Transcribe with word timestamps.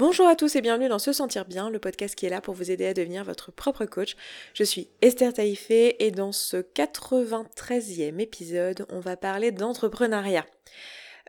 Bonjour 0.00 0.28
à 0.28 0.36
tous 0.36 0.54
et 0.54 0.60
bienvenue 0.60 0.88
dans 0.88 1.00
Se 1.00 1.12
Sentir 1.12 1.44
Bien, 1.44 1.70
le 1.70 1.80
podcast 1.80 2.14
qui 2.14 2.24
est 2.24 2.28
là 2.28 2.40
pour 2.40 2.54
vous 2.54 2.70
aider 2.70 2.86
à 2.86 2.94
devenir 2.94 3.24
votre 3.24 3.50
propre 3.50 3.84
coach. 3.84 4.14
Je 4.54 4.62
suis 4.62 4.88
Esther 5.02 5.32
Taïfé 5.32 6.06
et 6.06 6.12
dans 6.12 6.30
ce 6.30 6.58
93e 6.58 8.20
épisode, 8.20 8.86
on 8.90 9.00
va 9.00 9.16
parler 9.16 9.50
d'entrepreneuriat. 9.50 10.46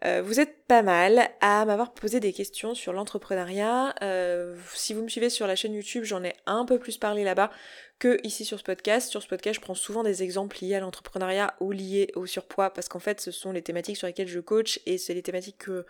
Euh, 0.05 0.21
vous 0.21 0.39
êtes 0.39 0.65
pas 0.65 0.81
mal 0.81 1.29
à 1.41 1.65
m'avoir 1.65 1.93
posé 1.93 2.19
des 2.19 2.31
questions 2.31 2.73
sur 2.73 2.93
l'entrepreneuriat. 2.93 3.95
Euh, 4.01 4.55
si 4.73 4.93
vous 4.93 5.03
me 5.03 5.09
suivez 5.09 5.29
sur 5.29 5.45
la 5.45 5.55
chaîne 5.55 5.73
YouTube, 5.73 6.03
j'en 6.05 6.23
ai 6.23 6.33
un 6.45 6.63
peu 6.63 6.79
plus 6.79 6.97
parlé 6.97 7.23
là-bas 7.25 7.51
que 7.99 8.17
ici 8.25 8.45
sur 8.45 8.57
ce 8.59 8.63
podcast. 8.63 9.09
Sur 9.09 9.21
ce 9.21 9.27
podcast, 9.27 9.55
je 9.55 9.61
prends 9.61 9.75
souvent 9.75 10.03
des 10.03 10.23
exemples 10.23 10.57
liés 10.61 10.75
à 10.75 10.79
l'entrepreneuriat 10.79 11.53
ou 11.59 11.71
liés 11.71 12.11
au 12.15 12.25
surpoids 12.25 12.69
parce 12.69 12.87
qu'en 12.87 12.99
fait, 12.99 13.19
ce 13.19 13.31
sont 13.31 13.51
les 13.51 13.61
thématiques 13.61 13.97
sur 13.97 14.07
lesquelles 14.07 14.29
je 14.29 14.39
coach 14.39 14.79
et 14.85 14.97
c'est 14.97 15.13
les 15.13 15.21
thématiques 15.21 15.57
que 15.57 15.85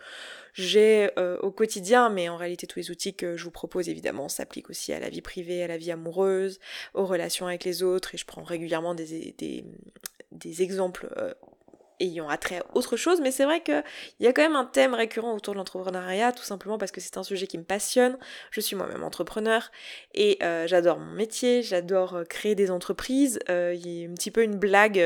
j'ai 0.54 1.10
euh, 1.16 1.38
au 1.38 1.52
quotidien. 1.52 2.08
Mais 2.10 2.28
en 2.28 2.36
réalité, 2.36 2.66
tous 2.66 2.80
les 2.80 2.90
outils 2.90 3.14
que 3.14 3.36
je 3.36 3.44
vous 3.44 3.52
propose, 3.52 3.88
évidemment, 3.88 4.28
s'appliquent 4.28 4.70
aussi 4.70 4.92
à 4.92 4.98
la 4.98 5.08
vie 5.08 5.22
privée, 5.22 5.62
à 5.62 5.68
la 5.68 5.76
vie 5.76 5.92
amoureuse, 5.92 6.58
aux 6.94 7.06
relations 7.06 7.46
avec 7.46 7.62
les 7.62 7.84
autres 7.84 8.14
et 8.14 8.18
je 8.18 8.26
prends 8.26 8.42
régulièrement 8.42 8.94
des, 8.94 9.34
des, 9.38 9.64
des 10.32 10.62
exemples 10.62 11.08
ayant 12.00 12.28
attrait 12.28 12.58
à 12.58 12.64
autre 12.74 12.96
chose, 12.96 13.20
mais 13.20 13.30
c'est 13.30 13.44
vrai 13.44 13.62
qu'il 13.62 13.82
y 14.20 14.26
a 14.26 14.32
quand 14.32 14.42
même 14.42 14.56
un 14.56 14.64
thème 14.64 14.94
récurrent 14.94 15.34
autour 15.34 15.54
de 15.54 15.58
l'entrepreneuriat, 15.58 16.32
tout 16.32 16.42
simplement 16.42 16.78
parce 16.78 16.90
que 16.90 17.00
c'est 17.00 17.16
un 17.16 17.22
sujet 17.22 17.46
qui 17.46 17.58
me 17.58 17.64
passionne. 17.64 18.16
Je 18.50 18.60
suis 18.60 18.76
moi-même 18.76 19.02
entrepreneur 19.02 19.70
et 20.14 20.38
euh, 20.42 20.66
j'adore 20.66 20.98
mon 20.98 21.12
métier, 21.12 21.62
j'adore 21.62 22.16
euh, 22.16 22.24
créer 22.24 22.54
des 22.54 22.70
entreprises. 22.70 23.38
Euh, 23.48 23.74
il 23.74 23.88
y 23.88 24.06
a 24.06 24.10
un 24.10 24.14
petit 24.14 24.30
peu 24.30 24.42
une 24.42 24.56
blague 24.56 25.00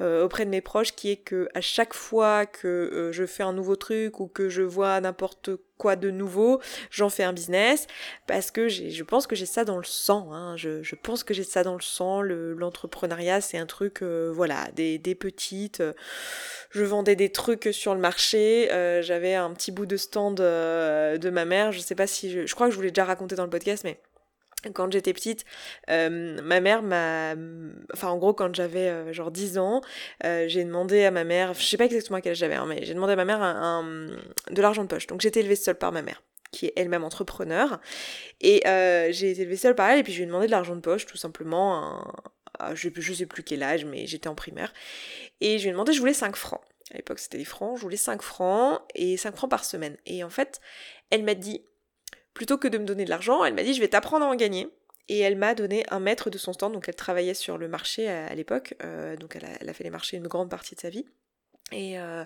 auprès 0.00 0.44
de 0.44 0.50
mes 0.50 0.60
proches 0.60 0.94
qui 0.94 1.10
est 1.10 1.16
que 1.16 1.48
à 1.54 1.60
chaque 1.60 1.94
fois 1.94 2.46
que 2.46 3.10
je 3.12 3.26
fais 3.26 3.42
un 3.42 3.52
nouveau 3.52 3.76
truc 3.76 4.20
ou 4.20 4.26
que 4.26 4.48
je 4.48 4.62
vois 4.62 5.00
n'importe 5.00 5.50
quoi 5.56 5.66
de 5.84 6.10
nouveau, 6.10 6.60
j'en 6.90 7.08
fais 7.08 7.22
un 7.22 7.32
business 7.32 7.86
parce 8.26 8.50
que 8.50 8.68
je 8.68 9.02
pense 9.04 9.26
que 9.26 9.36
j'ai 9.36 9.46
ça 9.46 9.64
dans 9.64 9.76
le 9.76 9.84
sang. 9.84 10.32
Hein. 10.32 10.56
Je, 10.56 10.94
pense 10.96 11.22
que 11.22 11.34
j'ai 11.34 11.44
ça 11.44 11.62
dans 11.62 11.74
le 11.74 11.82
sang. 11.82 12.22
L'entrepreneuriat, 12.22 13.40
c'est 13.40 13.58
un 13.58 13.66
truc, 13.66 14.02
euh, 14.02 14.32
voilà, 14.34 14.68
des, 14.74 14.98
des 14.98 15.14
petites. 15.14 15.80
Euh, 15.80 15.92
je 16.70 16.82
vendais 16.82 17.14
des 17.14 17.30
trucs 17.30 17.68
sur 17.72 17.94
le 17.94 18.00
marché. 18.00 18.72
Euh, 18.72 19.02
j'avais 19.02 19.34
un 19.34 19.52
petit 19.52 19.70
bout 19.70 19.86
de 19.86 19.96
stand 19.96 20.36
de 20.36 21.30
ma 21.30 21.44
mère. 21.44 21.70
Je 21.72 21.80
sais 21.80 21.94
pas 21.94 22.06
si 22.06 22.30
je, 22.30 22.46
je 22.46 22.54
crois 22.54 22.66
que 22.66 22.72
je 22.72 22.76
vous 22.76 22.82
l'ai 22.82 22.90
déjà 22.90 23.04
raconté 23.04 23.36
dans 23.36 23.44
le 23.44 23.50
podcast, 23.50 23.84
mais 23.84 24.00
quand 24.72 24.92
j'étais 24.92 25.12
petite, 25.12 25.44
ma 25.88 26.60
mère 26.60 26.82
m'a... 26.82 27.34
Enfin, 27.92 28.08
en 28.08 28.18
gros, 28.18 28.34
quand 28.34 28.54
j'avais 28.54 29.12
genre 29.12 29.30
10 29.30 29.58
ans, 29.58 29.80
j'ai 30.22 30.64
demandé 30.64 31.04
à 31.04 31.10
ma 31.10 31.24
mère... 31.24 31.54
Je 31.54 31.64
sais 31.64 31.76
pas 31.76 31.86
exactement 31.86 32.18
à 32.18 32.20
quel 32.20 32.32
âge 32.32 32.38
j'avais, 32.38 32.54
hein, 32.54 32.66
mais 32.68 32.84
j'ai 32.84 32.94
demandé 32.94 33.12
à 33.12 33.16
ma 33.16 33.24
mère 33.24 33.42
un, 33.42 34.08
de 34.50 34.62
l'argent 34.62 34.82
de 34.82 34.88
poche. 34.88 35.06
Donc 35.06 35.20
j'étais 35.20 35.40
élevée 35.40 35.56
seule 35.56 35.78
par 35.78 35.92
ma 35.92 36.02
mère 36.02 36.22
qui 36.52 36.66
est 36.66 36.72
elle-même 36.76 37.04
entrepreneur. 37.04 37.80
Et 38.40 38.62
j'ai 39.10 39.30
été 39.30 39.42
élevée 39.42 39.56
seule 39.56 39.74
par 39.74 39.90
elle, 39.90 40.00
et 40.00 40.02
puis 40.02 40.12
je 40.12 40.18
lui 40.18 40.24
ai 40.24 40.26
demandé 40.26 40.46
de 40.46 40.50
l'argent 40.50 40.74
de 40.74 40.80
poche, 40.80 41.06
tout 41.06 41.16
simplement. 41.16 42.02
je, 42.74 42.88
je 42.94 43.12
sais 43.12 43.26
plus 43.26 43.42
quel 43.42 43.62
âge, 43.62 43.84
mais 43.84 44.06
j'étais 44.06 44.28
en 44.28 44.34
primaire. 44.34 44.72
Et 45.40 45.58
je 45.58 45.64
lui 45.64 45.68
ai 45.68 45.72
demandé, 45.72 45.92
je 45.92 46.00
voulais 46.00 46.14
5 46.14 46.36
francs. 46.36 46.62
À 46.92 46.96
l'époque, 46.96 47.18
c'était 47.18 47.38
des 47.38 47.44
francs. 47.44 47.76
Je 47.76 47.82
voulais 47.82 47.96
5 47.96 48.22
francs, 48.22 48.80
et 48.94 49.16
5 49.16 49.36
francs 49.36 49.50
par 49.50 49.64
semaine. 49.64 49.96
Et 50.06 50.24
en 50.24 50.30
fait, 50.30 50.60
elle 51.10 51.24
m'a 51.24 51.34
dit, 51.34 51.62
plutôt 52.36 52.58
que 52.58 52.68
de 52.68 52.76
me 52.76 52.84
donner 52.84 53.06
de 53.06 53.10
l'argent, 53.10 53.44
elle 53.44 53.54
m'a 53.54 53.62
dit 53.62 53.74
je 53.74 53.80
vais 53.80 53.88
t'apprendre 53.88 54.24
à 54.24 54.28
en 54.28 54.36
gagner. 54.36 54.68
Et 55.08 55.20
elle 55.20 55.36
m'a 55.36 55.54
donné 55.54 55.84
un 55.88 56.00
mètre 56.00 56.30
de 56.30 56.38
son 56.38 56.52
stand, 56.52 56.72
donc 56.72 56.88
elle 56.88 56.96
travaillait 56.96 57.34
sur 57.34 57.58
le 57.58 57.68
marché 57.68 58.08
à, 58.08 58.34
l'époque, 58.34 58.74
euh, 58.82 59.16
donc 59.16 59.36
elle 59.36 59.68
a, 59.68 59.72
fait 59.72 59.84
les 59.84 59.90
marchés 59.90 60.16
une 60.16 60.26
grande 60.26 60.50
partie 60.50 60.74
de 60.74 60.80
sa 60.80 60.90
vie. 60.90 61.06
Et, 61.70 61.98
euh, 61.98 62.24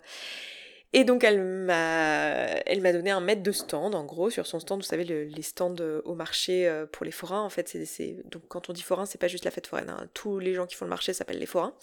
et 0.93 1.05
donc 1.05 1.23
elle 1.23 1.41
m'a, 1.41 2.47
elle 2.67 2.81
m'a 2.81 2.93
donné 2.93 3.11
un 3.11 3.21
mètre 3.21 3.45
de 3.45 3.53
stand, 3.53 3.95
en 3.95 4.05
gros, 4.05 4.29
sur 4.29 4.47
son 4.47 4.59
stand, 4.59 4.81
vous 4.81 4.87
savez, 4.87 5.05
les 5.05 5.43
stands 5.43 5.77
euh, 5.79 6.03
au 6.05 6.15
marché 6.15 6.67
euh, 6.67 6.85
pour 6.85 7.05
les 7.05 7.13
forains, 7.13 7.43
en 7.43 7.49
fait, 7.49 7.69
c'est, 7.69 8.17
donc 8.25 8.43
quand 8.49 8.71
on 8.71 8.73
dit 8.73 8.83
forain, 8.83 9.07
c'est 9.07 9.21
pas 9.21 9.29
juste 9.29 9.45
la 9.45 9.53
fête 9.53 9.69
foraine, 9.69 9.89
hein. 9.89 10.09
tous 10.15 10.41
les 10.41 10.53
gens 10.53 10.67
qui 10.67 10.75
font 10.75 10.87
le 10.87 10.91
marché 10.91 11.13
s'appellent 11.13 11.39
les 11.39 11.47
forains. 11.47 11.75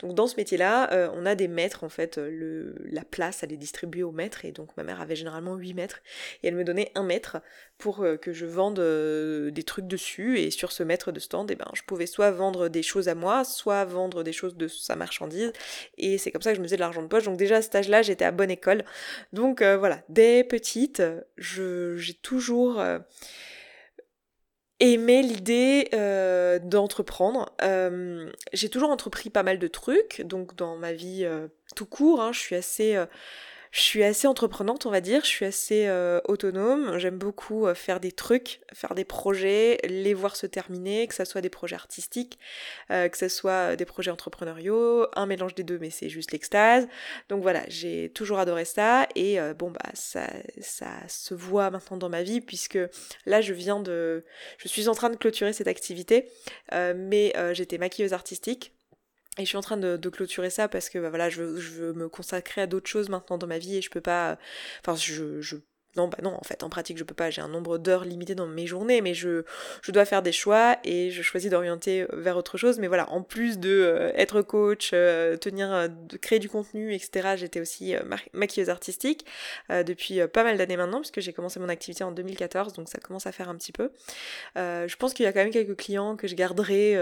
Donc 0.00 0.14
dans 0.14 0.26
ce 0.26 0.34
métier-là, 0.36 0.92
euh, 0.92 1.08
on 1.14 1.26
a 1.26 1.36
des 1.36 1.46
mètres, 1.46 1.84
en 1.84 1.88
fait, 1.88 2.18
la 2.18 3.04
place, 3.04 3.44
elle 3.44 3.52
est 3.52 3.56
distribuée 3.56 4.02
au 4.02 4.10
mètre, 4.10 4.44
et 4.44 4.50
donc 4.50 4.76
ma 4.76 4.82
mère 4.82 5.00
avait 5.00 5.16
généralement 5.16 5.54
8 5.54 5.74
mètres, 5.74 6.00
et 6.42 6.48
elle 6.48 6.56
me 6.56 6.64
donnait 6.64 6.90
un 6.96 7.04
mètre 7.04 7.38
pour 7.78 8.04
que 8.20 8.32
je 8.32 8.46
vende 8.46 8.80
des 8.80 9.62
trucs 9.62 9.86
dessus, 9.86 10.40
et 10.40 10.50
sur 10.50 10.72
ce 10.72 10.82
mètre 10.82 11.12
de 11.12 11.20
stand, 11.20 11.50
eh 11.52 11.54
ben, 11.54 11.70
je 11.74 11.82
pouvais 11.82 12.06
soit 12.06 12.32
vendre 12.32 12.68
des 12.68 12.82
choses 12.82 13.08
à 13.08 13.14
moi, 13.14 13.44
soit 13.44 13.84
vendre 13.84 14.24
des 14.24 14.32
choses 14.32 14.56
de 14.56 14.66
sa 14.66 14.96
marchandise, 14.96 15.52
et 15.98 16.18
c'est 16.18 16.32
comme 16.32 16.42
ça 16.42 16.50
que 16.50 16.56
je 16.56 16.60
me 16.60 16.66
faisais 16.66 16.76
de 16.76 16.80
l'argent 16.80 17.02
de 17.02 17.06
poche. 17.06 17.24
Donc 17.24 17.36
déjà 17.36 17.56
à 17.56 17.62
cet 17.62 17.76
âge-là, 17.76 18.02
j'étais 18.02 18.24
à 18.24 18.32
bonne 18.32 18.50
Donc 19.32 19.62
euh, 19.62 19.76
voilà, 19.76 20.02
dès 20.08 20.44
petite, 20.44 21.02
j'ai 21.36 22.14
toujours 22.22 22.80
euh, 22.80 22.98
aimé 24.80 25.22
l'idée 25.22 25.88
euh, 25.94 26.58
d'entreprendre. 26.58 27.54
j'ai 28.52 28.68
toujours 28.68 28.90
entrepris 28.90 29.30
pas 29.30 29.42
mal 29.42 29.58
de 29.58 29.68
trucs, 29.68 30.22
donc 30.22 30.54
dans 30.56 30.76
ma 30.76 30.92
vie 30.92 31.26
tout 31.74 31.86
court, 31.86 32.20
hein, 32.20 32.32
je 32.32 32.40
suis 32.40 32.56
assez 32.56 32.96
je 33.76 33.82
suis 33.82 34.02
assez 34.02 34.26
entreprenante, 34.26 34.86
on 34.86 34.90
va 34.90 35.02
dire. 35.02 35.20
Je 35.22 35.28
suis 35.28 35.44
assez 35.44 35.86
euh, 35.86 36.18
autonome. 36.24 36.96
J'aime 36.96 37.18
beaucoup 37.18 37.66
euh, 37.66 37.74
faire 37.74 38.00
des 38.00 38.10
trucs, 38.10 38.60
faire 38.72 38.94
des 38.94 39.04
projets, 39.04 39.78
les 39.84 40.14
voir 40.14 40.34
se 40.34 40.46
terminer, 40.46 41.06
que 41.06 41.14
ce 41.14 41.26
soit 41.26 41.42
des 41.42 41.50
projets 41.50 41.76
artistiques, 41.76 42.38
euh, 42.90 43.10
que 43.10 43.18
ce 43.18 43.28
soit 43.28 43.76
des 43.76 43.84
projets 43.84 44.10
entrepreneuriaux, 44.10 45.06
un 45.14 45.26
mélange 45.26 45.54
des 45.54 45.62
deux, 45.62 45.78
mais 45.78 45.90
c'est 45.90 46.08
juste 46.08 46.32
l'extase. 46.32 46.88
Donc 47.28 47.42
voilà, 47.42 47.64
j'ai 47.68 48.08
toujours 48.14 48.38
adoré 48.38 48.64
ça. 48.64 49.08
Et 49.14 49.38
bon, 49.58 49.70
bah, 49.70 49.90
ça, 49.92 50.26
ça 50.58 50.92
se 51.06 51.34
voit 51.34 51.70
maintenant 51.70 51.98
dans 51.98 52.08
ma 52.08 52.22
vie, 52.22 52.40
puisque 52.40 52.78
là, 53.26 53.42
je 53.42 53.52
viens 53.52 53.80
de. 53.80 54.24
Je 54.56 54.68
suis 54.68 54.88
en 54.88 54.94
train 54.94 55.10
de 55.10 55.16
clôturer 55.16 55.52
cette 55.52 55.68
activité, 55.68 56.30
mais 56.72 57.34
j'étais 57.52 57.76
maquilleuse 57.76 58.14
artistique. 58.14 58.75
Et 59.38 59.42
je 59.42 59.48
suis 59.48 59.56
en 59.56 59.62
train 59.62 59.76
de, 59.76 60.08
clôturer 60.08 60.50
ça 60.50 60.68
parce 60.68 60.88
que 60.88 60.98
bah, 60.98 61.10
voilà, 61.10 61.28
je 61.28 61.42
veux, 61.42 61.60
je 61.60 61.70
veux 61.70 61.92
me 61.92 62.08
consacrer 62.08 62.62
à 62.62 62.66
d'autres 62.66 62.88
choses 62.88 63.08
maintenant 63.08 63.38
dans 63.38 63.46
ma 63.46 63.58
vie 63.58 63.76
et 63.76 63.82
je 63.82 63.90
peux 63.90 64.00
pas. 64.00 64.38
Enfin, 64.80 64.96
je, 64.96 65.40
je 65.40 65.56
non, 65.96 66.08
bah 66.08 66.18
non, 66.22 66.34
en 66.34 66.42
fait, 66.42 66.62
en 66.62 66.68
pratique, 66.68 66.98
je 66.98 67.04
peux 67.04 67.14
pas. 67.14 67.30
J'ai 67.30 67.40
un 67.40 67.48
nombre 67.48 67.78
d'heures 67.78 68.04
limité 68.04 68.34
dans 68.34 68.46
mes 68.46 68.66
journées, 68.66 69.00
mais 69.00 69.14
je, 69.14 69.44
je 69.82 69.92
dois 69.92 70.04
faire 70.04 70.22
des 70.22 70.32
choix 70.32 70.76
et 70.84 71.10
je 71.10 71.22
choisis 71.22 71.50
d'orienter 71.50 72.02
euh, 72.02 72.06
vers 72.12 72.36
autre 72.36 72.58
chose. 72.58 72.78
Mais 72.78 72.86
voilà, 72.86 73.10
en 73.10 73.22
plus 73.22 73.58
de 73.58 73.70
euh, 73.70 74.12
être 74.14 74.42
coach, 74.42 74.90
euh, 74.92 75.36
tenir, 75.36 75.88
de 75.88 76.16
créer 76.18 76.38
du 76.38 76.48
contenu, 76.48 76.94
etc., 76.94 77.36
j'étais 77.36 77.60
aussi 77.60 77.94
maquilleuse 78.32 78.68
artistique 78.70 79.26
depuis 79.70 80.20
pas 80.28 80.44
mal 80.44 80.56
d'années 80.56 80.76
maintenant, 80.76 81.00
puisque 81.00 81.20
j'ai 81.20 81.32
commencé 81.32 81.58
mon 81.60 81.68
activité 81.68 82.04
en 82.04 82.12
2014, 82.12 82.74
donc 82.74 82.88
ça 82.88 82.98
commence 82.98 83.26
à 83.26 83.32
faire 83.32 83.48
un 83.48 83.56
petit 83.56 83.72
peu. 83.72 83.90
je 84.56 84.96
pense 84.96 85.14
qu'il 85.14 85.24
y 85.24 85.26
a 85.26 85.32
quand 85.32 85.40
même 85.40 85.50
quelques 85.50 85.76
clients 85.76 86.16
que 86.16 86.28
je 86.28 86.34
garderai 86.34 86.96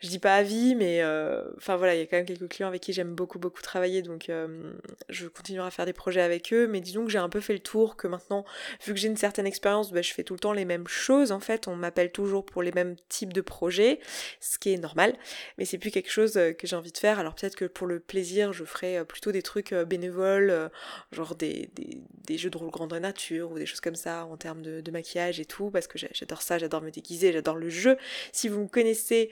je 0.00 0.08
dis 0.08 0.18
pas 0.18 0.34
à 0.34 0.42
vie, 0.42 0.74
mais 0.74 1.00
euh, 1.00 1.42
enfin 1.56 1.76
voilà, 1.76 1.94
il 1.94 1.98
y 1.98 2.02
a 2.02 2.06
quand 2.06 2.16
même 2.16 2.26
quelques 2.26 2.48
clients 2.48 2.68
avec 2.68 2.82
qui 2.82 2.92
j'aime 2.92 3.14
beaucoup 3.14 3.38
beaucoup 3.38 3.62
travailler, 3.62 4.02
donc 4.02 4.28
euh, 4.28 4.74
je 5.08 5.26
continuerai 5.26 5.68
à 5.68 5.70
faire 5.70 5.86
des 5.86 5.94
projets 5.94 6.20
avec 6.20 6.52
eux. 6.52 6.66
Mais 6.68 6.80
disons 6.80 7.04
que 7.06 7.10
j'ai 7.10 7.18
un 7.18 7.30
peu 7.30 7.40
fait 7.40 7.54
le 7.54 7.60
tour, 7.60 7.96
que 7.96 8.06
maintenant, 8.06 8.44
vu 8.84 8.92
que 8.92 9.00
j'ai 9.00 9.08
une 9.08 9.16
certaine 9.16 9.46
expérience, 9.46 9.92
bah, 9.92 10.02
je 10.02 10.12
fais 10.12 10.22
tout 10.22 10.34
le 10.34 10.40
temps 10.40 10.52
les 10.52 10.66
mêmes 10.66 10.86
choses. 10.86 11.32
En 11.32 11.40
fait, 11.40 11.66
on 11.66 11.76
m'appelle 11.76 12.12
toujours 12.12 12.44
pour 12.44 12.62
les 12.62 12.72
mêmes 12.72 12.96
types 13.08 13.32
de 13.32 13.40
projets, 13.40 14.00
ce 14.40 14.58
qui 14.58 14.74
est 14.74 14.76
normal. 14.76 15.16
Mais 15.56 15.64
c'est 15.64 15.78
plus 15.78 15.90
quelque 15.90 16.10
chose 16.10 16.36
euh, 16.36 16.52
que 16.52 16.66
j'ai 16.66 16.76
envie 16.76 16.92
de 16.92 16.98
faire. 16.98 17.18
Alors 17.18 17.34
peut-être 17.34 17.56
que 17.56 17.64
pour 17.64 17.86
le 17.86 17.98
plaisir, 17.98 18.52
je 18.52 18.64
ferai 18.64 19.02
plutôt 19.06 19.32
des 19.32 19.42
trucs 19.42 19.72
bénévoles, 19.72 20.70
genre 21.12 21.34
des, 21.36 21.70
des, 21.74 21.98
des, 22.24 22.36
jeux 22.38 22.50
de 22.50 22.58
rôle 22.58 22.70
grandeur 22.70 23.00
nature 23.00 23.50
ou 23.50 23.58
des 23.58 23.66
choses 23.66 23.80
comme 23.80 23.96
ça 23.96 24.26
en 24.26 24.36
termes 24.36 24.60
de, 24.60 24.82
de 24.82 24.90
maquillage 24.90 25.40
et 25.40 25.46
tout, 25.46 25.70
parce 25.70 25.86
que 25.86 25.98
j'adore 25.98 26.42
ça, 26.42 26.58
j'adore 26.58 26.82
me 26.82 26.90
déguiser, 26.90 27.32
j'adore 27.32 27.56
le 27.56 27.70
jeu. 27.70 27.96
Si 28.32 28.48
vous 28.48 28.60
me 28.60 28.68
connaissez 28.68 29.30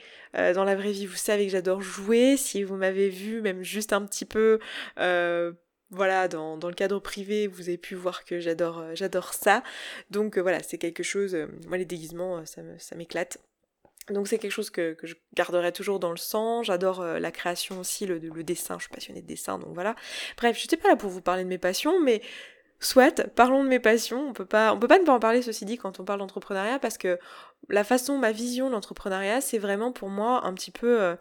dans 0.55 0.65
la 0.65 0.75
vraie 0.75 0.93
vie, 0.93 1.07
vous 1.07 1.17
savez 1.17 1.47
que 1.47 1.53
j'adore 1.53 1.83
jouer. 1.83 2.37
Si 2.37 2.63
vous 2.63 2.77
m'avez 2.77 3.09
vu, 3.09 3.41
même 3.43 3.63
juste 3.63 3.93
un 3.93 4.05
petit 4.07 4.25
peu, 4.25 4.59
euh, 4.99 5.53
voilà, 5.91 6.29
dans, 6.29 6.57
le 6.57 6.75
cadre 6.75 6.99
privé, 6.99 7.47
vous 7.47 7.69
avez 7.69 7.79
pu 7.79 7.95
voir 7.95 8.25
que 8.25 8.41
j'adore, 8.41 8.79
euh, 8.79 8.93
j'adore 8.95 9.35
ça. 9.35 9.63
Donc 10.11 10.39
euh, 10.39 10.43
voilà, 10.43 10.63
c'est 10.63 10.79
quelque 10.79 11.03
chose. 11.03 11.37
moi, 11.67 11.77
les 11.77 11.85
déguisements, 11.85 12.45
ça, 12.47 12.63
m'éclate. 12.97 13.39
Donc 14.11 14.29
c'est 14.29 14.39
quelque 14.39 14.53
chose 14.53 14.71
que, 14.71 14.97
je 15.03 15.15
garderai 15.35 15.73
toujours 15.73 15.99
dans 15.99 16.11
le 16.11 16.17
sang. 16.17 16.63
J'adore 16.63 17.03
la 17.03 17.31
création 17.31 17.81
aussi, 17.81 18.07
le, 18.07 18.19
dessin. 18.43 18.77
Je 18.79 18.85
suis 18.85 18.95
passionnée 18.95 19.23
de 19.23 19.27
dessin, 19.27 19.59
donc 19.59 19.75
voilà. 19.75 19.95
Bref, 20.37 20.59
je 20.59 20.65
n'étais 20.65 20.77
pas 20.77 20.89
là 20.89 20.97
pour 20.97 21.11
vous 21.11 21.23
parler 21.23 21.45
de 21.45 21.49
mes 21.49 21.59
passions, 21.59 22.01
mais 22.01 22.23
Soit, 22.85 23.27
parlons 23.31 23.65
de 23.65 23.69
mes 23.69 23.81
passions. 23.81 24.29
On 24.29 24.33
peut 24.35 24.45
pas, 24.45 24.75
on 24.75 24.79
peut 24.79 24.89
pas 24.89 24.99
ne 24.99 25.05
pas 25.05 25.15
en 25.15 25.21
parler, 25.21 25.41
ceci 25.41 25.65
dit, 25.65 25.79
quand 25.79 26.01
on 26.01 26.05
parle 26.05 26.19
d'entrepreneuriat, 26.19 26.79
parce 26.79 26.99
que 26.99 27.19
la 27.71 27.83
façon, 27.83 28.19
ma 28.19 28.31
vision 28.31 28.69
de 28.69 28.73
l'entrepreneuriat, 28.73 29.41
c'est 29.41 29.59
vraiment 29.59 29.91
pour 29.91 30.11
moi 30.11 30.45
un 30.47 30.53
petit 30.53 30.71
peu 30.71 31.01
euh, 31.01 31.17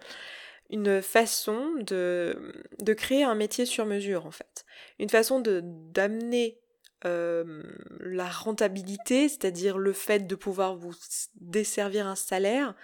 une 0.69 1.01
façon 1.01 1.71
de, 1.79 2.53
de 2.81 2.93
créer 2.93 3.23
un 3.23 3.35
métier 3.35 3.65
sur 3.65 3.85
mesure, 3.85 4.25
en 4.25 4.31
fait. 4.31 4.65
Une 4.99 5.09
façon 5.09 5.39
de 5.39 5.61
d'amener 5.63 6.59
euh, 7.05 7.63
la 8.01 8.29
rentabilité, 8.29 9.29
c'est-à-dire 9.29 9.77
le 9.77 9.93
fait 9.93 10.27
de 10.27 10.35
pouvoir 10.35 10.75
vous 10.75 10.93
desservir 11.35 12.07
un 12.07 12.15
salaire 12.15 12.75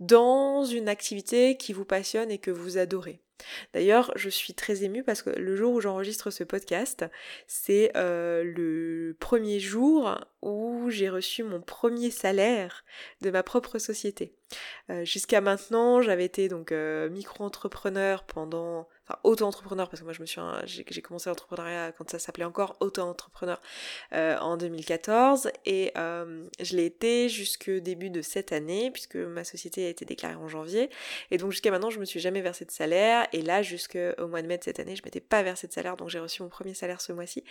dans 0.00 0.64
une 0.64 0.88
activité 0.88 1.56
qui 1.56 1.72
vous 1.72 1.84
passionne 1.84 2.30
et 2.30 2.38
que 2.38 2.50
vous 2.50 2.78
adorez. 2.78 3.22
D'ailleurs, 3.72 4.12
je 4.16 4.28
suis 4.28 4.54
très 4.54 4.84
émue 4.84 5.02
parce 5.02 5.22
que 5.22 5.30
le 5.30 5.56
jour 5.56 5.74
où 5.74 5.80
j'enregistre 5.80 6.30
ce 6.30 6.44
podcast, 6.44 7.04
c'est 7.46 7.92
euh, 7.96 8.42
le 8.44 9.16
premier 9.18 9.60
jour 9.60 10.18
où 10.42 10.90
j'ai 10.90 11.08
reçu 11.08 11.42
mon 11.42 11.60
premier 11.60 12.10
salaire 12.10 12.84
de 13.20 13.30
ma 13.30 13.42
propre 13.42 13.78
société. 13.78 14.34
Euh, 14.90 15.04
jusqu'à 15.04 15.40
maintenant, 15.40 16.02
j'avais 16.02 16.24
été 16.24 16.48
donc 16.48 16.72
euh, 16.72 17.08
micro-entrepreneur 17.10 18.24
pendant 18.24 18.88
enfin 19.08 19.18
auto-entrepreneur 19.22 19.88
parce 19.88 20.00
que 20.00 20.04
moi 20.04 20.12
je 20.12 20.20
me 20.20 20.26
suis 20.26 20.40
j'ai 20.64 21.02
commencé 21.02 21.28
l'entrepreneuriat 21.28 21.92
quand 21.92 22.10
ça 22.10 22.18
s'appelait 22.18 22.44
encore 22.44 22.76
auto-entrepreneur 22.80 23.60
euh, 24.12 24.36
en 24.38 24.56
2014 24.56 25.50
et 25.64 25.92
euh, 25.96 26.46
je 26.60 26.76
l'ai 26.76 26.86
été 26.86 27.28
jusque 27.28 27.70
début 27.70 28.10
de 28.10 28.22
cette 28.22 28.52
année 28.52 28.90
puisque 28.90 29.16
ma 29.16 29.44
société 29.44 29.86
a 29.86 29.88
été 29.88 30.04
déclarée 30.04 30.34
en 30.34 30.48
janvier. 30.48 30.90
Et 31.30 31.38
donc 31.38 31.52
jusqu'à 31.52 31.70
maintenant 31.70 31.90
je 31.90 32.00
me 32.00 32.04
suis 32.04 32.20
jamais 32.20 32.40
versé 32.40 32.64
de 32.64 32.70
salaire. 32.70 33.26
Et 33.32 33.42
là 33.42 33.62
jusqu'au 33.62 34.26
mois 34.26 34.42
de 34.42 34.46
mai 34.46 34.58
de 34.58 34.64
cette 34.64 34.80
année 34.80 34.96
je 34.96 35.02
m'étais 35.04 35.20
pas 35.20 35.42
versé 35.42 35.66
de 35.66 35.72
salaire. 35.72 35.96
Donc 35.96 36.08
j'ai 36.08 36.18
reçu 36.18 36.42
mon 36.42 36.48
premier 36.48 36.74
salaire 36.74 37.00
ce 37.00 37.12
mois-ci 37.12 37.44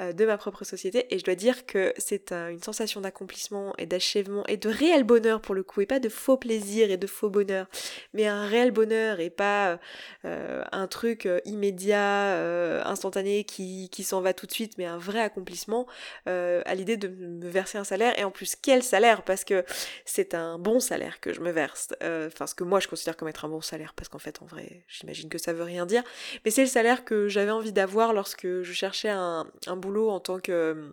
euh, 0.00 0.12
de 0.12 0.26
ma 0.26 0.36
propre 0.36 0.64
société. 0.64 1.12
Et 1.14 1.18
je 1.18 1.24
dois 1.24 1.34
dire 1.34 1.66
que 1.66 1.94
c'est 1.96 2.32
une 2.32 2.62
sensation 2.62 3.00
d'accomplissement 3.00 3.74
et 3.78 3.86
d'achèvement 3.86 4.44
et 4.46 4.56
de 4.56 4.68
réel 4.68 5.04
bonheur 5.04 5.40
pour 5.40 5.54
le 5.54 5.62
coup 5.62 5.80
et 5.80 5.86
pas 5.86 6.00
de 6.00 6.08
faux 6.08 6.36
plaisir 6.36 6.90
et 6.90 6.96
de 6.96 7.06
faux 7.06 7.30
bonheur 7.30 7.66
mais 8.12 8.26
un 8.26 8.46
réel 8.46 8.70
bonheur 8.70 9.20
et 9.20 9.30
pas 9.30 9.78
un 10.24 10.86
truc 10.86 10.97
truc 10.98 11.26
euh, 11.26 11.38
immédiat, 11.44 12.32
euh, 12.34 12.82
instantané, 12.84 13.44
qui, 13.44 13.88
s'en 14.02 14.20
va 14.20 14.34
tout 14.34 14.46
de 14.46 14.52
suite, 14.52 14.78
mais 14.78 14.84
un 14.84 14.98
vrai 14.98 15.20
accomplissement 15.20 15.86
euh, 16.28 16.60
à 16.66 16.74
l'idée 16.74 16.96
de 16.96 17.06
me 17.06 17.48
verser 17.48 17.78
un 17.78 17.84
salaire. 17.84 18.18
Et 18.18 18.24
en 18.24 18.32
plus, 18.32 18.56
quel 18.56 18.82
salaire? 18.82 19.22
Parce 19.22 19.44
que 19.44 19.64
c'est 20.04 20.34
un 20.34 20.58
bon 20.58 20.80
salaire 20.80 21.20
que 21.20 21.32
je 21.32 21.40
me 21.40 21.52
verse. 21.52 21.94
Enfin, 22.02 22.48
ce 22.48 22.54
que 22.56 22.64
moi 22.64 22.80
je 22.80 22.88
considère 22.88 23.16
comme 23.16 23.28
être 23.28 23.44
un 23.44 23.48
bon 23.48 23.60
salaire, 23.60 23.94
parce 23.94 24.08
qu'en 24.08 24.18
fait, 24.18 24.42
en 24.42 24.46
vrai, 24.46 24.84
j'imagine 24.88 25.28
que 25.28 25.38
ça 25.38 25.52
veut 25.52 25.62
rien 25.62 25.86
dire. 25.86 26.02
Mais 26.44 26.50
c'est 26.50 26.62
le 26.62 26.68
salaire 26.68 27.04
que 27.04 27.28
j'avais 27.28 27.52
envie 27.52 27.72
d'avoir 27.72 28.12
lorsque 28.12 28.46
je 28.46 28.72
cherchais 28.72 29.10
un, 29.10 29.46
boulot 29.76 30.10
en 30.10 30.18
tant 30.18 30.40
que 30.40 30.90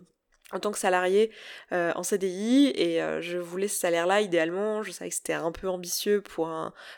salarié 0.74 1.32
en 1.72 2.02
CDI 2.04 2.72
et 2.76 3.00
je 3.20 3.38
voulais 3.38 3.68
ce 3.68 3.80
salaire-là 3.80 4.20
idéalement. 4.20 4.84
Je 4.84 4.92
savais 4.92 5.10
que 5.10 5.16
c'était 5.16 5.32
un 5.32 5.50
peu 5.50 5.68
ambitieux 5.68 6.20
pour 6.20 6.48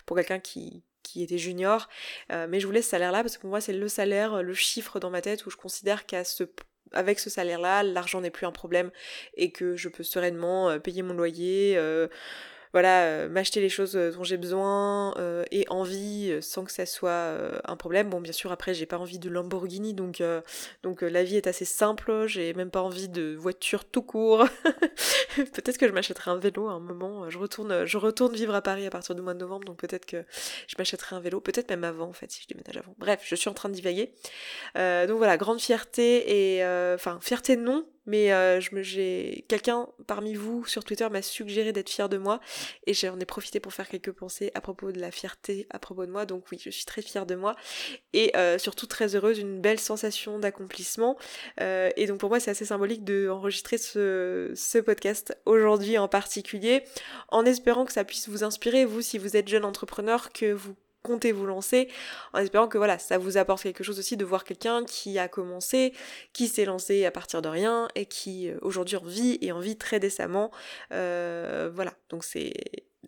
pour 0.04 0.16
quelqu'un 0.16 0.40
qui 0.40 0.82
qui 1.08 1.22
était 1.22 1.38
junior, 1.38 1.88
euh, 2.32 2.46
mais 2.48 2.60
je 2.60 2.66
voulais 2.66 2.82
ce 2.82 2.90
salaire-là 2.90 3.22
parce 3.22 3.36
que 3.36 3.42
pour 3.42 3.50
moi 3.50 3.60
c'est 3.60 3.72
le 3.72 3.88
salaire, 3.88 4.42
le 4.42 4.54
chiffre 4.54 5.00
dans 5.00 5.10
ma 5.10 5.20
tête 5.20 5.46
où 5.46 5.50
je 5.50 5.56
considère 5.56 6.06
qu'à 6.06 6.24
ce 6.24 6.44
avec 6.92 7.18
ce 7.18 7.30
salaire-là, 7.30 7.82
l'argent 7.82 8.20
n'est 8.20 8.30
plus 8.30 8.46
un 8.46 8.52
problème 8.52 8.90
et 9.34 9.52
que 9.52 9.76
je 9.76 9.88
peux 9.88 10.02
sereinement 10.02 10.70
euh, 10.70 10.78
payer 10.78 11.02
mon 11.02 11.14
loyer, 11.14 11.74
euh, 11.76 12.08
voilà, 12.72 13.04
euh, 13.04 13.28
m'acheter 13.28 13.60
les 13.60 13.68
choses 13.68 13.96
euh, 13.96 14.12
dont 14.12 14.24
j'ai 14.24 14.36
besoin 14.36 15.14
euh, 15.18 15.44
et 15.50 15.64
envie 15.68 16.36
sans 16.40 16.64
que 16.64 16.72
ça 16.72 16.86
soit 16.86 17.34
un 17.64 17.76
problème. 17.76 18.10
Bon, 18.10 18.20
bien 18.20 18.32
sûr, 18.32 18.52
après, 18.52 18.74
j'ai 18.74 18.86
pas 18.86 18.98
envie 18.98 19.18
de 19.18 19.28
Lamborghini, 19.28 19.94
donc, 19.94 20.22
donc 20.82 21.02
la 21.02 21.24
vie 21.24 21.36
est 21.36 21.46
assez 21.46 21.64
simple. 21.64 22.26
J'ai 22.26 22.54
même 22.54 22.70
pas 22.70 22.82
envie 22.82 23.08
de 23.08 23.34
voiture 23.34 23.84
tout 23.84 24.02
court. 24.02 24.46
peut-être 25.36 25.78
que 25.78 25.86
je 25.86 25.92
m'achèterai 25.92 26.30
un 26.30 26.38
vélo 26.38 26.68
à 26.68 26.72
un 26.72 26.80
moment. 26.80 27.28
Je 27.30 27.38
retourne, 27.38 27.84
je 27.84 27.96
retourne 27.96 28.34
vivre 28.34 28.54
à 28.54 28.62
Paris 28.62 28.86
à 28.86 28.90
partir 28.90 29.14
du 29.14 29.22
mois 29.22 29.34
de 29.34 29.40
novembre, 29.40 29.64
donc 29.64 29.78
peut-être 29.78 30.06
que 30.06 30.24
je 30.66 30.74
m'achèterai 30.78 31.16
un 31.16 31.20
vélo. 31.20 31.40
Peut-être 31.40 31.70
même 31.70 31.84
avant, 31.84 32.08
en 32.08 32.12
fait, 32.12 32.30
si 32.30 32.42
je 32.42 32.48
déménage 32.48 32.76
avant. 32.76 32.94
Bref, 32.98 33.20
je 33.24 33.34
suis 33.34 33.48
en 33.48 33.54
train 33.54 33.68
de 33.68 33.74
divaguer. 33.74 34.12
donc 34.74 35.18
voilà, 35.18 35.36
grande 35.36 35.60
fierté 35.60 36.56
et 36.56 36.64
enfin 36.94 37.18
fierté 37.20 37.56
non, 37.56 37.86
mais 38.08 38.32
euh, 38.32 38.58
j'ai 38.80 39.44
quelqu'un 39.48 39.86
parmi 40.06 40.34
vous 40.34 40.64
sur 40.64 40.82
Twitter 40.82 41.06
m'a 41.10 41.20
suggéré 41.20 41.72
d'être 41.72 41.90
fière 41.90 42.08
de 42.08 42.16
moi 42.16 42.40
et 42.86 42.94
j'en 42.94 43.20
ai 43.20 43.26
profité 43.26 43.60
pour 43.60 43.74
faire 43.74 43.86
quelques 43.86 44.12
pensées 44.12 44.50
à 44.54 44.62
propos 44.62 44.92
de 44.92 44.98
la 44.98 45.10
fierté 45.10 45.66
à 45.70 45.78
propos 45.78 46.06
de 46.06 46.10
moi. 46.10 46.24
Donc 46.24 46.44
oui, 46.50 46.58
je 46.60 46.70
suis 46.70 46.86
très 46.86 47.02
fière 47.02 47.26
de 47.26 47.34
moi 47.34 47.54
et 48.14 48.34
euh, 48.34 48.56
surtout 48.58 48.86
très 48.86 49.14
heureuse, 49.14 49.38
une 49.38 49.60
belle 49.60 49.78
sensation 49.78 50.38
d'accomplissement. 50.38 51.18
Euh, 51.60 51.90
et 51.96 52.06
donc 52.06 52.18
pour 52.18 52.30
moi, 52.30 52.40
c'est 52.40 52.50
assez 52.50 52.64
symbolique 52.64 53.04
de 53.04 53.28
enregistrer 53.28 53.76
ce, 53.76 54.52
ce 54.56 54.78
podcast 54.78 55.36
aujourd'hui 55.44 55.98
en 55.98 56.08
particulier, 56.08 56.84
en 57.28 57.44
espérant 57.44 57.84
que 57.84 57.92
ça 57.92 58.04
puisse 58.04 58.28
vous 58.28 58.42
inspirer 58.42 58.86
vous 58.86 59.02
si 59.02 59.18
vous 59.18 59.36
êtes 59.36 59.48
jeune 59.48 59.66
entrepreneur, 59.66 60.32
que 60.32 60.50
vous 60.50 60.74
comptez 61.08 61.32
vous 61.32 61.46
lancer, 61.46 61.88
en 62.32 62.38
espérant 62.38 62.68
que 62.68 62.78
voilà, 62.78 62.98
ça 62.98 63.18
vous 63.18 63.38
apporte 63.38 63.62
quelque 63.62 63.82
chose 63.82 63.98
aussi 63.98 64.16
de 64.16 64.24
voir 64.24 64.44
quelqu'un 64.44 64.84
qui 64.84 65.18
a 65.18 65.26
commencé, 65.26 65.94
qui 66.32 66.48
s'est 66.48 66.64
lancé 66.64 67.04
à 67.04 67.10
partir 67.10 67.42
de 67.42 67.48
rien 67.48 67.88
et 67.94 68.06
qui 68.06 68.50
euh, 68.50 68.58
aujourd'hui 68.62 68.96
en 68.96 69.04
vit 69.04 69.38
et 69.40 69.52
en 69.52 69.60
vit 69.60 69.76
très 69.76 69.98
décemment. 70.00 70.50
Euh, 70.92 71.70
voilà, 71.74 71.94
donc 72.10 72.24
c'est 72.24 72.52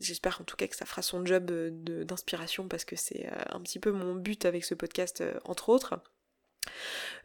J'espère 0.01 0.41
en 0.41 0.45
tout 0.45 0.57
cas 0.57 0.67
que 0.67 0.77
ça 0.77 0.87
fera 0.87 1.03
son 1.03 1.27
job 1.27 1.51
euh, 1.51 2.05
d'inspiration 2.05 2.69
parce 2.69 2.87
que 2.87 2.97
c'est 2.97 3.29
un 3.51 3.61
petit 3.61 3.79
peu 3.79 3.91
mon 3.91 4.15
but 4.15 4.47
avec 4.47 4.65
ce 4.65 4.75
podcast 4.75 5.23
entre 5.45 5.69
autres. 5.69 6.01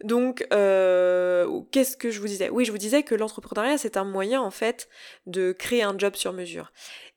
Donc, 0.04 0.46
euh, 0.54 1.62
qu'est-ce 1.72 1.96
que 1.96 2.12
je 2.12 2.20
vous 2.20 2.28
disais? 2.28 2.50
Oui, 2.50 2.66
je 2.66 2.72
vous 2.72 2.78
disais 2.78 3.04
que 3.04 3.16
l'entrepreneuriat, 3.16 3.78
c'est 3.78 3.98
un 3.98 4.04
moyen, 4.04 4.42
en 4.42 4.52
fait, 4.52 4.90
de 5.26 5.52
créer 5.52 5.84
un 5.84 5.98
job 5.98 6.16
sur 6.16 6.34
mesure. 6.34 6.72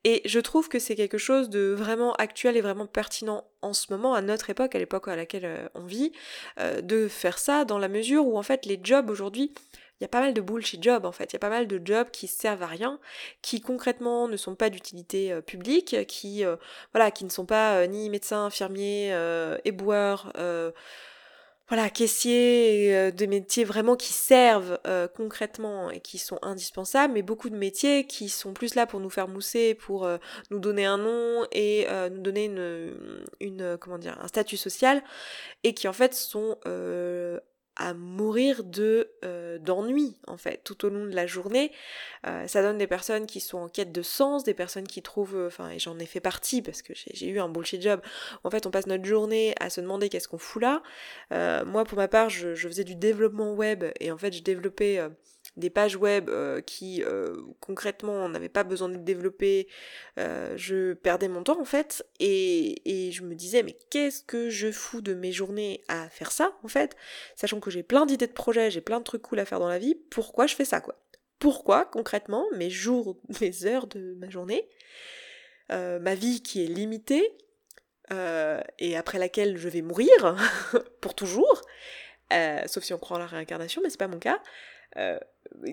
Et 0.05 0.23
je 0.25 0.39
trouve 0.39 0.69
que 0.69 0.79
c'est 0.79 0.95
quelque 0.95 1.19
chose 1.19 1.51
de 1.51 1.75
vraiment 1.77 2.15
actuel 2.15 2.57
et 2.57 2.61
vraiment 2.61 2.87
pertinent 2.87 3.45
en 3.63 3.73
ce 3.73 3.93
moment, 3.93 4.15
à 4.15 4.23
notre 4.23 4.51
époque, 4.51 4.75
à 4.75 4.79
l'époque 4.79 5.09
à 5.09 5.17
laquelle 5.17 5.45
euh, 5.45 5.69
on 5.75 5.85
vit, 5.85 6.13
euh, 6.61 6.81
de 6.81 7.09
faire 7.09 7.39
ça 7.39 7.65
dans 7.65 7.79
la 7.79 7.89
mesure 7.89 8.27
où, 8.27 8.39
en 8.39 8.43
fait, 8.43 8.65
les 8.65 8.79
jobs 8.83 9.11
aujourd'hui, 9.11 9.53
il 10.01 10.05
y 10.05 10.07
a 10.07 10.09
pas 10.09 10.21
mal 10.21 10.33
de 10.33 10.41
bullshit 10.41 10.81
jobs 10.81 11.05
en 11.05 11.11
fait, 11.11 11.33
il 11.33 11.33
y 11.33 11.37
a 11.37 11.41
pas 11.41 11.49
mal 11.49 11.67
de 11.67 11.81
jobs 11.85 12.09
qui 12.13 12.29
servent 12.29 12.63
à 12.63 12.69
rien, 12.69 13.01
qui 13.43 13.61
concrètement 13.61 14.29
ne 14.29 14.37
sont 14.37 14.55
pas 14.55 14.71
d'utilité 14.71 15.43
publique, 15.43 16.07
qui 16.07 16.45
voilà, 16.93 17.11
qui 17.11 17.25
ne 17.25 17.31
sont 17.31 17.47
pas 17.47 17.85
ni 17.89 18.09
médecins, 18.09 18.45
infirmiers, 18.45 19.13
éboueurs, 19.65 20.33
voilà, 21.69 21.91
caissiers, 21.91 22.97
euh, 22.97 23.11
des 23.11 23.27
métiers 23.27 23.65
vraiment 23.65 23.95
qui 23.95 24.15
servent 24.15 24.79
euh, 24.87 25.07
concrètement 25.07 25.91
et 25.91 26.01
qui 26.01 26.17
sont 26.17 26.39
indispensables, 26.41 27.13
mais 27.13 27.21
beaucoup 27.21 27.51
de 27.51 27.57
métiers 27.57 28.07
qui 28.07 28.31
sont 28.31 28.55
plus 28.55 28.75
là 28.75 28.87
pour 28.87 29.01
nous 29.01 29.11
faire 29.11 29.29
mousser, 29.29 29.75
pour 29.75 30.07
euh, 30.07 30.17
nous 30.51 30.61
donner 30.61 30.87
un 30.87 30.97
nom 30.97 31.47
et 31.53 31.87
nous 32.11 32.21
donner 32.21 32.47
une, 32.47 33.27
une, 33.41 33.77
comment 33.79 33.99
dire, 33.99 34.19
un 34.23 34.29
statut 34.29 34.57
social, 34.57 35.03
et 35.63 35.75
qui 35.75 35.89
en 35.89 35.93
fait 35.93 36.15
sont 36.15 36.57
à 37.79 37.95
mourir 37.95 38.65
de 38.65 39.13
euh, 39.25 39.59
d'ennui 39.59 40.19
en 40.27 40.37
fait 40.37 40.61
tout 40.65 40.85
au 40.85 40.91
long 40.91 41.07
de 41.07 41.15
la 41.15 41.27
journée. 41.27 41.73
Euh, 42.27 42.47
ça 42.49 42.61
donne 42.61 42.77
des 42.77 42.89
personnes 42.89 43.27
qui 43.27 43.41
sont 43.41 43.59
en 43.59 43.69
quête 43.69 43.93
de 43.93 44.03
sens, 44.03 44.45
des 44.45 44.55
personnes 44.55 44.87
qui 44.87 45.01
trouvent, 45.01 45.37
euh, 45.37 45.47
enfin 45.47 45.71
et 45.71 45.79
j'en 45.79 45.99
ai 45.99 46.07
fait 46.07 46.21
partie 46.21 46.61
parce 46.61 46.83
que 46.83 46.93
j'ai 46.95 47.29
eu 47.29 47.39
un 47.39 47.49
bullshit 47.49 47.81
job. 47.81 48.01
En 48.43 48.51
fait 48.51 48.67
on 48.67 48.71
passe 48.71 48.87
notre 48.87 49.05
journée 49.05 49.55
à 49.61 49.71
se 49.71 49.81
demander 49.81 50.09
qu'est-ce 50.09 50.29
qu'on 50.29 50.39
fout 50.39 50.61
là. 50.61 50.83
moi 51.65 51.85
pour 51.85 51.97
ma 51.97 52.09
part 52.09 52.29
je, 52.29 52.55
je, 52.55 52.69
faisais 52.69 52.85
du 52.85 52.97
développement 52.97 53.55
web 53.55 53.85
et 54.01 54.11
en 54.11 54.19
fait 54.19 54.33
je 54.33 54.43
développais 54.43 55.01
des 55.59 55.71
pages 55.71 55.97
web 55.97 56.31
euh, 56.31 56.61
qui 56.61 57.03
euh, 57.03 57.37
concrètement 57.61 58.29
n'avaient 58.29 58.49
pas 58.49 58.65
besoin 58.65 58.89
d'être 58.89 59.05
développées, 59.05 59.69
euh, 60.19 60.55
je 60.57 60.95
perdais 60.95 61.29
mon 61.29 61.43
temps 61.43 61.61
en 61.61 61.65
fait 61.65 62.07
et, 62.21 63.11
je 63.13 63.23
me 63.23 63.35
disais 63.35 63.63
mais 63.63 63.77
qu'est-ce 63.91 64.23
que 64.23 64.51
je 64.51 64.71
fous 64.71 65.01
de 65.01 65.15
mes 65.15 65.33
journées 65.33 65.83
à 65.89 66.09
faire 66.09 66.31
ça 66.31 66.53
en 66.63 66.69
fait, 66.69 66.97
sachant 67.37 67.61
que 67.61 67.71
j'ai 67.71 67.83
plein 67.83 68.07
d'idées 68.07 68.27
de 68.27 68.33
projets, 68.33 68.71
j'ai 68.71 68.81
plein 68.81 68.99
de 68.99 69.05
trucs 69.05 69.23
cool 69.23 69.41
à 69.41 69.45
faire 69.45 69.61
dans 69.61 69.69
la 69.69 69.79
vie, 69.79 69.95
pourquoi 70.11 70.47
je 70.47 70.55
fais 70.55 70.65
ça 70.65 70.81
quoi? 70.81 70.95
Pourquoi 71.39 71.85
concrètement 71.85 72.47
mes 72.57 72.71
jours, 72.71 73.17
mes 73.41 73.65
heures 73.65 73.87
de 73.87 74.15
ma 74.15 74.31
journée, 74.31 74.69
ma 75.71 76.15
vie 76.15 76.43
qui 76.43 76.65
est 76.65 76.69
limitée 76.69 77.37
et 78.11 78.97
après 78.97 79.19
laquelle 79.19 79.57
je 79.57 79.69
vais 79.69 79.83
mourir 79.83 80.37
pour 81.01 81.15
toujours, 81.15 81.63
sauf 82.67 82.85
si 82.85 82.95
on 82.95 82.99
croit 82.99 83.17
en 83.17 83.21
la 83.21 83.27
réincarnation, 83.27 83.83
mais 83.83 83.91
c'est 83.91 83.99
pas 83.99 84.09
mon 84.09 84.19
cas. 84.19 84.41
Euh, 84.97 85.19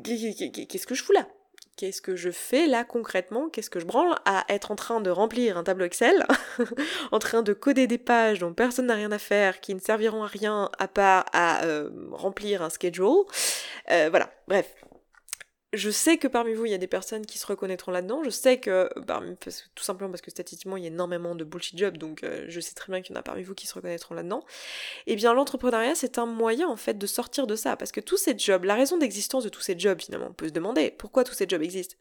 qu'est-ce 0.03 0.87
que 0.87 0.95
je 0.95 1.03
fous 1.03 1.13
là? 1.13 1.27
Qu'est-ce 1.77 2.01
que 2.01 2.15
je 2.15 2.29
fais 2.31 2.67
là 2.67 2.85
concrètement? 2.85 3.49
Qu'est-ce 3.49 3.69
que 3.69 3.81
je 3.81 3.85
branle 3.85 4.15
à 4.23 4.45
être 4.47 4.71
en 4.71 4.75
train 4.75 5.01
de 5.01 5.09
remplir 5.09 5.57
un 5.57 5.63
tableau 5.63 5.85
Excel, 5.85 6.25
en 7.11 7.19
train 7.19 7.41
de 7.41 7.51
coder 7.51 7.85
des 7.85 7.97
pages 7.97 8.39
dont 8.39 8.53
personne 8.53 8.85
n'a 8.85 8.95
rien 8.95 9.11
à 9.11 9.19
faire, 9.19 9.59
qui 9.59 9.75
ne 9.75 9.79
serviront 9.79 10.23
à 10.23 10.27
rien 10.27 10.69
à 10.79 10.87
part 10.87 11.25
à 11.33 11.65
euh, 11.65 11.89
remplir 12.11 12.61
un 12.61 12.69
schedule? 12.69 13.25
Euh, 13.91 14.07
Voilà, 14.09 14.31
bref, 14.47 14.73
je 15.75 15.89
sais 15.89 16.17
que 16.17 16.27
parmi 16.27 16.53
vous, 16.53 16.65
il 16.65 16.71
y 16.71 16.75
a 16.75 16.79
des 16.79 16.87
personnes 16.87 17.25
qui 17.25 17.37
se 17.37 17.45
reconnaîtront 17.45 17.91
là-dedans. 17.91 18.23
Je 18.23 18.29
sais 18.29 18.59
que, 18.59 18.89
tout 19.75 19.83
simplement 19.83 20.09
parce 20.09 20.21
que 20.21 20.31
statistiquement, 20.31 20.77
il 20.77 20.83
y 20.83 20.85
a 20.85 20.89
énormément 20.89 21.35
de 21.35 21.43
bullshit 21.43 21.77
jobs, 21.77 21.97
donc 21.97 22.23
euh, 22.23 22.45
je 22.47 22.59
sais 22.59 22.73
très 22.73 22.91
bien 22.91 23.01
qu'il 23.01 23.13
y 23.13 23.17
en 23.17 23.19
a 23.19 23.23
parmi 23.23 23.43
vous 23.43 23.53
qui 23.53 23.67
se 23.67 23.73
reconnaîtront 23.73 24.15
là-dedans. 24.15 24.43
Eh 25.07 25.15
bien, 25.15 25.33
l'entrepreneuriat, 25.33 25.95
c'est 25.95 26.17
un 26.17 26.25
moyen, 26.25 26.67
en 26.67 26.75
fait, 26.75 26.97
de 26.97 27.07
sortir 27.07 27.47
de 27.47 27.55
ça. 27.55 27.75
Parce 27.77 27.91
que 27.91 27.99
tous 27.99 28.17
ces 28.17 28.37
jobs, 28.37 28.63
la 28.63 28.75
raison 28.75 28.97
d'existence 28.97 29.43
de 29.43 29.49
tous 29.49 29.61
ces 29.61 29.77
jobs, 29.77 30.01
finalement, 30.01 30.27
on 30.29 30.33
peut 30.33 30.47
se 30.47 30.53
demander 30.53 30.91
pourquoi 30.91 31.23
tous 31.23 31.33
ces 31.33 31.47
jobs 31.47 31.61
existent? 31.61 31.95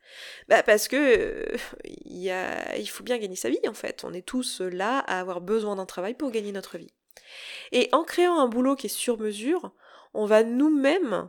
Bah, 0.48 0.62
parce 0.62 0.88
que 0.88 0.96
euh, 0.96 1.56
il, 1.84 2.88
faut 2.88 3.04
bien 3.04 3.18
gagner 3.18 3.36
sa 3.36 3.48
vie, 3.48 3.68
en 3.68 3.74
fait. 3.74 4.04
On 4.04 4.12
est 4.12 4.26
tous 4.26 4.60
là 4.60 4.98
à 5.00 5.20
avoir 5.20 5.40
besoin 5.40 5.76
d'un 5.76 5.86
travail 5.86 6.14
pour 6.14 6.30
gagner 6.30 6.52
notre 6.52 6.78
vie. 6.78 6.92
Et 7.72 7.88
en 7.92 8.04
créant 8.04 8.38
un 8.38 8.48
boulot 8.48 8.76
qui 8.76 8.86
est 8.86 8.90
sur 8.90 9.18
mesure, 9.18 9.72
on 10.12 10.26
va 10.26 10.44
nous-mêmes, 10.44 11.28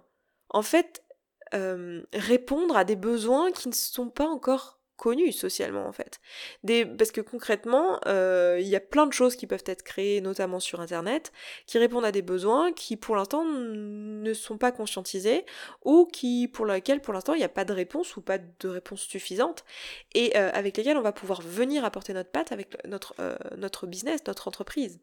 en 0.50 0.62
fait, 0.62 1.05
euh, 1.54 2.04
répondre 2.14 2.76
à 2.76 2.84
des 2.84 2.96
besoins 2.96 3.52
qui 3.52 3.70
ne 3.70 3.74
sont 3.74 4.10
pas 4.10 4.28
encore 4.28 4.76
connu 4.98 5.32
socialement 5.32 5.86
en 5.86 5.92
fait. 5.92 6.20
Des, 6.64 6.86
parce 6.86 7.12
que 7.12 7.22
concrètement, 7.22 8.00
euh, 8.08 8.58
il 8.62 8.68
y 8.68 8.76
a 8.76 8.80
plein 8.80 9.06
de 9.06 9.14
choses 9.14 9.36
qui 9.36 9.48
peuvent 9.48 9.64
être 9.66 9.84
créées, 9.84 10.22
notamment 10.22 10.60
sur 10.60 10.80
Internet, 10.80 11.32
qui 11.68 11.78
répondent 11.78 12.06
à 12.06 12.12
des 12.12 12.22
besoins 12.22 12.72
qui 12.72 12.96
pour 12.96 13.16
l'instant 13.16 13.44
ne 13.46 14.34
sont 14.34 14.58
pas 14.58 14.72
conscientisés 14.72 15.46
ou 15.84 16.06
qui 16.06 16.48
pour 16.48 16.66
lesquels 16.66 17.02
pour 17.02 17.14
l'instant 17.14 17.34
il 17.34 17.40
n'y 17.40 17.44
a 17.46 17.50
pas 17.50 17.66
de 17.66 17.74
réponse 17.74 18.16
ou 18.16 18.22
pas 18.22 18.38
de 18.38 18.68
réponse 18.68 19.02
suffisante 19.02 19.66
et 20.14 20.38
euh, 20.38 20.50
avec 20.54 20.78
lesquels 20.78 20.98
on 20.98 21.02
va 21.02 21.12
pouvoir 21.12 21.42
venir 21.42 21.84
apporter 21.84 22.14
notre 22.14 22.32
patte 22.32 22.52
avec 22.52 22.76
notre, 22.88 23.16
euh, 23.20 23.36
notre 23.58 23.88
business, 23.88 24.22
notre 24.28 24.48
entreprise. 24.48 25.00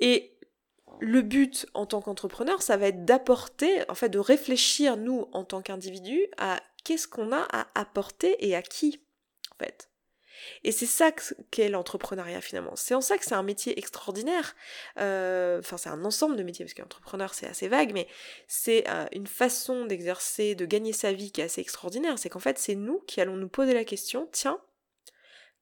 Et 0.00 0.36
le 1.00 1.22
but 1.22 1.66
en 1.74 1.86
tant 1.86 2.00
qu'entrepreneur, 2.00 2.62
ça 2.62 2.76
va 2.76 2.88
être 2.88 3.04
d'apporter, 3.04 3.88
en 3.88 3.94
fait, 3.94 4.08
de 4.08 4.18
réfléchir, 4.18 4.96
nous, 4.96 5.28
en 5.32 5.44
tant 5.44 5.62
qu'individus, 5.62 6.26
à 6.38 6.60
qu'est-ce 6.84 7.08
qu'on 7.08 7.32
a 7.32 7.46
à 7.52 7.66
apporter 7.74 8.44
et 8.46 8.54
à 8.54 8.62
qui, 8.62 9.00
en 9.52 9.64
fait. 9.64 9.88
Et 10.64 10.72
c'est 10.72 10.86
ça 10.86 11.12
qu'est 11.50 11.68
l'entrepreneuriat 11.68 12.40
finalement. 12.40 12.74
C'est 12.74 12.94
en 12.94 13.00
ça 13.00 13.18
que 13.18 13.24
c'est 13.24 13.34
un 13.34 13.42
métier 13.42 13.78
extraordinaire. 13.78 14.56
Euh, 14.98 15.60
enfin, 15.60 15.76
c'est 15.76 15.88
un 15.88 16.04
ensemble 16.04 16.36
de 16.36 16.42
métiers, 16.42 16.64
parce 16.64 16.74
qu'entrepreneur 16.74 17.34
c'est 17.34 17.46
assez 17.46 17.68
vague, 17.68 17.92
mais 17.92 18.08
c'est 18.48 18.88
euh, 18.88 19.06
une 19.12 19.26
façon 19.26 19.84
d'exercer, 19.86 20.54
de 20.54 20.66
gagner 20.66 20.92
sa 20.92 21.12
vie 21.12 21.30
qui 21.30 21.40
est 21.40 21.44
assez 21.44 21.60
extraordinaire. 21.60 22.18
C'est 22.18 22.28
qu'en 22.28 22.40
fait, 22.40 22.58
c'est 22.58 22.74
nous 22.74 23.00
qui 23.06 23.20
allons 23.20 23.36
nous 23.36 23.48
poser 23.48 23.74
la 23.74 23.84
question, 23.84 24.28
tiens, 24.32 24.60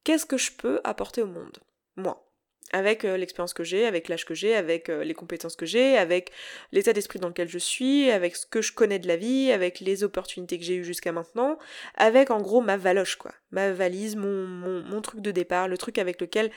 qu'est-ce 0.04 0.26
que 0.26 0.38
je 0.38 0.52
peux 0.52 0.80
apporter 0.84 1.22
au 1.22 1.26
monde? 1.26 1.58
Moi 1.96 2.29
avec 2.72 3.04
euh, 3.04 3.16
l'expérience 3.16 3.54
que 3.54 3.64
j'ai, 3.64 3.86
avec 3.86 4.08
l'âge 4.08 4.24
que 4.24 4.34
j'ai, 4.34 4.54
avec 4.54 4.88
euh, 4.88 5.04
les 5.04 5.14
compétences 5.14 5.56
que 5.56 5.66
j'ai, 5.66 5.96
avec 5.96 6.30
l'état 6.72 6.92
d'esprit 6.92 7.18
dans 7.18 7.28
lequel 7.28 7.48
je 7.48 7.58
suis, 7.58 8.10
avec 8.10 8.36
ce 8.36 8.46
que 8.46 8.62
je 8.62 8.72
connais 8.72 8.98
de 8.98 9.08
la 9.08 9.16
vie, 9.16 9.50
avec 9.52 9.80
les 9.80 10.04
opportunités 10.04 10.58
que 10.58 10.64
j'ai 10.64 10.76
eues 10.76 10.84
jusqu'à 10.84 11.12
maintenant, 11.12 11.58
avec 11.96 12.30
en 12.30 12.40
gros 12.40 12.60
ma 12.60 12.76
valoche 12.76 13.16
quoi, 13.16 13.32
ma 13.50 13.72
valise, 13.72 14.16
mon, 14.16 15.00
truc 15.02 15.20
de 15.20 15.30
départ, 15.30 15.66
le 15.66 15.78
truc 15.78 15.98
avec 15.98 16.20
lequel 16.20 16.50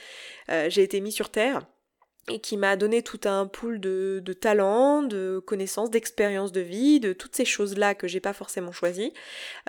euh, 0.50 0.70
j'ai 0.70 0.84
été 0.84 1.00
mis 1.00 1.12
sur 1.12 1.30
terre 1.30 1.62
et 2.30 2.40
qui 2.40 2.56
m'a 2.56 2.78
donné 2.78 3.04
tout 3.04 3.20
un 3.26 3.48
pool 3.48 3.82
de, 3.82 4.22
de 4.24 4.34
talents, 4.34 5.02
de 5.02 5.42
connaissances, 5.46 5.90
d'expériences 5.90 6.54
de 6.54 6.62
vie, 6.62 7.02
de 7.02 7.12
toutes 7.12 7.36
ces 7.36 7.44
choses-là 7.44 7.96
que 7.96 8.08
j'ai 8.08 8.22
pas 8.22 8.32
forcément 8.32 8.72
choisies, 8.72 9.14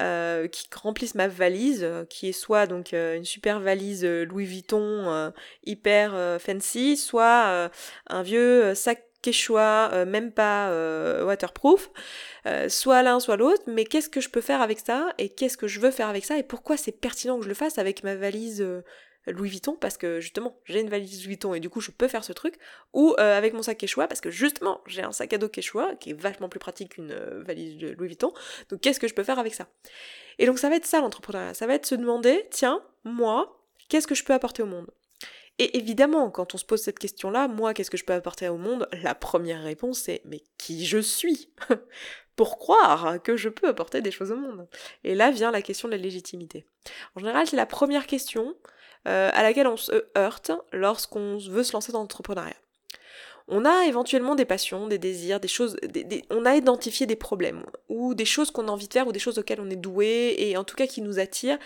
euh, 0.00 0.46
qui 0.46 0.68
remplissent 0.72 1.16
ma 1.16 1.26
valise, 1.26 1.82
euh, 1.82 2.04
qui 2.04 2.28
est 2.28 2.32
soit 2.32 2.66
donc 2.66 2.94
euh, 2.94 3.16
une 3.16 3.24
super 3.24 3.58
valise 3.58 4.04
Louis 4.04 4.44
Vuitton 4.44 5.32
hyper 5.64 6.40
fancy, 6.40 6.96
soit 6.96 7.70
un 8.08 8.22
vieux 8.22 8.74
sac 8.74 9.04
Quechua, 9.22 10.04
même 10.04 10.32
pas 10.32 10.70
waterproof, 11.24 11.90
soit 12.68 13.02
l'un, 13.02 13.20
soit 13.20 13.36
l'autre, 13.36 13.62
mais 13.66 13.84
qu'est-ce 13.84 14.08
que 14.08 14.20
je 14.20 14.28
peux 14.28 14.40
faire 14.40 14.60
avec 14.60 14.78
ça, 14.78 15.12
et 15.18 15.30
qu'est-ce 15.30 15.56
que 15.56 15.66
je 15.66 15.80
veux 15.80 15.90
faire 15.90 16.08
avec 16.08 16.24
ça, 16.24 16.38
et 16.38 16.42
pourquoi 16.42 16.76
c'est 16.76 16.92
pertinent 16.92 17.38
que 17.38 17.44
je 17.44 17.48
le 17.48 17.54
fasse 17.54 17.78
avec 17.78 18.04
ma 18.04 18.14
valise 18.14 18.64
Louis 19.26 19.48
Vuitton 19.48 19.76
parce 19.80 19.96
que 19.96 20.20
justement 20.20 20.56
j'ai 20.64 20.80
une 20.80 20.90
valise 20.90 21.20
Louis 21.20 21.28
Vuitton 21.28 21.54
et 21.54 21.60
du 21.60 21.70
coup 21.70 21.80
je 21.80 21.90
peux 21.90 22.08
faire 22.08 22.24
ce 22.24 22.32
truc. 22.32 22.56
Ou 22.92 23.14
euh, 23.18 23.36
avec 23.36 23.54
mon 23.54 23.62
sac 23.62 23.78
Quechua 23.78 24.06
parce 24.06 24.20
que 24.20 24.30
justement 24.30 24.80
j'ai 24.86 25.02
un 25.02 25.12
sac 25.12 25.32
à 25.32 25.38
dos 25.38 25.48
Quechua 25.48 25.94
qui 25.96 26.10
est 26.10 26.20
vachement 26.20 26.48
plus 26.48 26.60
pratique 26.60 26.94
qu'une 26.94 27.12
euh, 27.12 27.42
valise 27.42 27.78
de 27.78 27.90
Louis 27.90 28.08
Vuitton. 28.08 28.32
Donc 28.70 28.80
qu'est-ce 28.80 29.00
que 29.00 29.08
je 29.08 29.14
peux 29.14 29.24
faire 29.24 29.38
avec 29.38 29.54
ça? 29.54 29.68
Et 30.38 30.46
donc 30.46 30.58
ça 30.58 30.68
va 30.68 30.76
être 30.76 30.86
ça 30.86 31.00
l'entrepreneuriat. 31.00 31.54
Ça 31.54 31.66
va 31.66 31.74
être 31.74 31.86
se 31.86 31.94
demander 31.94 32.46
tiens 32.50 32.82
moi 33.04 33.60
qu'est-ce 33.88 34.06
que 34.06 34.14
je 34.14 34.24
peux 34.24 34.34
apporter 34.34 34.62
au 34.62 34.66
monde? 34.66 34.90
Et 35.58 35.76
évidemment, 35.78 36.30
quand 36.30 36.54
on 36.54 36.58
se 36.58 36.64
pose 36.64 36.82
cette 36.82 36.98
question-là, 36.98 37.46
moi, 37.46 37.74
qu'est-ce 37.74 37.90
que 37.90 37.96
je 37.96 38.04
peux 38.04 38.12
apporter 38.12 38.48
au 38.48 38.56
monde? 38.56 38.88
La 39.04 39.14
première 39.14 39.62
réponse 39.62 40.00
c'est 40.00 40.22
mais 40.24 40.42
qui 40.58 40.84
je 40.84 40.98
suis? 40.98 41.50
Pour 42.36 42.58
croire 42.58 43.22
que 43.22 43.36
je 43.36 43.48
peux 43.48 43.68
apporter 43.68 44.02
des 44.02 44.10
choses 44.10 44.32
au 44.32 44.36
monde. 44.36 44.66
Et 45.04 45.14
là 45.14 45.30
vient 45.30 45.52
la 45.52 45.62
question 45.62 45.86
de 45.86 45.94
la 45.94 46.02
légitimité. 46.02 46.66
En 47.14 47.20
général, 47.20 47.46
c'est 47.46 47.56
la 47.56 47.66
première 47.66 48.08
question 48.08 48.56
euh, 49.06 49.30
à 49.32 49.42
laquelle 49.42 49.66
on 49.66 49.76
se 49.76 50.04
heurte 50.16 50.52
lorsqu'on 50.72 51.38
veut 51.38 51.62
se 51.62 51.72
lancer 51.72 51.92
dans 51.92 52.00
l'entrepreneuriat. 52.00 52.54
On 53.46 53.66
a 53.66 53.84
éventuellement 53.84 54.36
des 54.36 54.46
passions, 54.46 54.86
des 54.86 54.96
désirs, 54.96 55.38
des 55.38 55.48
choses, 55.48 55.76
on 56.30 56.46
a 56.46 56.56
identifié 56.56 57.04
des 57.04 57.16
problèmes 57.16 57.62
ou 57.90 58.14
des 58.14 58.24
choses 58.24 58.50
qu'on 58.50 58.68
a 58.68 58.70
envie 58.70 58.88
de 58.88 58.92
faire 58.94 59.06
ou 59.06 59.12
des 59.12 59.18
choses 59.18 59.38
auxquelles 59.38 59.60
on 59.60 59.68
est 59.68 59.76
doué 59.76 60.34
et 60.38 60.56
en 60.56 60.64
tout 60.64 60.74
cas 60.74 60.86
qui 60.86 61.02
nous 61.02 61.18
attirent. 61.18 61.58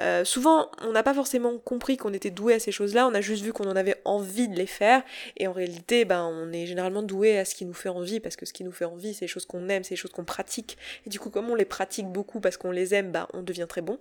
Euh, 0.00 0.24
souvent, 0.24 0.72
on 0.82 0.90
n'a 0.90 1.04
pas 1.04 1.14
forcément 1.14 1.56
compris 1.58 1.96
qu'on 1.96 2.12
était 2.12 2.30
doué 2.30 2.54
à 2.54 2.58
ces 2.58 2.72
choses-là, 2.72 3.06
on 3.06 3.14
a 3.14 3.20
juste 3.20 3.44
vu 3.44 3.52
qu'on 3.52 3.70
en 3.70 3.76
avait 3.76 4.00
envie 4.04 4.48
de 4.48 4.56
les 4.56 4.66
faire 4.66 5.04
et 5.36 5.46
en 5.46 5.52
réalité, 5.52 6.04
ben, 6.04 6.24
on 6.24 6.52
est 6.52 6.66
généralement 6.66 7.04
doué 7.04 7.38
à 7.38 7.44
ce 7.44 7.54
qui 7.54 7.64
nous 7.64 7.74
fait 7.74 7.90
envie 7.90 8.18
parce 8.18 8.34
que 8.34 8.44
ce 8.44 8.52
qui 8.52 8.64
nous 8.64 8.72
fait 8.72 8.84
envie, 8.84 9.14
c'est 9.14 9.26
les 9.26 9.28
choses 9.28 9.46
qu'on 9.46 9.68
aime, 9.68 9.84
c'est 9.84 9.92
les 9.92 9.96
choses 9.96 10.12
qu'on 10.12 10.24
pratique 10.24 10.78
et 11.06 11.10
du 11.10 11.20
coup, 11.20 11.30
comme 11.30 11.48
on 11.48 11.54
les 11.54 11.64
pratique 11.64 12.08
beaucoup 12.08 12.40
parce 12.40 12.56
qu'on 12.56 12.72
les 12.72 12.92
aime, 12.92 13.12
ben, 13.12 13.28
on 13.34 13.42
devient 13.42 13.66
très 13.68 13.82
bon. 13.82 14.00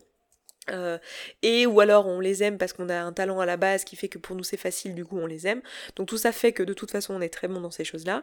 Euh, 0.71 0.97
et 1.41 1.65
ou 1.65 1.79
alors 1.79 2.07
on 2.07 2.19
les 2.19 2.43
aime 2.43 2.57
parce 2.57 2.73
qu'on 2.73 2.89
a 2.89 2.99
un 2.99 3.13
talent 3.13 3.39
à 3.39 3.45
la 3.45 3.57
base 3.57 3.83
qui 3.83 3.95
fait 3.95 4.07
que 4.07 4.17
pour 4.17 4.35
nous 4.35 4.43
c'est 4.43 4.57
facile, 4.57 4.95
du 4.95 5.05
coup 5.05 5.17
on 5.17 5.25
les 5.25 5.47
aime. 5.47 5.61
Donc 5.95 6.07
tout 6.07 6.17
ça 6.17 6.31
fait 6.31 6.53
que 6.53 6.63
de 6.63 6.73
toute 6.73 6.91
façon 6.91 7.13
on 7.15 7.21
est 7.21 7.29
très 7.29 7.47
bon 7.47 7.61
dans 7.61 7.71
ces 7.71 7.83
choses-là. 7.83 8.21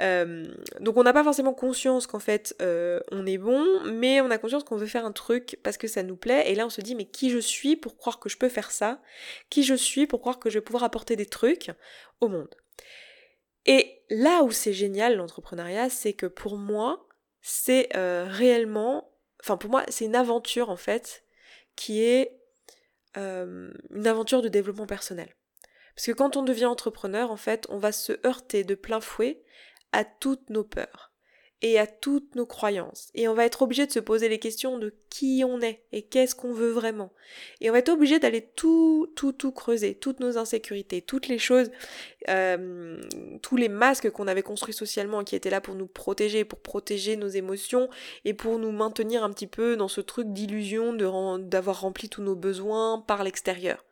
Euh, 0.00 0.46
donc 0.80 0.96
on 0.96 1.02
n'a 1.02 1.12
pas 1.12 1.24
forcément 1.24 1.54
conscience 1.54 2.06
qu'en 2.06 2.18
fait 2.18 2.54
euh, 2.62 3.00
on 3.10 3.26
est 3.26 3.38
bon, 3.38 3.64
mais 3.84 4.20
on 4.20 4.30
a 4.30 4.38
conscience 4.38 4.64
qu'on 4.64 4.76
veut 4.76 4.86
faire 4.86 5.04
un 5.04 5.12
truc 5.12 5.58
parce 5.62 5.76
que 5.76 5.88
ça 5.88 6.02
nous 6.02 6.16
plaît. 6.16 6.50
Et 6.50 6.54
là 6.54 6.66
on 6.66 6.70
se 6.70 6.80
dit 6.80 6.94
mais 6.94 7.06
qui 7.06 7.30
je 7.30 7.38
suis 7.38 7.76
pour 7.76 7.96
croire 7.96 8.18
que 8.18 8.28
je 8.28 8.36
peux 8.36 8.48
faire 8.48 8.70
ça? 8.70 9.00
Qui 9.50 9.62
je 9.62 9.74
suis 9.74 10.06
pour 10.06 10.20
croire 10.20 10.38
que 10.38 10.50
je 10.50 10.58
vais 10.58 10.64
pouvoir 10.64 10.84
apporter 10.84 11.16
des 11.16 11.26
trucs 11.26 11.70
au 12.20 12.28
monde? 12.28 12.54
Et 13.64 14.02
là 14.10 14.42
où 14.42 14.50
c'est 14.50 14.72
génial 14.72 15.16
l'entrepreneuriat, 15.16 15.88
c'est 15.88 16.12
que 16.12 16.26
pour 16.26 16.56
moi 16.56 17.06
c'est 17.40 17.88
réellement, 17.94 19.10
enfin 19.40 19.56
pour 19.56 19.70
moi 19.70 19.84
c'est 19.88 20.04
une 20.04 20.16
aventure 20.16 20.70
en 20.70 20.76
fait 20.76 21.24
qui 21.76 22.02
est 22.02 22.40
euh, 23.16 23.72
une 23.90 24.06
aventure 24.06 24.42
de 24.42 24.48
développement 24.48 24.86
personnel. 24.86 25.34
Parce 25.94 26.06
que 26.06 26.12
quand 26.12 26.36
on 26.36 26.42
devient 26.42 26.66
entrepreneur, 26.66 27.30
en 27.30 27.36
fait, 27.36 27.66
on 27.68 27.78
va 27.78 27.92
se 27.92 28.24
heurter 28.26 28.64
de 28.64 28.74
plein 28.74 29.00
fouet 29.00 29.42
à 29.92 30.04
toutes 30.04 30.48
nos 30.48 30.64
peurs 30.64 31.11
et 31.62 31.78
à 31.78 31.86
toutes 31.86 32.34
nos 32.34 32.44
croyances. 32.44 33.10
Et 33.14 33.28
on 33.28 33.34
va 33.34 33.44
être 33.44 33.62
obligé 33.62 33.86
de 33.86 33.92
se 33.92 34.00
poser 34.00 34.28
les 34.28 34.40
questions 34.40 34.78
de 34.78 34.92
qui 35.10 35.44
on 35.46 35.60
est 35.60 35.84
et 35.92 36.02
qu'est-ce 36.02 36.34
qu'on 36.34 36.52
veut 36.52 36.70
vraiment. 36.70 37.12
Et 37.60 37.70
on 37.70 37.72
va 37.72 37.78
être 37.78 37.88
obligé 37.88 38.18
d'aller 38.18 38.42
tout, 38.56 39.10
tout, 39.14 39.32
tout 39.32 39.52
creuser, 39.52 39.94
toutes 39.94 40.18
nos 40.18 40.38
insécurités, 40.38 41.02
toutes 41.02 41.28
les 41.28 41.38
choses, 41.38 41.70
euh, 42.28 43.00
tous 43.42 43.56
les 43.56 43.68
masques 43.68 44.10
qu'on 44.10 44.26
avait 44.26 44.42
construits 44.42 44.74
socialement 44.74 45.22
qui 45.22 45.36
étaient 45.36 45.50
là 45.50 45.60
pour 45.60 45.76
nous 45.76 45.86
protéger, 45.86 46.44
pour 46.44 46.58
protéger 46.58 47.16
nos 47.16 47.28
émotions 47.28 47.88
et 48.24 48.34
pour 48.34 48.58
nous 48.58 48.72
maintenir 48.72 49.22
un 49.22 49.30
petit 49.30 49.46
peu 49.46 49.76
dans 49.76 49.88
ce 49.88 50.00
truc 50.00 50.32
d'illusion 50.32 50.92
d'avoir 50.92 51.80
rempli 51.82 52.08
tous 52.08 52.22
nos 52.22 52.34
besoins 52.34 52.98
par 53.06 53.22
l'extérieur. 53.22 53.84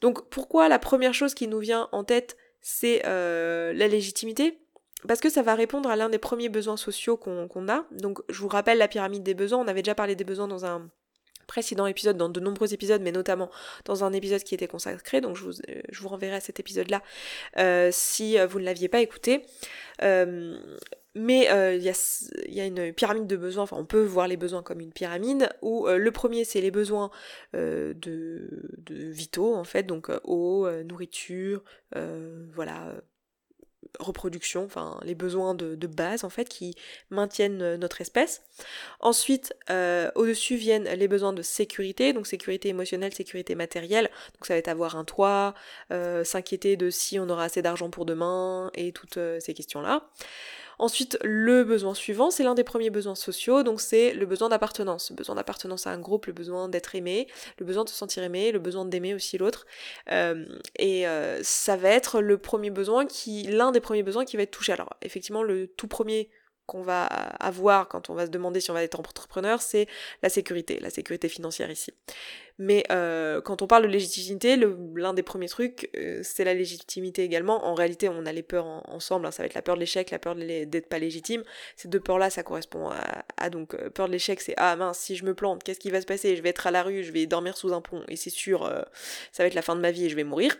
Donc 0.00 0.30
pourquoi 0.30 0.68
la 0.68 0.78
première 0.78 1.12
chose 1.12 1.34
qui 1.34 1.46
nous 1.46 1.58
vient 1.58 1.90
en 1.92 2.04
tête 2.04 2.38
c'est 2.62 3.02
euh, 3.06 3.72
la 3.72 3.88
légitimité? 3.88 4.58
Parce 5.08 5.20
que 5.20 5.30
ça 5.30 5.42
va 5.42 5.54
répondre 5.54 5.88
à 5.88 5.96
l'un 5.96 6.08
des 6.08 6.18
premiers 6.18 6.48
besoins 6.48 6.76
sociaux 6.76 7.16
qu'on 7.16 7.68
a. 7.68 7.84
Donc 7.90 8.20
je 8.28 8.40
vous 8.40 8.48
rappelle 8.48 8.78
la 8.78 8.88
pyramide 8.88 9.22
des 9.22 9.34
besoins, 9.34 9.58
on 9.58 9.68
avait 9.68 9.82
déjà 9.82 9.94
parlé 9.94 10.16
des 10.16 10.24
besoins 10.24 10.48
dans 10.48 10.64
un 10.64 10.90
précédent 11.50 11.86
épisode, 11.86 12.16
dans 12.16 12.28
de 12.28 12.38
nombreux 12.38 12.72
épisodes, 12.72 13.02
mais 13.02 13.10
notamment 13.10 13.50
dans 13.84 14.04
un 14.04 14.12
épisode 14.12 14.44
qui 14.44 14.54
était 14.54 14.68
consacré, 14.68 15.20
donc 15.20 15.36
je 15.36 15.42
vous, 15.42 15.60
euh, 15.68 15.82
je 15.90 16.00
vous 16.00 16.08
renverrai 16.08 16.36
à 16.36 16.40
cet 16.40 16.60
épisode-là 16.60 17.02
euh, 17.58 17.88
si 17.92 18.38
euh, 18.38 18.46
vous 18.46 18.60
ne 18.60 18.64
l'aviez 18.64 18.88
pas 18.88 19.00
écouté. 19.00 19.42
mais 21.16 21.48
il 21.76 21.82
y, 21.82 22.60
a, 22.60 22.66
une 22.66 22.92
pyramide 22.92 23.26
de 23.26 23.36
besoins, 23.36 23.64
enfin 23.64 23.76
on 23.76 23.84
peut 23.84 24.04
voir 24.04 24.28
les 24.28 24.36
besoins 24.36 24.62
comme 24.62 24.78
une 24.78 24.92
pyramide, 24.92 25.48
où 25.60 25.88
le 25.88 26.10
premier 26.12 26.44
c'est 26.44 26.60
les 26.60 26.70
besoins 26.70 27.10
de, 27.52 27.96
de, 27.98 28.94
vitaux 29.10 29.56
en 29.56 29.64
fait, 29.64 29.82
donc 29.82 30.08
eau, 30.22 30.70
nourriture, 30.84 31.64
voilà, 32.54 32.94
reproduction, 33.98 34.64
enfin 34.64 34.98
les 35.02 35.14
besoins 35.14 35.54
de, 35.54 35.86
base 35.86 36.24
en 36.24 36.30
fait 36.30 36.48
qui 36.48 36.74
maintiennent 37.10 37.62
euh, 37.62 37.76
notre 37.76 38.00
espèce. 38.00 38.42
Ensuite, 39.00 39.54
euh, 39.70 40.10
au-dessus 40.14 40.56
viennent 40.56 40.88
les 40.88 41.08
besoins 41.08 41.32
de 41.32 41.42
sécurité, 41.42 42.12
donc 42.12 42.26
sécurité 42.26 42.68
émotionnelle, 42.68 43.12
sécurité 43.12 43.54
matérielle. 43.54 44.10
Donc 44.34 44.46
ça 44.46 44.54
va 44.54 44.58
être 44.58 44.68
avoir 44.68 44.96
un 44.96 45.04
toit, 45.04 45.54
euh, 45.90 46.22
s'inquiéter 46.24 46.76
de 46.76 46.90
si 46.90 47.18
on 47.18 47.28
aura 47.28 47.44
assez 47.44 47.62
d'argent 47.62 47.90
pour 47.90 48.04
demain 48.04 48.70
et 48.74 48.92
toutes 48.92 49.18
ces 49.40 49.54
questions-là. 49.54 50.08
Ensuite, 50.80 51.18
le 51.22 51.62
besoin 51.62 51.92
suivant, 51.92 52.30
c'est 52.30 52.42
l'un 52.42 52.54
des 52.54 52.64
premiers 52.64 52.88
besoins 52.88 53.14
sociaux, 53.14 53.62
donc 53.62 53.82
c'est 53.82 54.14
le 54.14 54.24
besoin 54.24 54.48
d'appartenance. 54.48 55.10
Le 55.10 55.14
besoin 55.14 55.34
d'appartenance 55.34 55.86
à 55.86 55.90
un 55.90 55.98
groupe, 55.98 56.24
le 56.24 56.32
besoin 56.32 56.70
d'être 56.70 56.94
aimé, 56.94 57.26
le 57.58 57.66
besoin 57.66 57.84
de 57.84 57.90
se 57.90 57.94
sentir 57.94 58.22
aimé, 58.22 58.50
le 58.50 58.60
besoin 58.60 58.86
d'aimer 58.86 59.12
aussi 59.12 59.36
l'autre. 59.36 59.66
Euh, 60.10 60.46
et 60.78 61.06
euh, 61.06 61.42
ça 61.42 61.76
va 61.76 61.90
être 61.90 62.22
le 62.22 62.38
premier 62.38 62.70
besoin 62.70 63.04
qui, 63.04 63.42
l'un 63.42 63.72
des 63.72 63.80
premiers 63.80 64.02
besoins 64.02 64.24
qui 64.24 64.38
va 64.38 64.42
être 64.44 64.52
touché. 64.52 64.72
Alors 64.72 64.96
effectivement, 65.02 65.42
le 65.42 65.66
tout 65.66 65.86
premier 65.86 66.30
qu'on 66.64 66.82
va 66.82 67.04
avoir 67.04 67.88
quand 67.88 68.08
on 68.08 68.14
va 68.14 68.24
se 68.24 68.30
demander 68.30 68.60
si 68.60 68.70
on 68.70 68.74
va 68.74 68.82
être 68.82 68.98
entrepreneur, 68.98 69.60
c'est 69.60 69.86
la 70.22 70.30
sécurité, 70.30 70.78
la 70.80 70.88
sécurité 70.88 71.28
financière 71.28 71.70
ici. 71.70 71.92
Mais 72.60 72.84
euh, 72.90 73.40
quand 73.40 73.62
on 73.62 73.66
parle 73.66 73.84
de 73.84 73.88
légitimité, 73.88 74.54
l'un 74.94 75.14
des 75.14 75.22
premiers 75.22 75.48
trucs, 75.48 75.88
euh, 75.96 76.20
c'est 76.22 76.44
la 76.44 76.52
légitimité 76.52 77.24
également. 77.24 77.64
En 77.64 77.72
réalité, 77.72 78.10
on 78.10 78.26
a 78.26 78.32
les 78.32 78.42
peurs 78.42 78.66
ensemble, 78.86 79.24
hein. 79.24 79.30
ça 79.30 79.42
va 79.42 79.46
être 79.46 79.54
la 79.54 79.62
peur 79.62 79.76
de 79.76 79.80
l'échec, 79.80 80.10
la 80.10 80.18
peur 80.18 80.34
d'être 80.34 80.88
pas 80.90 80.98
légitime. 80.98 81.42
Ces 81.76 81.88
deux 81.88 82.00
peurs-là, 82.00 82.28
ça 82.28 82.42
correspond 82.42 82.90
à, 83.38 83.48
donc 83.48 83.72
euh, 83.72 83.88
peur 83.88 84.08
de 84.08 84.12
l'échec, 84.12 84.42
c'est 84.42 84.52
ah 84.58 84.76
mince, 84.76 84.98
si 84.98 85.16
je 85.16 85.24
me 85.24 85.32
plante, 85.32 85.62
qu'est-ce 85.62 85.80
qui 85.80 85.90
va 85.90 86.02
se 86.02 86.06
passer? 86.06 86.36
Je 86.36 86.42
vais 86.42 86.50
être 86.50 86.66
à 86.66 86.70
la 86.70 86.82
rue, 86.82 87.02
je 87.02 87.12
vais 87.12 87.24
dormir 87.24 87.56
sous 87.56 87.72
un 87.72 87.80
pont, 87.80 88.04
et 88.08 88.16
c'est 88.16 88.28
sûr, 88.28 88.70
ça 89.32 89.42
va 89.42 89.46
être 89.46 89.54
la 89.54 89.62
fin 89.62 89.74
de 89.74 89.80
ma 89.80 89.90
vie 89.90 90.04
et 90.04 90.08
je 90.10 90.16
vais 90.16 90.24
mourir. 90.24 90.54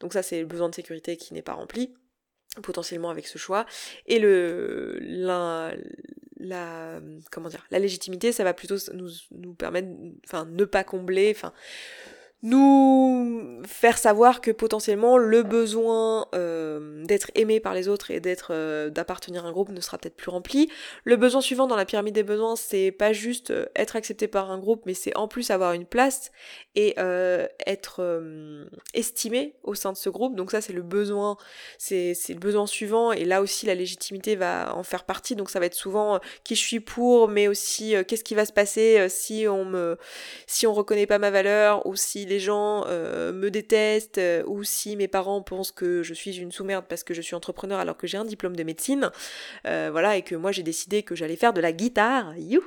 Donc 0.00 0.12
ça, 0.12 0.24
c'est 0.24 0.40
le 0.40 0.46
besoin 0.46 0.68
de 0.68 0.74
sécurité 0.74 1.16
qui 1.16 1.34
n'est 1.34 1.42
pas 1.42 1.52
rempli 1.52 1.94
potentiellement 2.62 3.10
avec 3.10 3.26
ce 3.26 3.38
choix 3.38 3.66
et 4.06 4.18
le 4.18 4.98
la, 5.00 5.72
la 6.44 7.00
comment 7.30 7.48
dire 7.48 7.66
la 7.70 7.78
légitimité 7.78 8.32
ça 8.32 8.44
va 8.44 8.54
plutôt 8.54 8.76
nous, 8.92 9.10
nous 9.32 9.54
permettre 9.54 9.88
enfin 10.24 10.44
ne 10.44 10.64
pas 10.64 10.84
combler 10.84 11.32
enfin 11.34 11.52
nous 12.44 13.62
faire 13.66 13.96
savoir 13.96 14.42
que 14.42 14.50
potentiellement 14.50 15.16
le 15.16 15.42
besoin 15.42 16.26
euh, 16.34 17.02
d'être 17.06 17.30
aimé 17.34 17.58
par 17.58 17.72
les 17.72 17.88
autres 17.88 18.10
et 18.10 18.20
d'être 18.20 18.48
euh, 18.50 18.90
d'appartenir 18.90 19.46
à 19.46 19.48
un 19.48 19.52
groupe 19.52 19.70
ne 19.70 19.80
sera 19.80 19.96
peut-être 19.96 20.14
plus 20.14 20.28
rempli. 20.28 20.70
Le 21.04 21.16
besoin 21.16 21.40
suivant 21.40 21.66
dans 21.66 21.74
la 21.74 21.86
pyramide 21.86 22.14
des 22.14 22.22
besoins, 22.22 22.54
c'est 22.54 22.92
pas 22.92 23.14
juste 23.14 23.50
euh, 23.50 23.64
être 23.74 23.96
accepté 23.96 24.28
par 24.28 24.50
un 24.50 24.58
groupe, 24.58 24.82
mais 24.84 24.92
c'est 24.92 25.16
en 25.16 25.26
plus 25.26 25.50
avoir 25.50 25.72
une 25.72 25.86
place 25.86 26.32
et 26.76 26.96
être 27.66 28.22
estimé 28.94 29.54
au 29.62 29.74
sein 29.74 29.92
de 29.92 29.96
ce 29.96 30.10
groupe. 30.10 30.34
Donc 30.34 30.50
ça 30.50 30.60
c'est 30.60 30.72
le 30.72 30.82
besoin, 30.82 31.36
c'est 31.78 32.14
le 32.28 32.38
besoin 32.38 32.66
suivant 32.66 33.12
et 33.12 33.24
là 33.24 33.40
aussi 33.40 33.64
la 33.64 33.74
légitimité 33.74 34.36
va 34.36 34.74
en 34.76 34.82
faire 34.82 35.04
partie. 35.04 35.36
Donc 35.36 35.50
ça 35.50 35.60
va 35.60 35.66
être 35.66 35.74
souvent 35.74 36.18
qui 36.42 36.56
je 36.56 36.60
suis 36.60 36.80
pour, 36.80 37.28
mais 37.28 37.48
aussi 37.48 37.94
qu'est-ce 38.08 38.24
qui 38.24 38.34
va 38.34 38.44
se 38.44 38.52
passer 38.52 39.08
si 39.08 39.46
on 39.48 39.64
me 39.64 39.96
si 40.46 40.66
on 40.66 40.74
reconnaît 40.74 41.06
pas 41.06 41.18
ma 41.18 41.30
valeur 41.30 41.86
ou 41.86 41.94
si 41.94 42.26
les 42.26 42.33
gens 42.38 42.84
euh, 42.86 43.32
me 43.32 43.50
détestent 43.50 44.18
euh, 44.18 44.42
ou 44.46 44.64
si 44.64 44.96
mes 44.96 45.08
parents 45.08 45.42
pensent 45.42 45.72
que 45.72 46.02
je 46.02 46.14
suis 46.14 46.38
une 46.38 46.52
sous-merde 46.52 46.84
parce 46.88 47.02
que 47.04 47.14
je 47.14 47.20
suis 47.20 47.34
entrepreneur 47.34 47.78
alors 47.78 47.96
que 47.96 48.06
j'ai 48.06 48.16
un 48.16 48.24
diplôme 48.24 48.56
de 48.56 48.62
médecine, 48.62 49.10
euh, 49.66 49.88
voilà, 49.90 50.16
et 50.16 50.22
que 50.22 50.34
moi 50.34 50.52
j'ai 50.52 50.62
décidé 50.62 51.02
que 51.02 51.14
j'allais 51.14 51.36
faire 51.36 51.52
de 51.52 51.60
la 51.60 51.72
guitare, 51.72 52.36
youhou 52.36 52.64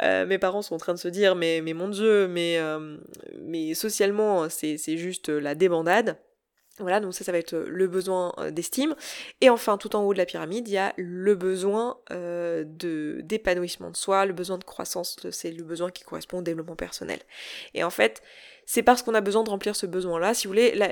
Mes 0.00 0.38
parents 0.38 0.62
sont 0.62 0.74
en 0.74 0.78
train 0.78 0.94
de 0.94 0.98
se 0.98 1.08
dire 1.08 1.34
mais, 1.34 1.60
mais 1.62 1.74
mon 1.74 1.88
dieu, 1.88 2.28
mais, 2.28 2.58
mais 3.40 3.74
socialement 3.74 4.48
c'est 4.48 4.96
juste 4.96 5.28
la 5.28 5.54
débandade. 5.54 6.16
Voilà, 6.80 7.00
donc 7.00 7.12
ça, 7.14 7.24
ça 7.24 7.32
va 7.32 7.38
être 7.38 7.56
le 7.56 7.88
besoin 7.88 8.32
d'estime. 8.52 8.94
Et 9.40 9.50
enfin, 9.50 9.78
tout 9.78 9.96
en 9.96 10.04
haut 10.04 10.12
de 10.12 10.18
la 10.18 10.26
pyramide, 10.26 10.68
il 10.68 10.74
y 10.74 10.78
a 10.78 10.94
le 10.96 11.34
besoin 11.34 11.98
d'épanouissement 12.10 13.90
de 13.90 13.96
soi, 13.96 14.26
le 14.26 14.32
besoin 14.32 14.58
de 14.58 14.64
croissance, 14.64 15.16
c'est 15.30 15.50
le 15.50 15.64
besoin 15.64 15.90
qui 15.90 16.04
correspond 16.04 16.38
au 16.38 16.42
développement 16.42 16.76
personnel. 16.76 17.18
Et 17.74 17.82
en 17.82 17.90
fait, 17.90 18.22
c'est 18.70 18.82
parce 18.82 19.02
qu'on 19.02 19.14
a 19.14 19.22
besoin 19.22 19.44
de 19.44 19.48
remplir 19.48 19.74
ce 19.74 19.86
besoin-là. 19.86 20.34
Si 20.34 20.46
vous 20.46 20.52
voulez, 20.52 20.74
la, 20.74 20.88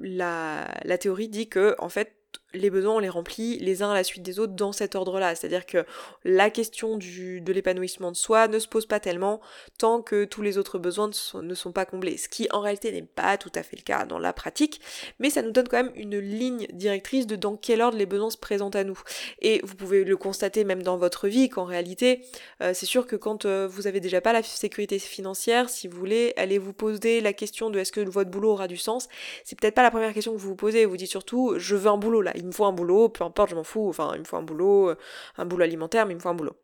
la, 0.00 0.66
la 0.82 0.98
théorie 0.98 1.28
dit 1.28 1.48
que, 1.48 1.76
en 1.78 1.88
fait, 1.88 2.16
les 2.54 2.70
besoins, 2.70 2.96
on 2.96 2.98
les 2.98 3.08
remplit 3.08 3.58
les 3.58 3.82
uns 3.82 3.90
à 3.90 3.94
la 3.94 4.04
suite 4.04 4.22
des 4.22 4.38
autres 4.38 4.54
dans 4.54 4.72
cet 4.72 4.94
ordre-là. 4.94 5.34
C'est-à-dire 5.34 5.66
que 5.66 5.84
la 6.24 6.50
question 6.50 6.96
du, 6.96 7.40
de 7.40 7.52
l'épanouissement 7.52 8.10
de 8.10 8.16
soi 8.16 8.48
ne 8.48 8.58
se 8.58 8.68
pose 8.68 8.86
pas 8.86 9.00
tellement 9.00 9.40
tant 9.78 10.02
que 10.02 10.24
tous 10.24 10.42
les 10.42 10.58
autres 10.58 10.78
besoins 10.78 11.10
ne 11.34 11.54
sont, 11.54 11.72
pas 11.72 11.86
comblés. 11.86 12.16
Ce 12.16 12.28
qui 12.28 12.48
en 12.50 12.60
réalité 12.60 12.92
n'est 12.92 13.02
pas 13.02 13.38
tout 13.38 13.52
à 13.54 13.62
fait 13.62 13.76
le 13.76 13.82
cas 13.82 14.04
dans 14.04 14.18
la 14.18 14.32
pratique, 14.32 14.80
mais 15.18 15.30
ça 15.30 15.42
nous 15.42 15.50
donne 15.50 15.68
quand 15.68 15.82
même 15.82 15.92
une 15.94 16.18
ligne 16.18 16.66
directrice 16.72 17.26
de 17.26 17.36
dans 17.36 17.56
quel 17.56 17.80
ordre 17.80 17.96
les 17.96 18.06
besoins 18.06 18.30
se 18.30 18.36
présentent 18.36 18.76
à 18.76 18.84
nous. 18.84 19.00
Et 19.40 19.60
vous 19.64 19.74
pouvez 19.74 20.04
le 20.04 20.16
constater 20.16 20.64
même 20.64 20.82
dans 20.82 20.96
votre 20.96 21.28
vie 21.28 21.48
qu'en 21.48 21.64
réalité, 21.64 22.22
euh, 22.60 22.72
c'est 22.74 22.86
sûr 22.86 23.06
que 23.06 23.16
quand 23.16 23.46
euh, 23.46 23.66
vous 23.70 23.86
avez 23.86 24.00
déjà 24.00 24.20
pas 24.20 24.32
la 24.32 24.42
sécurité 24.42 24.98
financière, 24.98 25.70
si 25.70 25.88
vous 25.88 25.98
voulez, 25.98 26.32
allez 26.36 26.58
vous 26.58 26.72
poser 26.72 27.20
la 27.20 27.32
question 27.32 27.70
de 27.70 27.78
est-ce 27.78 27.92
que 27.92 28.00
votre 28.00 28.30
boulot 28.30 28.50
aura 28.52 28.68
du 28.68 28.76
sens, 28.76 29.08
c'est 29.44 29.58
peut-être 29.58 29.74
pas 29.74 29.82
la 29.82 29.90
première 29.90 30.12
question 30.12 30.32
que 30.32 30.38
vous 30.38 30.48
vous 30.48 30.56
posez. 30.56 30.84
Vous 30.84 30.96
dites 30.96 31.10
surtout, 31.10 31.54
je 31.56 31.76
veux 31.76 31.90
un 31.90 31.96
boulot 31.96 32.20
là 32.20 32.32
il 32.42 32.46
me 32.48 32.52
faut 32.52 32.64
un 32.64 32.72
boulot, 32.72 33.08
peu 33.08 33.22
importe, 33.22 33.50
je 33.50 33.54
m'en 33.54 33.62
fous, 33.62 33.88
enfin, 33.88 34.10
il 34.14 34.20
me 34.20 34.24
faut 34.24 34.36
un 34.36 34.42
boulot, 34.42 34.90
euh, 34.90 34.96
un 35.38 35.44
boulot 35.44 35.62
alimentaire, 35.62 36.06
mais 36.06 36.12
il 36.12 36.16
me 36.16 36.20
faut 36.20 36.28
un 36.28 36.34
boulot. 36.34 36.56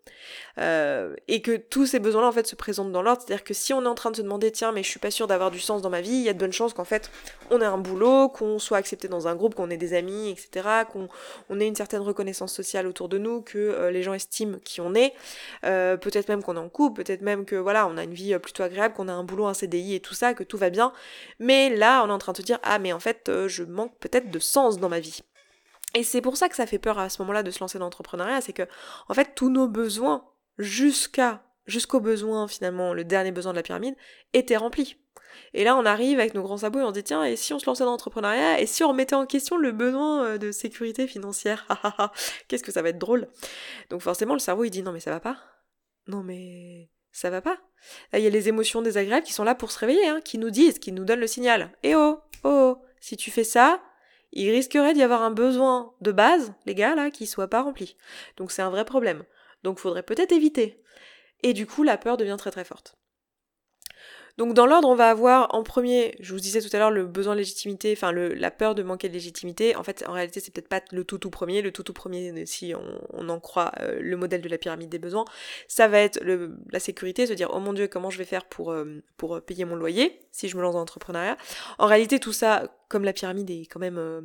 Euh, 0.59 1.15
et 1.29 1.41
que 1.41 1.57
tous 1.57 1.87
ces 1.87 2.01
besoins-là, 2.01 2.27
en 2.27 2.33
fait, 2.33 2.47
se 2.49 2.57
présentent 2.57 2.91
dans 2.91 3.01
l'ordre, 3.01 3.23
c'est-à-dire 3.25 3.45
que 3.45 3.55
si 3.55 3.73
on 3.73 3.83
est 3.85 3.87
en 3.87 3.95
train 3.95 4.11
de 4.11 4.17
se 4.17 4.23
demander, 4.23 4.51
tiens, 4.51 4.73
mais 4.73 4.83
je 4.83 4.89
suis 4.89 4.99
pas 4.99 5.13
sûre 5.13 5.29
d'avoir 5.29 5.53
du 5.53 5.61
sens 5.61 5.81
dans 5.81 5.91
ma 5.91 6.01
vie, 6.01 6.11
il 6.11 6.23
y 6.23 6.29
a 6.29 6.33
de 6.33 6.39
bonnes 6.39 6.53
chances 6.53 6.75
qu'en 6.75 6.85
fait, 6.85 7.13
on 7.51 7.61
ait 7.61 7.65
un 7.65 7.79
boulot, 7.79 8.29
qu'on 8.29 8.59
soit 8.59 8.77
accepté 8.77 9.07
dans 9.07 9.29
un 9.29 9.37
groupe, 9.37 9.55
qu'on 9.55 9.71
ait 9.71 9.77
des 9.77 9.95
amis, 9.95 10.31
etc., 10.31 10.69
qu'on 10.91 11.09
on 11.49 11.61
ait 11.61 11.69
une 11.69 11.77
certaine 11.77 12.01
reconnaissance 12.01 12.53
sociale 12.53 12.89
autour 12.89 13.09
de 13.09 13.19
nous, 13.19 13.41
que 13.41 13.59
euh, 13.59 13.91
les 13.93 14.03
gens 14.03 14.15
estiment 14.15 14.59
qui 14.65 14.81
on 14.81 14.95
est, 14.95 15.15
peut-être 15.63 16.29
même 16.29 16.43
qu'on 16.43 16.57
est 16.57 16.61
en 16.61 16.69
couple, 16.69 17.05
peut-être 17.05 17.23
même 17.23 17.45
que, 17.45 17.55
voilà, 17.55 17.87
on 17.87 17.97
a 17.97 18.03
une 18.03 18.15
vie 18.15 18.37
plutôt 18.41 18.65
agréable, 18.65 18.95
qu'on 18.95 19.07
a 19.07 19.13
un 19.13 19.23
boulot, 19.23 19.47
un 19.47 19.55
CDI 19.55 19.95
et 19.95 20.01
tout 20.01 20.15
ça, 20.15 20.35
que 20.35 20.43
tout 20.43 20.59
va 20.59 20.71
bien, 20.71 20.93
mais 21.39 21.71
là, 21.71 22.03
on 22.05 22.09
est 22.09 22.13
en 22.13 22.19
train 22.19 22.33
de 22.33 22.39
se 22.39 22.43
dire, 22.43 22.59
ah, 22.65 22.81
mais 22.81 22.93
en 22.93 23.01
fait, 23.01 23.31
je 23.47 23.63
manque 23.63 23.97
peut-être 24.01 24.31
de 24.31 24.39
sens 24.41 24.79
dans 24.79 24.89
ma 24.89 24.99
vie. 25.01 25.23
Et 25.95 26.03
c'est 26.03 26.21
pour 26.21 26.37
ça 26.37 26.49
que 26.49 26.57
ça 26.57 26.67
fait 26.67 26.79
peur 26.79 26.99
à 26.99 27.09
ce 27.09 27.21
moment-là 27.23 27.43
de 27.43 27.51
se 27.51 27.61
lancer 27.61 27.79
dans 27.79 27.87
l'entrepreneuriat, 27.87 28.41
c'est 28.41 28.53
que 28.53 28.65
en 29.09 29.15
fait 29.15 29.35
tous 29.35 29.51
nos 29.51 29.69
besoins 29.69 30.25
jusqu'à 30.59 31.43
jusqu'au 31.67 32.01
besoin 32.01 32.49
finalement, 32.49 32.95
le 32.95 33.05
dernier 33.05 33.31
besoin 33.31 33.53
de 33.53 33.57
la 33.57 33.63
pyramide, 33.63 33.95
étaient 34.33 34.57
remplis. 34.57 34.97
Et 35.55 35.65
là, 35.65 35.77
on 35.77 35.85
arrive 35.85 36.19
avec 36.19 36.35
nos 36.35 36.43
grands 36.43 36.59
sabots 36.59 36.81
et 36.81 36.83
on 36.83 36.91
dit 36.91 37.05
tiens, 37.05 37.25
et 37.25 37.37
si 37.37 37.53
on 37.53 37.59
se 37.59 37.67
lançait 37.67 37.85
dans 37.85 37.91
l'entrepreneuriat, 37.91 38.61
et 38.61 38.67
si 38.67 38.83
on 38.83 38.89
remettait 38.89 39.15
en 39.15 39.27
question 39.27 39.57
le 39.57 39.73
besoin 39.73 40.25
euh, 40.25 40.39
de 40.39 40.51
sécurité 40.51 41.07
financière? 41.07 41.67
Qu'est-ce 42.49 42.65
que 42.65 42.73
ça 42.73 42.83
va 42.83 42.89
être 42.89 42.99
drôle 42.99 43.29
Donc 43.91 44.01
forcément, 44.01 44.33
le 44.33 44.41
cerveau, 44.41 44.65
il 44.65 44.71
dit 44.71 44.83
non 44.83 44.93
mais 44.93 45.01
ça 45.01 45.11
va 45.11 45.21
pas. 45.21 45.39
Non 46.07 46.23
mais 46.23 46.91
ça 47.13 47.31
va 47.31 47.41
pas. 47.41 47.59
Là, 48.13 48.19
il 48.19 48.25
y 48.25 48.27
a 48.27 48.31
les 48.31 48.49
émotions 48.49 48.83
désagréables 48.83 49.27
qui 49.27 49.33
sont 49.33 49.45
là 49.45 49.55
pour 49.55 49.71
se 49.71 49.79
réveiller, 49.79 50.09
hein, 50.09 50.21
qui 50.25 50.39
nous 50.39 50.51
disent, 50.51 50.79
qui 50.79 50.93
nous 50.93 51.05
donnent 51.05 51.21
le 51.21 51.27
signal. 51.27 51.71
Eh 51.83 51.95
oh, 51.95 52.21
oh, 52.45 52.49
oh 52.49 52.79
si 53.01 53.17
tu 53.17 53.31
fais 53.31 53.45
ça, 53.45 53.81
il 54.33 54.51
risquerait 54.51 54.95
d'y 54.95 55.03
avoir 55.03 55.23
un 55.23 55.31
besoin 55.31 55.93
de 56.01 56.13
base, 56.13 56.53
les 56.67 56.75
gars, 56.75 56.95
là, 56.95 57.11
qui 57.11 57.27
soit 57.27 57.49
pas 57.49 57.63
rempli. 57.63 57.97
Donc 58.37 58.51
c'est 58.51 58.63
un 58.63 58.71
vrai 58.71 58.85
problème. 58.85 59.25
Donc 59.63 59.79
faudrait 59.79 60.03
peut-être 60.03 60.33
éviter. 60.33 60.83
Et 61.43 61.53
du 61.53 61.67
coup, 61.67 61.83
la 61.83 61.97
peur 61.97 62.17
devient 62.17 62.37
très 62.39 62.51
très 62.51 62.65
forte. 62.65 62.97
Donc 64.39 64.55
dans 64.55 64.67
l'ordre, 64.67 64.89
on 64.89 64.95
va 64.95 65.11
avoir 65.11 65.53
en 65.53 65.65
premier, 65.65 66.15
je 66.21 66.33
vous 66.33 66.39
disais 66.39 66.61
tout 66.61 66.69
à 66.73 66.79
l'heure, 66.79 66.93
le 66.93 67.07
besoin 67.07 67.35
de 67.35 67.41
légitimité, 67.41 67.93
enfin 67.93 68.13
la 68.13 68.51
peur 68.53 68.77
de 68.77 68.85
manquer 68.85 69.09
de 69.09 69.13
légitimité. 69.13 69.75
En 69.75 69.83
fait, 69.83 70.05
en 70.07 70.13
réalité, 70.13 70.39
c'est 70.39 70.55
peut-être 70.55 70.69
pas 70.69 70.81
le 70.93 71.03
tout 71.03 71.19
tout 71.19 71.31
premier. 71.31 71.61
Le 71.61 71.73
tout 71.73 71.83
tout 71.83 71.93
premier, 71.93 72.47
si 72.47 72.73
on, 73.13 73.29
en 73.29 73.41
croit 73.41 73.73
euh, 73.81 73.99
le 74.01 74.17
modèle 74.17 74.41
de 74.41 74.49
la 74.49 74.57
pyramide 74.57 74.91
des 74.91 75.01
besoins, 75.01 75.25
ça 75.67 75.89
va 75.89 75.99
être 75.99 76.21
la 76.23 76.79
sécurité, 76.79 77.27
se 77.27 77.33
dire 77.33 77.51
oh 77.53 77.59
mon 77.59 77.73
dieu, 77.73 77.89
comment 77.89 78.11
je 78.11 78.19
vais 78.19 78.25
faire 78.25 78.45
pour 78.45 78.71
euh, 78.71 79.03
pour 79.17 79.43
payer 79.43 79.65
mon 79.65 79.75
loyer 79.75 80.21
si 80.31 80.49
je 80.49 80.57
me 80.57 80.63
lance 80.63 80.75
dans 80.75 80.81
l'entrepreneuriat. 80.81 81.37
En 81.79 81.87
réalité, 81.87 82.21
tout 82.21 82.33
ça, 82.33 82.71
comme 82.89 83.05
la 83.05 83.13
pyramide 83.13 83.51
est 83.51 83.67
quand 83.67 83.81
même, 83.81 83.99
euh, 83.99 84.23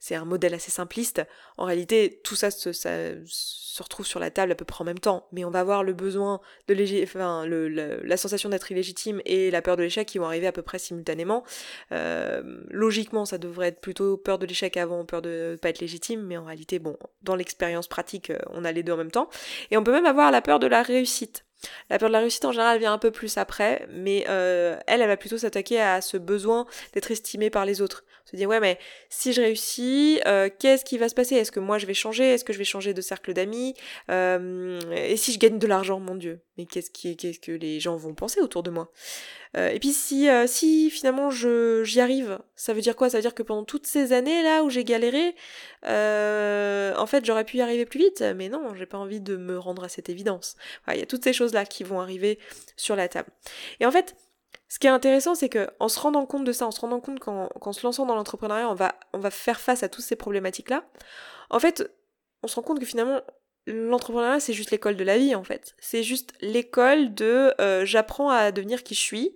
c'est 0.00 0.14
un 0.14 0.24
modèle 0.24 0.54
assez 0.54 0.70
simpliste. 0.70 1.22
En 1.56 1.64
réalité, 1.64 2.20
tout 2.24 2.34
ça 2.34 2.50
se, 2.50 2.72
se 2.72 3.82
retrouve 3.82 4.06
sur 4.06 4.20
la 4.20 4.30
table 4.30 4.52
à 4.52 4.54
peu 4.54 4.64
près 4.64 4.82
en 4.82 4.84
même 4.84 4.98
temps. 4.98 5.28
Mais 5.32 5.44
on 5.44 5.50
va 5.50 5.60
avoir 5.60 5.84
le 5.84 5.92
besoin 5.92 6.40
de 6.68 6.74
légitime, 6.74 7.04
enfin, 7.04 7.46
la 7.46 8.16
sensation 8.16 8.48
d'être 8.48 8.70
illégitime 8.70 9.20
et 9.24 9.50
la 9.50 9.62
peur 9.62 9.76
de 9.76 9.82
l'échec 9.82 10.08
qui 10.08 10.18
vont 10.18 10.26
arriver 10.26 10.46
à 10.46 10.52
peu 10.52 10.62
près 10.62 10.78
simultanément. 10.78 11.44
Euh, 11.92 12.42
logiquement, 12.68 13.24
ça 13.24 13.38
devrait 13.38 13.68
être 13.68 13.80
plutôt 13.80 14.16
peur 14.16 14.38
de 14.38 14.46
l'échec 14.46 14.76
avant 14.76 15.04
peur 15.04 15.22
de 15.22 15.58
pas 15.60 15.68
être 15.68 15.80
légitime, 15.80 16.22
mais 16.22 16.36
en 16.36 16.44
réalité, 16.44 16.78
bon, 16.78 16.96
dans 17.22 17.36
l'expérience 17.36 17.88
pratique, 17.88 18.30
euh, 18.30 18.38
on 18.50 18.64
a 18.64 18.72
les 18.72 18.82
deux 18.82 18.92
en 18.92 18.98
même 18.98 19.10
temps. 19.10 19.28
Et 19.70 19.76
on 19.76 19.84
peut 19.84 19.92
même 19.92 20.06
avoir 20.06 20.30
la 20.30 20.42
peur 20.42 20.58
de 20.58 20.66
la 20.66 20.82
réussite. 20.82 21.44
La 21.88 21.98
peur 21.98 22.08
de 22.08 22.12
la 22.12 22.20
réussite 22.20 22.44
en 22.44 22.52
général 22.52 22.78
vient 22.78 22.92
un 22.92 22.98
peu 22.98 23.10
plus 23.10 23.36
après, 23.38 23.86
mais 23.90 24.24
euh, 24.28 24.78
elle, 24.86 25.00
elle 25.02 25.08
va 25.08 25.16
plutôt 25.16 25.38
s'attaquer 25.38 25.80
à 25.80 26.00
ce 26.00 26.16
besoin 26.16 26.66
d'être 26.94 27.10
estimée 27.10 27.50
par 27.50 27.64
les 27.64 27.80
autres. 27.80 28.04
Se 28.24 28.36
dire 28.36 28.48
ouais 28.48 28.60
mais 28.60 28.78
si 29.08 29.32
je 29.32 29.40
réussis, 29.40 30.20
euh, 30.26 30.48
qu'est-ce 30.56 30.84
qui 30.84 30.98
va 30.98 31.08
se 31.08 31.14
passer? 31.14 31.34
Est-ce 31.34 31.50
que 31.50 31.58
moi 31.58 31.78
je 31.78 31.86
vais 31.86 31.94
changer? 31.94 32.32
Est-ce 32.34 32.44
que 32.44 32.52
je 32.52 32.58
vais 32.58 32.64
changer 32.64 32.94
de 32.94 33.00
cercle 33.00 33.32
d'amis? 33.32 33.74
Euh, 34.10 34.78
Et 34.94 35.16
si 35.16 35.32
je 35.32 35.38
gagne 35.38 35.58
de 35.58 35.66
l'argent, 35.66 35.98
mon 35.98 36.14
Dieu 36.14 36.40
Qu'est-ce 36.66 36.90
que 37.40 37.52
les 37.52 37.80
gens 37.80 37.96
vont 37.96 38.14
penser 38.14 38.40
autour 38.40 38.62
de 38.62 38.70
moi? 38.70 38.90
Euh, 39.56 39.68
Et 39.70 39.78
puis 39.78 39.92
si, 39.92 40.28
si 40.46 40.90
finalement 40.90 41.30
je 41.30 41.82
j'y 41.84 42.00
arrive, 42.00 42.38
ça 42.56 42.72
veut 42.72 42.80
dire 42.80 42.96
quoi? 42.96 43.10
Ça 43.10 43.18
veut 43.18 43.22
dire 43.22 43.34
que 43.34 43.42
pendant 43.42 43.64
toutes 43.64 43.86
ces 43.86 44.12
années 44.12 44.42
là 44.42 44.62
où 44.62 44.70
j'ai 44.70 44.84
galéré, 44.84 45.34
en 45.84 47.06
fait 47.06 47.24
j'aurais 47.24 47.44
pu 47.44 47.58
y 47.58 47.60
arriver 47.60 47.86
plus 47.86 48.00
vite. 48.00 48.22
Mais 48.36 48.48
non, 48.48 48.74
j'ai 48.74 48.86
pas 48.86 48.98
envie 48.98 49.20
de 49.20 49.36
me 49.36 49.58
rendre 49.58 49.84
à 49.84 49.88
cette 49.88 50.08
évidence. 50.08 50.56
Il 50.88 50.98
y 50.98 51.02
a 51.02 51.06
toutes 51.06 51.24
ces 51.24 51.32
choses 51.32 51.52
là 51.52 51.64
qui 51.64 51.84
vont 51.84 52.00
arriver 52.00 52.38
sur 52.76 52.96
la 52.96 53.08
table. 53.08 53.28
Et 53.80 53.86
en 53.86 53.90
fait 53.90 54.14
ce 54.68 54.78
qui 54.78 54.86
est 54.86 54.90
intéressant, 54.90 55.34
c'est 55.34 55.48
que 55.48 55.68
en 55.80 55.88
se 55.88 55.98
rendant 55.98 56.24
compte 56.26 56.44
de 56.44 56.52
ça, 56.52 56.64
en 56.64 56.70
se 56.70 56.80
rendant 56.80 57.00
compte 57.00 57.18
qu'en 57.18 57.72
se 57.72 57.84
lançant 57.84 58.06
dans 58.06 58.14
l'entrepreneuriat, 58.14 58.70
on 58.70 58.74
va, 58.74 58.94
on 59.12 59.18
va 59.18 59.32
faire 59.32 59.60
face 59.60 59.82
à 59.82 59.88
toutes 59.88 60.04
ces 60.04 60.14
problématiques-là, 60.14 60.84
en 61.50 61.58
fait, 61.58 61.90
on 62.44 62.46
se 62.46 62.54
rend 62.54 62.62
compte 62.62 62.78
que 62.78 62.86
finalement, 62.86 63.20
l'entrepreneuriat, 63.66 64.40
c'est 64.40 64.52
juste 64.52 64.70
l'école 64.70 64.96
de 64.96 65.04
la 65.04 65.18
vie, 65.18 65.34
en 65.34 65.44
fait. 65.44 65.74
C'est 65.78 66.02
juste 66.02 66.32
l'école 66.40 67.14
de 67.14 67.52
euh, 67.60 67.84
j'apprends 67.84 68.30
à 68.30 68.52
devenir 68.52 68.82
qui 68.82 68.94
je 68.94 69.00
suis, 69.00 69.34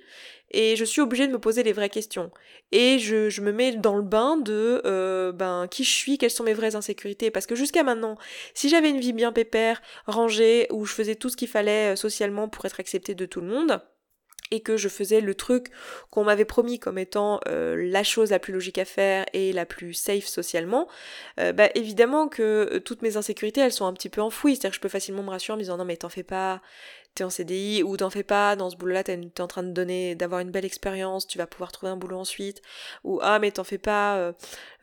et 0.54 0.76
je 0.76 0.84
suis 0.84 1.00
obligée 1.00 1.26
de 1.26 1.32
me 1.32 1.38
poser 1.38 1.64
les 1.64 1.72
vraies 1.72 1.88
questions. 1.88 2.30
Et 2.70 2.98
je, 3.00 3.28
je 3.28 3.40
me 3.40 3.52
mets 3.52 3.72
dans 3.72 3.96
le 3.96 4.02
bain 4.02 4.36
de 4.36 4.80
euh, 4.86 5.32
ben 5.32 5.66
qui 5.68 5.82
je 5.82 5.90
suis, 5.90 6.16
quelles 6.16 6.30
sont 6.30 6.44
mes 6.44 6.54
vraies 6.54 6.76
insécurités. 6.76 7.30
Parce 7.32 7.46
que 7.46 7.56
jusqu'à 7.56 7.82
maintenant, 7.82 8.16
si 8.54 8.68
j'avais 8.68 8.90
une 8.90 9.00
vie 9.00 9.12
bien 9.12 9.32
pépère, 9.32 9.82
rangée, 10.06 10.68
où 10.70 10.86
je 10.86 10.94
faisais 10.94 11.16
tout 11.16 11.28
ce 11.28 11.36
qu'il 11.36 11.48
fallait 11.48 11.92
euh, 11.92 11.96
socialement 11.96 12.48
pour 12.48 12.64
être 12.66 12.78
acceptée 12.78 13.16
de 13.16 13.26
tout 13.26 13.40
le 13.40 13.48
monde, 13.48 13.80
et 14.54 14.60
que 14.60 14.76
je 14.76 14.88
faisais 14.88 15.20
le 15.20 15.34
truc 15.34 15.68
qu'on 16.10 16.24
m'avait 16.24 16.44
promis 16.44 16.78
comme 16.78 16.98
étant 16.98 17.40
euh, 17.48 17.76
la 17.76 18.02
chose 18.02 18.30
la 18.30 18.38
plus 18.38 18.52
logique 18.52 18.78
à 18.78 18.84
faire 18.84 19.26
et 19.32 19.52
la 19.52 19.66
plus 19.66 19.94
safe 19.94 20.26
socialement, 20.26 20.88
euh, 21.40 21.52
bah 21.52 21.68
évidemment 21.74 22.28
que 22.28 22.78
toutes 22.78 23.02
mes 23.02 23.16
insécurités 23.16 23.60
elles 23.60 23.72
sont 23.72 23.86
un 23.86 23.92
petit 23.92 24.08
peu 24.08 24.20
enfouies, 24.20 24.56
c'est-à-dire 24.56 24.70
que 24.70 24.76
je 24.76 24.80
peux 24.80 24.88
facilement 24.88 25.22
me 25.22 25.30
rassurer 25.30 25.54
en 25.54 25.56
me 25.56 25.62
disant 25.62 25.76
non 25.76 25.84
mais 25.84 25.96
t'en 25.96 26.08
fais 26.08 26.22
pas, 26.22 26.62
t'es 27.14 27.24
en 27.24 27.30
CDI 27.30 27.82
ou 27.82 27.96
t'en 27.96 28.10
fais 28.10 28.22
pas, 28.22 28.56
dans 28.56 28.70
ce 28.70 28.76
boulot-là 28.76 29.04
t'es 29.04 29.40
en 29.40 29.46
train 29.46 29.62
de 29.62 29.70
donner, 29.70 30.14
d'avoir 30.14 30.40
une 30.40 30.50
belle 30.50 30.64
expérience, 30.64 31.26
tu 31.26 31.38
vas 31.38 31.46
pouvoir 31.46 31.72
trouver 31.72 31.92
un 31.92 31.96
boulot 31.96 32.18
ensuite, 32.18 32.60
ou 33.04 33.20
ah 33.22 33.38
mais 33.38 33.50
t'en 33.52 33.64
fais 33.64 33.78
pas, 33.78 34.16
euh, 34.16 34.32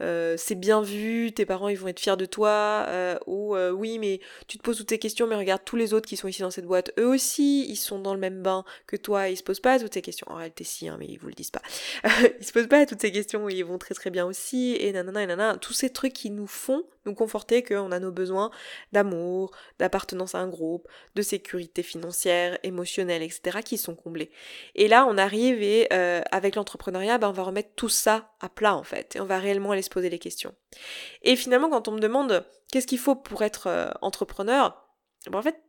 euh, 0.01 0.35
c'est 0.37 0.55
bien 0.55 0.81
vu, 0.81 1.31
tes 1.33 1.45
parents 1.45 1.69
ils 1.69 1.77
vont 1.77 1.87
être 1.87 1.99
fiers 1.99 2.17
de 2.17 2.25
toi, 2.25 2.85
euh, 2.87 3.17
ou 3.27 3.55
oui 3.73 3.99
mais 3.99 4.19
tu 4.47 4.57
te 4.57 4.63
poses 4.63 4.77
toutes 4.77 4.87
tes 4.87 4.99
questions 4.99 5.27
mais 5.27 5.35
regarde 5.35 5.61
tous 5.65 5.75
les 5.75 5.93
autres 5.93 6.07
qui 6.07 6.17
sont 6.17 6.27
ici 6.27 6.41
dans 6.41 6.51
cette 6.51 6.65
boîte, 6.65 6.91
eux 6.99 7.07
aussi 7.07 7.65
ils 7.69 7.75
sont 7.75 7.99
dans 7.99 8.13
le 8.13 8.19
même 8.19 8.41
bain 8.41 8.63
que 8.87 8.95
toi, 8.95 9.29
ils 9.29 9.37
se 9.37 9.43
posent 9.43 9.59
pas 9.59 9.79
toutes 9.79 9.93
ces 9.93 10.01
questions, 10.01 10.27
en 10.29 10.35
réalité 10.35 10.63
si 10.63 10.87
hein, 10.87 10.97
mais 10.99 11.07
ils 11.07 11.17
vous 11.17 11.27
le 11.27 11.33
disent 11.33 11.51
pas, 11.51 11.61
ils 12.39 12.45
se 12.45 12.53
posent 12.53 12.67
pas 12.67 12.85
toutes 12.85 13.01
ces 13.01 13.11
questions, 13.11 13.49
ils 13.49 13.63
vont 13.63 13.77
très 13.77 13.93
très 13.95 14.09
bien 14.09 14.25
aussi, 14.25 14.75
et 14.79 14.91
nanana 14.93 15.23
et 15.23 15.27
nanana, 15.27 15.57
tous 15.57 15.73
ces 15.73 15.89
trucs 15.89 16.13
qui 16.13 16.29
nous 16.29 16.47
font 16.47 16.83
nous 17.05 17.13
conforter 17.13 17.63
qu'on 17.63 17.91
a 17.91 17.99
nos 17.99 18.11
besoins 18.11 18.51
d'amour, 18.91 19.51
d'appartenance 19.79 20.35
à 20.35 20.39
un 20.39 20.47
groupe, 20.47 20.87
de 21.15 21.21
sécurité 21.21 21.83
financière, 21.83 22.57
émotionnelle, 22.63 23.23
etc. 23.23 23.59
qui 23.63 23.77
sont 23.77 23.95
comblés. 23.95 24.31
Et 24.75 24.87
là, 24.87 25.05
on 25.07 25.17
arrive 25.17 25.61
et 25.61 25.87
euh, 25.93 26.21
avec 26.31 26.55
l'entrepreneuriat, 26.55 27.17
ben, 27.17 27.29
on 27.29 27.33
va 27.33 27.43
remettre 27.43 27.71
tout 27.75 27.89
ça 27.89 28.31
à 28.39 28.49
plat 28.49 28.75
en 28.75 28.83
fait, 28.83 29.15
et 29.15 29.21
on 29.21 29.25
va 29.25 29.39
réellement 29.39 29.71
aller 29.71 29.81
se 29.81 29.89
poser 29.89 30.09
les 30.09 30.19
questions. 30.19 30.53
Et 31.21 31.35
finalement, 31.35 31.69
quand 31.69 31.87
on 31.87 31.93
me 31.93 31.99
demande 31.99 32.45
qu'est-ce 32.71 32.87
qu'il 32.87 32.99
faut 32.99 33.15
pour 33.15 33.43
être 33.43 33.67
euh, 33.67 33.89
entrepreneur, 34.01 34.87
ben, 35.29 35.39
en 35.39 35.41
fait, 35.41 35.61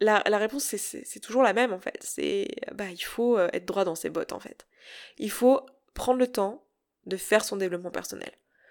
la, 0.00 0.22
la 0.26 0.38
réponse 0.38 0.62
c'est 0.62 1.20
toujours 1.20 1.42
la 1.42 1.52
même 1.52 1.72
en 1.72 1.80
fait. 1.80 1.98
C'est 2.00 2.48
bah 2.72 2.90
il 2.90 3.02
faut 3.02 3.36
euh, 3.36 3.48
être 3.52 3.64
droit 3.64 3.84
dans 3.84 3.96
ses 3.96 4.10
bottes 4.10 4.32
en 4.32 4.38
fait. 4.38 4.66
Il 5.18 5.30
faut 5.30 5.66
prendre 5.94 6.20
le 6.20 6.28
temps 6.28 6.64
de 7.06 7.16
faire 7.16 7.44
son 7.44 7.56
développement 7.56 7.90
personnel. 7.90 8.30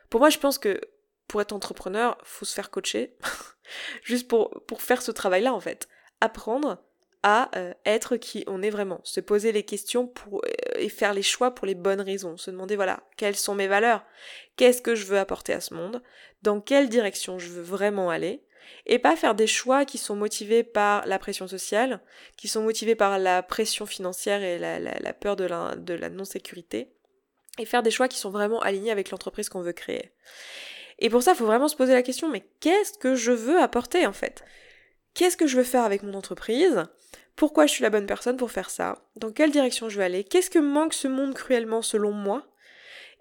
Pour 0.10 0.22
moi, 0.22 0.30
je 0.30 0.38
pense 0.38 0.58
que 0.58 0.80
pour 1.28 1.42
être 1.42 1.54
entrepreneur, 1.54 2.18
faut 2.24 2.46
se 2.46 2.54
faire 2.54 2.70
coacher. 2.70 3.16
Juste 4.04 4.28
pour, 4.28 4.64
pour 4.66 4.82
faire 4.82 5.02
ce 5.02 5.12
travail-là, 5.12 5.54
en 5.54 5.60
fait. 5.60 5.88
Apprendre 6.22 6.80
à 7.24 7.50
euh, 7.58 7.74
être 7.86 8.18
qui 8.18 8.44
on 8.48 8.62
est 8.62 8.70
vraiment. 8.70 9.02
Se 9.04 9.20
poser 9.20 9.52
les 9.52 9.64
questions 9.64 10.08
pour, 10.08 10.42
euh, 10.46 10.50
et 10.78 10.90
faire 10.90 11.14
les 11.14 11.24
choix 11.24 11.54
pour 11.54 11.68
les 11.68 11.76
bonnes 11.76 12.02
raisons. 12.02 12.38
Se 12.38 12.52
demander, 12.52 12.76
voilà, 12.76 13.02
quelles 13.18 13.36
sont 13.36 13.56
mes 13.56 13.68
valeurs? 13.68 14.06
Qu'est-ce 14.56 14.82
que 14.82 14.96
je 14.96 15.06
veux 15.06 15.20
apporter 15.20 15.54
à 15.54 15.62
ce 15.62 15.74
monde? 15.74 16.02
Dans 16.44 16.62
quelle 16.62 16.90
direction 16.90 17.40
je 17.40 17.50
veux 17.50 17.62
vraiment 17.62 18.10
aller? 18.10 18.44
Et 18.86 19.00
pas 19.00 19.16
faire 19.16 19.36
des 19.36 19.48
choix 19.48 19.86
qui 19.86 19.98
sont 19.98 20.16
motivés 20.16 20.64
par 20.64 21.06
la 21.06 21.20
pression 21.20 21.48
sociale, 21.48 22.02
qui 22.36 22.48
sont 22.48 22.62
motivés 22.62 22.96
par 22.96 23.18
la 23.18 23.42
pression 23.42 23.86
financière 23.86 24.44
et 24.44 24.58
la, 24.60 25.14
peur 25.14 25.36
de 25.36 25.46
la 25.46 26.10
non-sécurité, 26.10 26.90
et 27.60 27.66
faire 27.66 27.84
des 27.84 27.92
choix 27.92 28.08
qui 28.08 28.18
sont 28.18 28.30
vraiment 28.30 28.60
alignés 28.60 28.92
avec 28.92 29.10
l'entreprise 29.10 29.50
qu'on 29.50 29.62
veut 29.62 29.74
créer. 29.74 30.12
Et 31.00 31.10
pour 31.10 31.24
ça, 31.24 31.32
il 31.32 31.38
faut 31.38 31.46
vraiment 31.46 31.68
se 31.68 31.76
poser 31.76 31.94
la 31.94 32.04
question, 32.04 32.30
mais 32.30 32.44
qu'est-ce 32.60 32.98
que 32.98 33.16
je 33.16 33.32
veux 33.32 33.60
apporter 33.60 34.06
en 34.06 34.14
fait? 34.14 34.44
Qu'est-ce 35.14 35.38
que 35.38 35.48
je 35.48 35.58
veux 35.58 35.64
faire 35.64 35.84
avec 35.84 36.04
mon 36.04 36.14
entreprise? 36.14 36.84
Pourquoi 37.36 37.68
je 37.68 37.72
suis 37.72 37.84
la 37.84 37.90
bonne 37.90 38.08
personne 38.08 38.38
pour 38.38 38.52
faire 38.52 38.70
ça? 38.70 39.04
Dans 39.16 39.32
quelle 39.32 39.52
direction 39.52 39.90
je 39.90 39.98
veux 39.98 40.04
aller? 40.04 40.24
Qu'est-ce 40.24 40.50
que 40.50 40.60
manque 40.60 40.94
ce 40.94 41.08
monde 41.08 41.34
cruellement 41.34 41.82
selon 41.82 42.12
moi? 42.12 42.48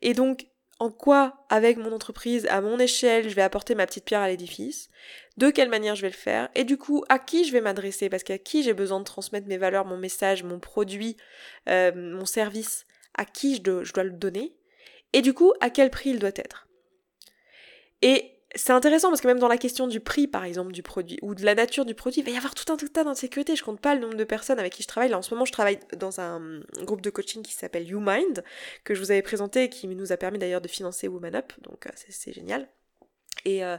Et 0.03 0.15
donc, 0.15 0.47
en 0.79 0.91
quoi, 0.91 1.47
avec 1.49 1.79
mon 1.79 1.93
entreprise, 1.93 2.47
à 2.51 2.61
mon 2.61 2.79
échelle, 2.79 3.29
je 3.29 3.35
vais 3.35 3.43
apporter 3.43 3.75
ma 3.75 3.87
petite 3.87 4.05
pierre 4.05 4.21
à 4.21 4.29
l'édifice, 4.29 4.91
de 5.39 5.51
quelle 5.51 5.71
manière 5.71 5.95
je 5.95 6.03
vais 6.03 6.11
le 6.11 6.15
faire, 6.15 6.51
et 6.55 6.65
du 6.65 6.77
coup, 6.77 7.03
à 7.09 7.19
qui 7.19 7.45
je 7.45 7.53
vais 7.53 7.63
m'adresser, 7.63 8.11
parce 8.11 8.23
qu'à 8.23 8.39
qui 8.39 8.63
j'ai 8.63 8.75
besoin 8.75 8.99
de 8.99 9.05
transmettre 9.05 9.49
mes 9.49 9.57
valeurs, 9.57 9.87
mon 9.87 9.97
message, 9.97 10.43
mon 10.43 10.61
produit, 10.61 11.17
euh, 11.69 11.93
mon 11.95 12.27
service, 12.27 12.87
à 13.15 13.25
qui 13.25 13.57
je 13.57 13.85
je 13.85 13.93
dois 13.93 14.05
le 14.05 14.11
donner, 14.11 14.55
et 15.15 15.23
du 15.23 15.33
coup, 15.33 15.53
à 15.61 15.71
quel 15.71 15.91
prix 15.91 16.11
il 16.11 16.19
doit 16.19 16.29
être? 16.29 16.66
Et 18.03 18.33
c'est 18.55 18.73
intéressant 18.73 19.09
parce 19.09 19.21
que 19.21 19.27
même 19.27 19.39
dans 19.39 19.49
la 19.49 19.59
question 19.59 19.87
du 19.87 20.01
prix, 20.01 20.27
par 20.27 20.45
exemple, 20.45 20.73
du 20.73 20.83
produit, 20.83 21.19
ou 21.23 21.35
de 21.35 21.45
la 21.45 21.55
nature 21.55 21.85
du 21.85 21.95
produit, 21.95 22.21
il 22.21 22.25
va 22.25 22.31
y 22.31 22.37
avoir 22.37 22.55
tout 22.55 22.71
un 22.73 22.77
tas 22.77 23.05
d'insécurité. 23.05 23.55
Je 23.55 23.65
compte 23.65 23.81
pas 23.81 23.95
le 23.95 24.01
nombre 24.01 24.15
de 24.15 24.25
personnes 24.25 24.59
avec 24.59 24.73
qui 24.73 24.83
je 24.83 24.89
travaille. 24.89 25.11
Là, 25.11 25.19
en 25.19 25.23
ce 25.23 25.33
moment, 25.35 25.45
je 25.45 25.53
travaille 25.53 25.79
dans 25.97 26.21
un 26.21 26.61
groupe 26.83 27.03
de 27.03 27.11
coaching 27.11 27.43
qui 27.43 27.53
s'appelle 27.53 27.87
YouMind, 27.87 28.43
que 28.85 28.95
je 28.95 29.01
vous 29.01 29.11
avais 29.11 29.23
présenté 29.23 29.65
et 29.65 29.69
qui 29.69 29.87
nous 29.89 30.13
a 30.13 30.17
permis 30.17 30.39
d'ailleurs 30.39 30.61
de 30.61 30.69
financer 30.69 31.09
Woman 31.09 31.35
Up. 31.35 31.53
Donc, 31.63 31.87
euh, 31.87 31.91
c'est 31.95 32.33
génial. 32.33 32.69
Et, 33.45 33.65
euh, 33.65 33.77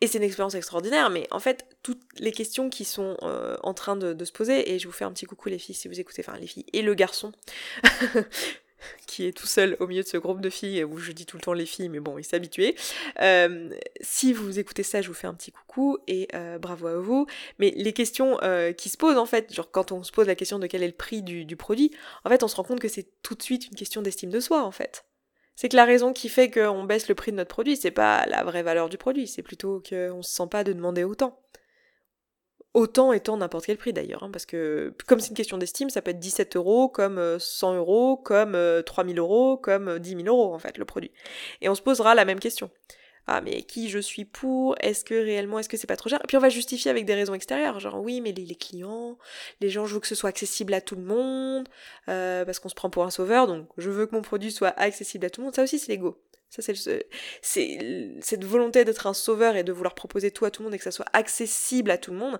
et 0.00 0.06
c'est 0.06 0.18
une 0.18 0.24
expérience 0.24 0.54
extraordinaire, 0.54 1.10
mais 1.10 1.28
en 1.30 1.38
fait, 1.38 1.66
toutes 1.82 2.02
les 2.18 2.32
questions 2.32 2.70
qui 2.70 2.84
sont 2.84 3.16
euh, 3.22 3.56
en 3.62 3.74
train 3.74 3.94
de, 3.94 4.14
de, 4.14 4.24
se 4.24 4.32
poser, 4.32 4.72
et 4.72 4.78
je 4.78 4.86
vous 4.88 4.92
fais 4.92 5.04
un 5.04 5.12
petit 5.12 5.26
coucou 5.26 5.48
les 5.48 5.58
filles 5.58 5.74
si 5.74 5.86
vous 5.86 6.00
écoutez, 6.00 6.24
enfin 6.26 6.38
les 6.38 6.46
filles 6.46 6.66
et 6.72 6.82
le 6.82 6.94
garçon, 6.94 7.32
qui 9.06 9.26
est 9.26 9.32
tout 9.32 9.46
seul 9.46 9.76
au 9.80 9.86
milieu 9.86 10.02
de 10.02 10.08
ce 10.08 10.16
groupe 10.16 10.40
de 10.40 10.50
filles, 10.50 10.84
où 10.84 10.98
je 10.98 11.12
dis 11.12 11.26
tout 11.26 11.36
le 11.36 11.42
temps 11.42 11.52
les 11.52 11.66
filles, 11.66 11.88
mais 11.88 12.00
bon, 12.00 12.18
il 12.18 12.24
s'est 12.24 12.36
habitué. 12.36 12.76
Euh, 13.20 13.70
si 14.00 14.32
vous 14.32 14.58
écoutez 14.58 14.82
ça, 14.82 15.02
je 15.02 15.08
vous 15.08 15.14
fais 15.14 15.26
un 15.26 15.34
petit 15.34 15.52
coucou 15.52 15.98
et 16.06 16.28
euh, 16.34 16.58
bravo 16.58 16.86
à 16.86 16.96
vous. 16.98 17.26
Mais 17.58 17.72
les 17.76 17.92
questions 17.92 18.38
euh, 18.42 18.72
qui 18.72 18.88
se 18.88 18.96
posent, 18.96 19.18
en 19.18 19.26
fait, 19.26 19.52
genre 19.52 19.70
quand 19.70 19.92
on 19.92 20.02
se 20.02 20.12
pose 20.12 20.26
la 20.26 20.34
question 20.34 20.58
de 20.58 20.66
quel 20.66 20.82
est 20.82 20.88
le 20.88 20.92
prix 20.92 21.22
du, 21.22 21.44
du 21.44 21.56
produit, 21.56 21.92
en 22.24 22.30
fait, 22.30 22.42
on 22.42 22.48
se 22.48 22.56
rend 22.56 22.64
compte 22.64 22.80
que 22.80 22.88
c'est 22.88 23.08
tout 23.22 23.34
de 23.34 23.42
suite 23.42 23.66
une 23.66 23.74
question 23.74 24.02
d'estime 24.02 24.30
de 24.30 24.40
soi, 24.40 24.64
en 24.64 24.72
fait. 24.72 25.04
C'est 25.54 25.70
que 25.70 25.76
la 25.76 25.86
raison 25.86 26.12
qui 26.12 26.28
fait 26.28 26.50
qu'on 26.50 26.84
baisse 26.84 27.08
le 27.08 27.14
prix 27.14 27.32
de 27.32 27.38
notre 27.38 27.48
produit, 27.48 27.76
c'est 27.76 27.90
pas 27.90 28.26
la 28.26 28.44
vraie 28.44 28.62
valeur 28.62 28.90
du 28.90 28.98
produit, 28.98 29.26
c'est 29.26 29.42
plutôt 29.42 29.82
qu'on 29.88 30.22
se 30.22 30.30
sent 30.30 30.48
pas 30.50 30.64
de 30.64 30.74
demander 30.74 31.02
autant. 31.02 31.40
Autant 32.76 33.14
étant 33.14 33.38
n'importe 33.38 33.64
quel 33.64 33.78
prix 33.78 33.94
d'ailleurs, 33.94 34.22
hein, 34.22 34.28
parce 34.30 34.44
que 34.44 34.92
comme 35.06 35.18
c'est 35.18 35.30
une 35.30 35.34
question 35.34 35.56
d'estime, 35.56 35.88
ça 35.88 36.02
peut 36.02 36.10
être 36.10 36.18
17 36.18 36.56
euros, 36.56 36.90
comme 36.90 37.38
100 37.38 37.72
euh, 37.72 37.76
euros, 37.78 38.18
comme 38.18 38.54
3000 38.84 39.18
euh, 39.18 39.22
euros, 39.22 39.56
comme 39.56 39.98
10 39.98 40.12
euh, 40.12 40.18
000 40.24 40.28
euros 40.28 40.54
en 40.54 40.58
fait 40.58 40.76
le 40.76 40.84
produit. 40.84 41.10
Et 41.62 41.70
on 41.70 41.74
se 41.74 41.80
posera 41.80 42.14
la 42.14 42.26
même 42.26 42.38
question. 42.38 42.68
Ah 43.26 43.40
mais 43.40 43.62
qui 43.62 43.88
je 43.88 43.98
suis 43.98 44.26
pour? 44.26 44.76
Est-ce 44.80 45.06
que 45.06 45.14
réellement, 45.14 45.58
est-ce 45.58 45.70
que 45.70 45.78
c'est 45.78 45.86
pas 45.86 45.96
trop 45.96 46.10
cher? 46.10 46.20
Et 46.22 46.26
puis 46.26 46.36
on 46.36 46.40
va 46.40 46.50
justifier 46.50 46.90
avec 46.90 47.06
des 47.06 47.14
raisons 47.14 47.32
extérieures, 47.32 47.80
genre 47.80 47.98
oui 47.98 48.20
mais 48.20 48.32
les, 48.32 48.54
clients, 48.54 49.16
les 49.62 49.70
gens 49.70 49.86
je 49.86 49.94
veux 49.94 50.00
que 50.00 50.06
ce 50.06 50.14
soit 50.14 50.28
accessible 50.28 50.74
à 50.74 50.82
tout 50.82 50.96
le 50.96 51.02
monde, 51.02 51.66
parce 52.04 52.58
qu'on 52.58 52.68
se 52.68 52.74
prend 52.74 52.90
pour 52.90 53.04
un 53.04 53.10
sauveur, 53.10 53.46
donc 53.46 53.68
je 53.78 53.88
veux 53.88 54.04
que 54.04 54.14
mon 54.14 54.20
produit 54.20 54.52
soit 54.52 54.78
accessible 54.78 55.24
à 55.24 55.30
tout 55.30 55.40
le 55.40 55.46
monde, 55.46 55.54
ça 55.54 55.62
aussi 55.62 55.78
c'est 55.78 55.92
l'ego. 55.92 56.20
Ça, 56.50 56.62
c'est, 56.62 57.78
cette 58.20 58.44
volonté 58.44 58.84
d'être 58.84 59.06
un 59.06 59.14
sauveur 59.14 59.56
et 59.56 59.64
de 59.64 59.72
vouloir 59.72 59.94
proposer 59.94 60.30
tout 60.30 60.44
à 60.44 60.50
tout 60.50 60.62
le 60.62 60.66
monde 60.66 60.74
et 60.74 60.78
que 60.78 60.84
ça 60.84 60.90
soit 60.90 61.06
accessible 61.12 61.90
à 61.90 61.98
tout 61.98 62.12
le 62.12 62.18
monde. 62.18 62.38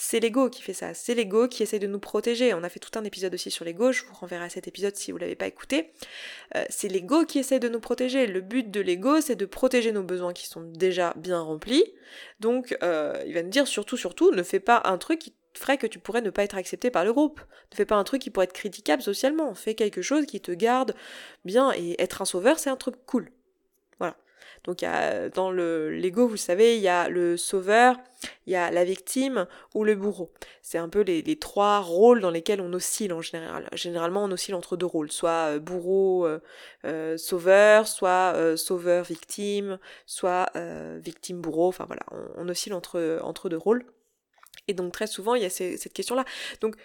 C'est 0.00 0.20
l'ego 0.20 0.48
qui 0.48 0.62
fait 0.62 0.74
ça. 0.74 0.94
C'est 0.94 1.14
l'ego 1.14 1.48
qui 1.48 1.64
essaie 1.64 1.80
de 1.80 1.88
nous 1.88 1.98
protéger. 1.98 2.54
On 2.54 2.62
a 2.62 2.68
fait 2.68 2.78
tout 2.78 2.96
un 2.96 3.02
épisode 3.02 3.34
aussi 3.34 3.50
sur 3.50 3.64
l'ego. 3.64 3.90
Je 3.90 4.04
vous 4.04 4.14
renverrai 4.14 4.44
à 4.44 4.48
cet 4.48 4.68
épisode 4.68 4.94
si 4.94 5.10
vous 5.10 5.18
l'avez 5.18 5.34
pas 5.34 5.48
écouté. 5.48 5.92
Euh, 6.54 6.64
c'est 6.70 6.86
l'ego 6.86 7.24
qui 7.24 7.40
essaie 7.40 7.58
de 7.58 7.68
nous 7.68 7.80
protéger. 7.80 8.28
Le 8.28 8.40
but 8.40 8.70
de 8.70 8.80
l'ego, 8.80 9.20
c'est 9.20 9.34
de 9.34 9.44
protéger 9.44 9.90
nos 9.90 10.04
besoins 10.04 10.32
qui 10.32 10.46
sont 10.46 10.60
déjà 10.60 11.14
bien 11.16 11.40
remplis. 11.40 11.82
Donc, 12.38 12.78
euh, 12.84 13.20
il 13.26 13.34
va 13.34 13.42
nous 13.42 13.50
dire 13.50 13.66
surtout, 13.66 13.96
surtout, 13.96 14.30
ne 14.30 14.44
fais 14.44 14.60
pas 14.60 14.82
un 14.84 14.98
truc 14.98 15.18
qui 15.18 15.34
ferait 15.54 15.78
que 15.78 15.88
tu 15.88 15.98
pourrais 15.98 16.22
ne 16.22 16.30
pas 16.30 16.44
être 16.44 16.56
accepté 16.56 16.90
par 16.92 17.04
le 17.04 17.12
groupe. 17.12 17.40
Ne 17.72 17.76
fais 17.76 17.84
pas 17.84 17.96
un 17.96 18.04
truc 18.04 18.22
qui 18.22 18.30
pourrait 18.30 18.44
être 18.44 18.52
critiquable 18.52 19.02
socialement. 19.02 19.52
Fais 19.56 19.74
quelque 19.74 20.00
chose 20.00 20.26
qui 20.26 20.40
te 20.40 20.52
garde 20.52 20.94
bien. 21.44 21.72
Et 21.72 22.00
être 22.00 22.22
un 22.22 22.24
sauveur, 22.24 22.60
c'est 22.60 22.70
un 22.70 22.76
truc 22.76 22.94
cool. 23.04 23.32
Donc 24.64 24.84
dans 25.34 25.50
le 25.50 25.90
l'ego, 25.90 26.28
vous 26.28 26.36
savez, 26.36 26.76
il 26.76 26.82
y 26.82 26.88
a 26.88 27.08
le 27.08 27.36
sauveur, 27.36 27.96
il 28.46 28.52
y 28.52 28.56
a 28.56 28.70
la 28.70 28.84
victime 28.84 29.46
ou 29.74 29.84
le 29.84 29.94
bourreau. 29.94 30.32
C'est 30.62 30.78
un 30.78 30.88
peu 30.88 31.00
les, 31.00 31.36
trois 31.36 31.80
rôles 31.80 32.20
dans 32.20 32.30
lesquels 32.30 32.60
on 32.60 32.72
oscille 32.72 33.12
en 33.12 33.20
général. 33.20 33.68
Généralement, 33.72 34.24
on 34.24 34.30
oscille 34.30 34.54
entre 34.54 34.76
deux 34.76 34.86
rôles, 34.86 35.10
soit 35.12 35.54
euh, 35.54 35.58
bourreau, 35.58 36.26
euh, 36.26 36.40
euh, 36.84 37.16
sauveur, 37.16 37.88
soit 37.88 38.56
sauveur 38.56 39.04
victime, 39.04 39.78
soit 40.06 40.50
victime 40.98 41.40
bourreau. 41.40 41.68
Enfin 41.68 41.84
voilà, 41.86 42.02
on, 42.36 42.48
oscille 42.48 42.74
entre 42.74 43.20
entre 43.22 43.48
deux 43.48 43.56
rôles. 43.56 43.84
Et 44.66 44.74
donc 44.74 44.92
très 44.92 45.06
souvent, 45.06 45.34
il 45.34 45.42
y 45.42 45.46
a 45.46 45.50
cette 45.50 45.92
question-là. 45.92 46.24
Donc 46.60 46.76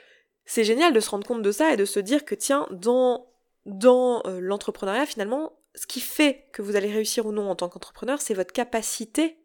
c'est 0.46 0.64
génial 0.64 0.94
de 0.94 1.00
se 1.00 1.10
rendre 1.10 1.26
compte 1.26 1.42
de 1.42 1.52
ça 1.52 1.74
et 1.74 1.78
de 1.78 1.86
se 1.86 2.00
dire 2.00 2.26
que 2.26 2.36
tiens, 2.36 2.68
dans 2.72 3.28
dans 3.66 4.24
l'entrepreneuriat, 4.26 5.06
finalement, 5.06 5.54
ce 5.76 5.88
qui 5.88 6.00
fait 6.00 6.46
que 6.54 6.62
vous 6.62 6.76
allez 6.76 6.92
réussir 6.92 7.26
ou 7.26 7.32
non 7.32 7.50
en 7.50 7.56
tant 7.56 7.70
qu'entrepreneur, 7.70 8.22
c'est 8.22 8.34
votre 8.34 8.54
capacité 8.54 9.38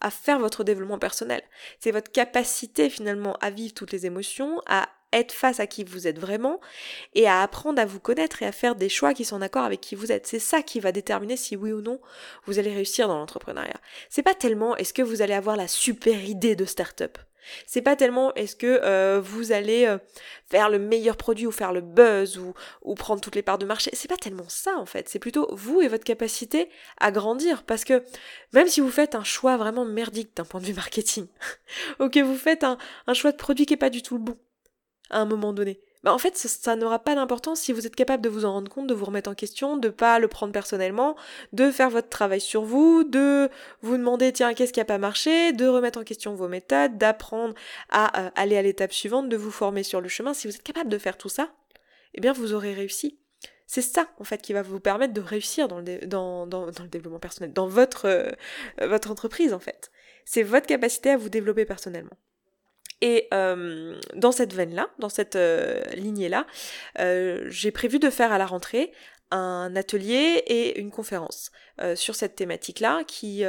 à 0.00 0.10
faire 0.10 0.38
votre 0.38 0.64
développement 0.64 0.98
personnel. 0.98 1.42
C'est 1.80 1.90
votre 1.90 2.10
capacité 2.10 2.90
finalement 2.90 3.36
à 3.40 3.50
vivre 3.50 3.74
toutes 3.74 3.92
les 3.92 4.06
émotions, 4.06 4.60
à 4.66 4.88
être 5.12 5.32
face 5.32 5.60
à 5.60 5.66
qui 5.66 5.84
vous 5.84 6.06
êtes 6.06 6.18
vraiment 6.18 6.60
et 7.14 7.26
à 7.26 7.42
apprendre 7.42 7.80
à 7.80 7.86
vous 7.86 8.00
connaître 8.00 8.42
et 8.42 8.46
à 8.46 8.52
faire 8.52 8.74
des 8.74 8.88
choix 8.88 9.14
qui 9.14 9.24
sont 9.24 9.36
en 9.36 9.42
accord 9.42 9.64
avec 9.64 9.80
qui 9.80 9.94
vous 9.94 10.12
êtes. 10.12 10.26
C'est 10.26 10.38
ça 10.38 10.62
qui 10.62 10.80
va 10.80 10.92
déterminer 10.92 11.36
si 11.36 11.56
oui 11.56 11.72
ou 11.72 11.80
non 11.80 12.00
vous 12.44 12.58
allez 12.58 12.74
réussir 12.74 13.08
dans 13.08 13.18
l'entrepreneuriat. 13.18 13.80
C'est 14.10 14.22
pas 14.22 14.34
tellement 14.34 14.76
est-ce 14.76 14.92
que 14.92 15.02
vous 15.02 15.22
allez 15.22 15.34
avoir 15.34 15.56
la 15.56 15.68
super 15.68 16.24
idée 16.24 16.56
de 16.56 16.64
start-up. 16.64 17.18
C'est 17.66 17.82
pas 17.82 17.96
tellement 17.96 18.34
est-ce 18.34 18.56
que 18.56 18.80
euh, 18.82 19.20
vous 19.22 19.52
allez 19.52 19.86
euh, 19.86 19.98
faire 20.48 20.68
le 20.68 20.78
meilleur 20.78 21.16
produit 21.16 21.46
ou 21.46 21.50
faire 21.50 21.72
le 21.72 21.80
buzz 21.80 22.38
ou, 22.38 22.54
ou 22.82 22.94
prendre 22.94 23.20
toutes 23.20 23.34
les 23.34 23.42
parts 23.42 23.58
de 23.58 23.66
marché. 23.66 23.90
C'est 23.92 24.08
pas 24.08 24.16
tellement 24.16 24.48
ça 24.48 24.76
en 24.76 24.86
fait. 24.86 25.08
C'est 25.08 25.18
plutôt 25.18 25.48
vous 25.52 25.80
et 25.80 25.88
votre 25.88 26.04
capacité 26.04 26.68
à 26.98 27.10
grandir. 27.10 27.62
Parce 27.64 27.84
que 27.84 28.02
même 28.52 28.68
si 28.68 28.80
vous 28.80 28.90
faites 28.90 29.14
un 29.14 29.24
choix 29.24 29.56
vraiment 29.56 29.84
merdique 29.84 30.36
d'un 30.36 30.44
point 30.44 30.60
de 30.60 30.66
vue 30.66 30.74
marketing, 30.74 31.26
ou 32.00 32.08
que 32.08 32.20
vous 32.20 32.36
faites 32.36 32.64
un, 32.64 32.78
un 33.06 33.14
choix 33.14 33.32
de 33.32 33.36
produit 33.36 33.66
qui 33.66 33.74
est 33.74 33.78
pas 33.78 33.90
du 33.90 34.02
tout 34.02 34.16
le 34.16 34.22
bon 34.22 34.38
à 35.10 35.20
un 35.20 35.24
moment 35.24 35.52
donné, 35.52 35.80
bah 36.04 36.12
en 36.12 36.18
fait 36.18 36.36
ça, 36.36 36.76
n'aura 36.76 36.98
pas 36.98 37.14
d'importance 37.14 37.60
si 37.60 37.72
vous 37.72 37.86
êtes 37.86 37.96
capable 37.96 38.22
de 38.22 38.28
vous 38.28 38.44
en 38.44 38.52
rendre 38.52 38.70
compte, 38.70 38.86
de 38.86 38.94
vous 38.94 39.04
remettre 39.04 39.30
en 39.30 39.34
question, 39.34 39.76
de 39.76 39.88
pas 39.88 40.18
le 40.18 40.28
prendre 40.28 40.52
personnellement, 40.52 41.16
de 41.52 41.70
faire 41.70 41.90
votre 41.90 42.08
travail 42.08 42.40
sur 42.40 42.62
vous, 42.62 43.04
de 43.04 43.48
vous 43.82 43.96
demander 43.96 44.32
tiens 44.32 44.54
qu'est-ce 44.54 44.72
qui 44.72 44.80
a 44.80 44.84
pas 44.84 44.98
marché, 44.98 45.52
de 45.52 45.66
remettre 45.66 45.98
en 45.98 46.04
question 46.04 46.34
vos 46.34 46.48
méthodes, 46.48 46.98
d'apprendre 46.98 47.54
à 47.90 48.26
euh, 48.26 48.30
aller 48.36 48.56
à 48.56 48.62
l'étape 48.62 48.92
suivante, 48.92 49.28
de 49.28 49.36
vous 49.36 49.50
former 49.50 49.82
sur 49.82 50.00
le 50.00 50.08
chemin. 50.08 50.34
Si 50.34 50.46
vous 50.46 50.54
êtes 50.54 50.62
capable 50.62 50.90
de 50.90 50.98
faire 50.98 51.16
tout 51.16 51.28
ça, 51.28 51.50
eh 52.14 52.20
bien 52.20 52.32
vous 52.32 52.54
aurez 52.54 52.72
réussi. 52.74 53.18
C'est 53.66 53.82
ça, 53.82 54.08
en 54.18 54.24
fait, 54.24 54.40
qui 54.42 54.52
va 54.52 54.62
vous 54.62 54.78
permettre 54.78 55.12
de 55.12 55.20
réussir 55.20 55.66
dans 55.66 55.80
le, 55.80 55.98
dans, 56.06 56.46
dans, 56.46 56.66
le 56.66 56.88
développement 56.88 57.18
personnel, 57.18 57.52
dans 57.52 57.66
votre, 57.66 58.06
euh, 58.06 58.30
votre 58.80 59.10
entreprise, 59.10 59.52
en 59.52 59.58
fait. 59.58 59.90
C'est 60.24 60.44
votre 60.44 60.66
capacité 60.66 61.10
à 61.10 61.16
vous 61.16 61.28
développer 61.28 61.64
personnellement. 61.64 62.16
Et 63.02 63.28
euh, 63.34 63.98
dans 64.14 64.32
cette 64.32 64.54
veine-là, 64.54 64.88
dans 64.98 65.08
cette 65.08 65.36
euh, 65.36 65.82
lignée-là, 65.94 66.46
euh, 66.98 67.44
j'ai 67.48 67.70
prévu 67.70 67.98
de 67.98 68.08
faire 68.10 68.32
à 68.32 68.38
la 68.38 68.46
rentrée 68.46 68.92
un 69.32 69.74
atelier 69.74 70.44
et 70.46 70.78
une 70.78 70.92
conférence 70.92 71.50
sur 71.96 72.14
cette 72.14 72.36
thématique-là. 72.36 73.02
Qui, 73.08 73.42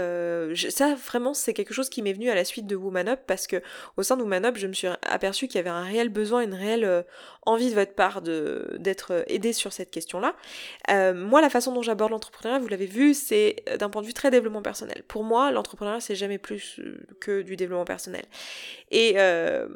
ça 0.72 0.96
vraiment, 0.96 1.36
c'est 1.36 1.54
quelque 1.54 1.72
chose 1.72 1.88
qui 1.88 2.02
m'est 2.02 2.14
venu 2.14 2.32
à 2.32 2.36
la 2.36 2.46
suite 2.46 2.66
de 2.66 2.76
Woman 2.76 3.08
Up 3.10 3.20
parce 3.28 3.46
que 3.46 3.62
au 3.96 4.02
sein 4.02 4.18
de 4.18 4.24
Woman 4.24 4.44
Up, 4.44 4.58
je 4.58 4.66
me 4.66 4.74
suis 4.74 4.88
aperçu 5.04 5.48
qu'il 5.48 5.58
y 5.58 5.60
avait 5.60 5.70
un 5.70 5.84
réel 5.84 6.10
besoin, 6.10 6.42
une 6.42 6.56
réelle 6.56 7.06
envie 7.48 7.70
de 7.70 7.76
votre 7.76 7.94
part 7.94 8.22
d'être 8.22 9.24
aidé 9.28 9.54
sur 9.54 9.74
cette 9.74 9.92
question-là. 9.92 10.36
moi, 11.14 11.42
la 11.42 11.50
façon 11.50 11.74
dont 11.74 11.82
j'aborde 11.82 12.12
l'entrepreneuriat, 12.12 12.60
vous 12.60 12.68
l'avez 12.68 12.86
vu, 12.86 13.14
c'est 13.14 13.64
d'un 13.80 13.90
point 13.90 14.02
de 14.02 14.08
vue 14.08 14.14
très 14.14 14.32
développement 14.32 14.62
personnel. 14.62 15.04
Pour 15.08 15.24
moi, 15.24 15.52
l'entrepreneuriat, 15.52 16.00
c'est 16.00 16.16
jamais 16.16 16.38
plus 16.38 16.80
que 17.20 17.42
du 17.42 17.56
développement 17.56 17.86
personnel. 17.86 18.26
Et 18.92 19.18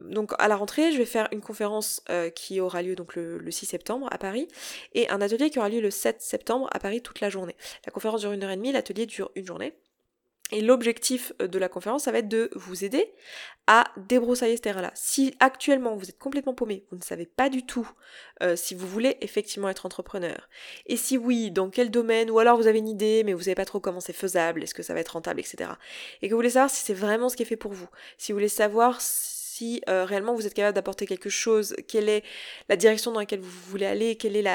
donc 0.10 0.34
à 0.40 0.48
la 0.48 0.56
rentrée, 0.56 0.92
je 0.92 0.98
vais 0.98 1.06
faire 1.06 1.28
une 1.32 1.42
conférence 1.42 2.04
qui 2.36 2.60
aura 2.60 2.82
lieu 2.82 2.96
donc 2.96 3.16
le, 3.16 3.38
le 3.38 3.52
6 3.52 3.66
septembre 3.66 4.08
à 4.12 4.18
Paris 4.18 4.48
et 4.94 5.10
un 5.10 5.22
atelier 5.22 5.50
qui 5.50 5.60
aura 5.60 5.70
lieu 5.70 5.82
le 5.82 5.92
7 5.92 6.22
septembre 6.22 6.68
à 6.72 6.80
Paris 6.80 7.02
toute 7.02 7.22
la 7.22 7.30
journée. 7.30 7.56
La 7.86 7.92
conférence 7.92 8.22
dure 8.22 8.32
une 8.32 8.44
heure 8.44 8.52
et 8.52 8.58
demie, 8.58 8.72
l'atelier 8.72 9.06
dure 9.06 9.32
une 9.36 9.46
journée. 9.46 9.74
Et 10.52 10.62
l'objectif 10.62 11.34
euh, 11.42 11.48
de 11.48 11.58
la 11.58 11.70
conférence, 11.70 12.04
ça 12.04 12.12
va 12.12 12.20
être 12.20 12.28
de 12.28 12.50
vous 12.56 12.84
aider 12.84 13.14
à 13.68 13.86
débroussailler 13.98 14.58
ce 14.58 14.62
terrain-là. 14.62 14.92
Si 14.96 15.34
actuellement 15.40 15.96
vous 15.96 16.10
êtes 16.10 16.18
complètement 16.18 16.54
paumé, 16.54 16.86
vous 16.92 16.98
ne 16.98 17.04
savez 17.04 17.26
pas 17.26 17.50
du 17.50 17.66
tout 17.66 17.90
euh, 18.44 18.56
si 18.56 18.76
vous 18.76 18.88
voulez 18.88 19.18
effectivement 19.22 19.70
être 19.70 19.86
entrepreneur, 19.86 20.50
et 20.88 20.98
si 20.98 21.18
oui, 21.18 21.52
dans 21.52 21.70
quel 21.70 21.90
domaine, 21.90 22.30
ou 22.30 22.40
alors 22.40 22.58
vous 22.58 22.68
avez 22.68 22.80
une 22.80 22.90
idée, 22.90 23.24
mais 23.24 23.34
vous 23.34 23.44
savez 23.44 23.56
pas 23.56 23.66
trop 23.66 23.80
comment 23.80 24.00
c'est 24.00 24.14
faisable, 24.14 24.64
est-ce 24.64 24.74
que 24.74 24.84
ça 24.84 24.94
va 24.94 25.00
être 25.00 25.10
rentable, 25.10 25.40
etc. 25.40 25.72
Et 26.22 26.28
que 26.28 26.34
vous 26.34 26.38
voulez 26.38 26.50
savoir 26.50 26.70
si 26.70 26.84
c'est 26.84 26.94
vraiment 26.94 27.30
ce 27.30 27.38
qui 27.38 27.44
est 27.44 27.46
fait 27.46 27.56
pour 27.56 27.72
vous, 27.72 27.88
si 28.18 28.32
vous 28.32 28.38
voulez 28.38 28.50
savoir 28.50 29.00
euh, 29.90 30.06
réellement 30.06 30.34
vous 30.34 30.48
êtes 30.48 30.54
capable 30.54 30.76
d'apporter 30.76 31.06
quelque 31.06 31.30
chose, 31.30 31.76
quelle 31.88 32.10
est 32.10 32.24
la 32.70 32.76
direction 32.76 33.12
dans 33.12 33.20
laquelle 33.20 33.40
vous 33.40 33.70
voulez 33.70 33.86
aller, 33.86 34.16
quel 34.16 34.36
est 34.36 34.46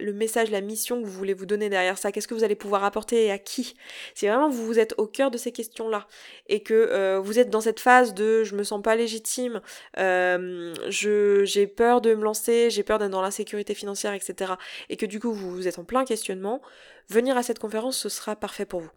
le 0.00 0.12
message, 0.12 0.50
la 0.50 0.60
mission 0.60 1.00
que 1.00 1.06
vous 1.06 1.12
voulez 1.12 1.34
vous 1.34 1.46
donner 1.46 1.68
derrière 1.68 1.98
ça, 1.98 2.12
qu'est-ce 2.12 2.28
que 2.28 2.34
vous 2.34 2.44
allez 2.44 2.54
pouvoir 2.54 2.84
apporter 2.84 3.26
et 3.26 3.30
à 3.30 3.38
qui? 3.38 3.74
Si 4.14 4.26
vraiment 4.26 4.48
vous 4.48 4.64
vous 4.66 4.78
êtes 4.78 4.94
au 4.98 5.06
cœur 5.06 5.30
de 5.30 5.38
ces 5.38 5.52
questions-là 5.52 6.06
et 6.48 6.62
que 6.62 6.74
euh, 6.74 7.20
vous 7.20 7.38
êtes 7.38 7.50
dans 7.50 7.60
cette 7.60 7.80
phase 7.80 8.14
de 8.14 8.44
je 8.44 8.54
me 8.54 8.62
sens 8.62 8.82
pas 8.82 8.96
légitime, 8.96 9.60
euh, 9.98 10.74
je 10.88 11.44
j'ai 11.44 11.66
peur 11.66 12.00
de 12.00 12.14
me 12.14 12.22
lancer, 12.22 12.70
j'ai 12.70 12.82
peur 12.82 12.98
d'être 12.98 13.10
dans 13.10 13.22
l'insécurité 13.22 13.74
financière, 13.74 14.14
etc. 14.14 14.52
Et 14.88 14.96
que 14.96 15.06
du 15.06 15.20
coup 15.20 15.32
vous, 15.32 15.50
vous 15.50 15.68
êtes 15.68 15.78
en 15.78 15.84
plein 15.84 16.04
questionnement, 16.04 16.62
venir 17.08 17.36
à 17.36 17.42
cette 17.42 17.58
conférence 17.58 17.98
ce 17.98 18.08
sera 18.08 18.36
parfait 18.36 18.66
pour 18.66 18.80
vous. 18.80 18.90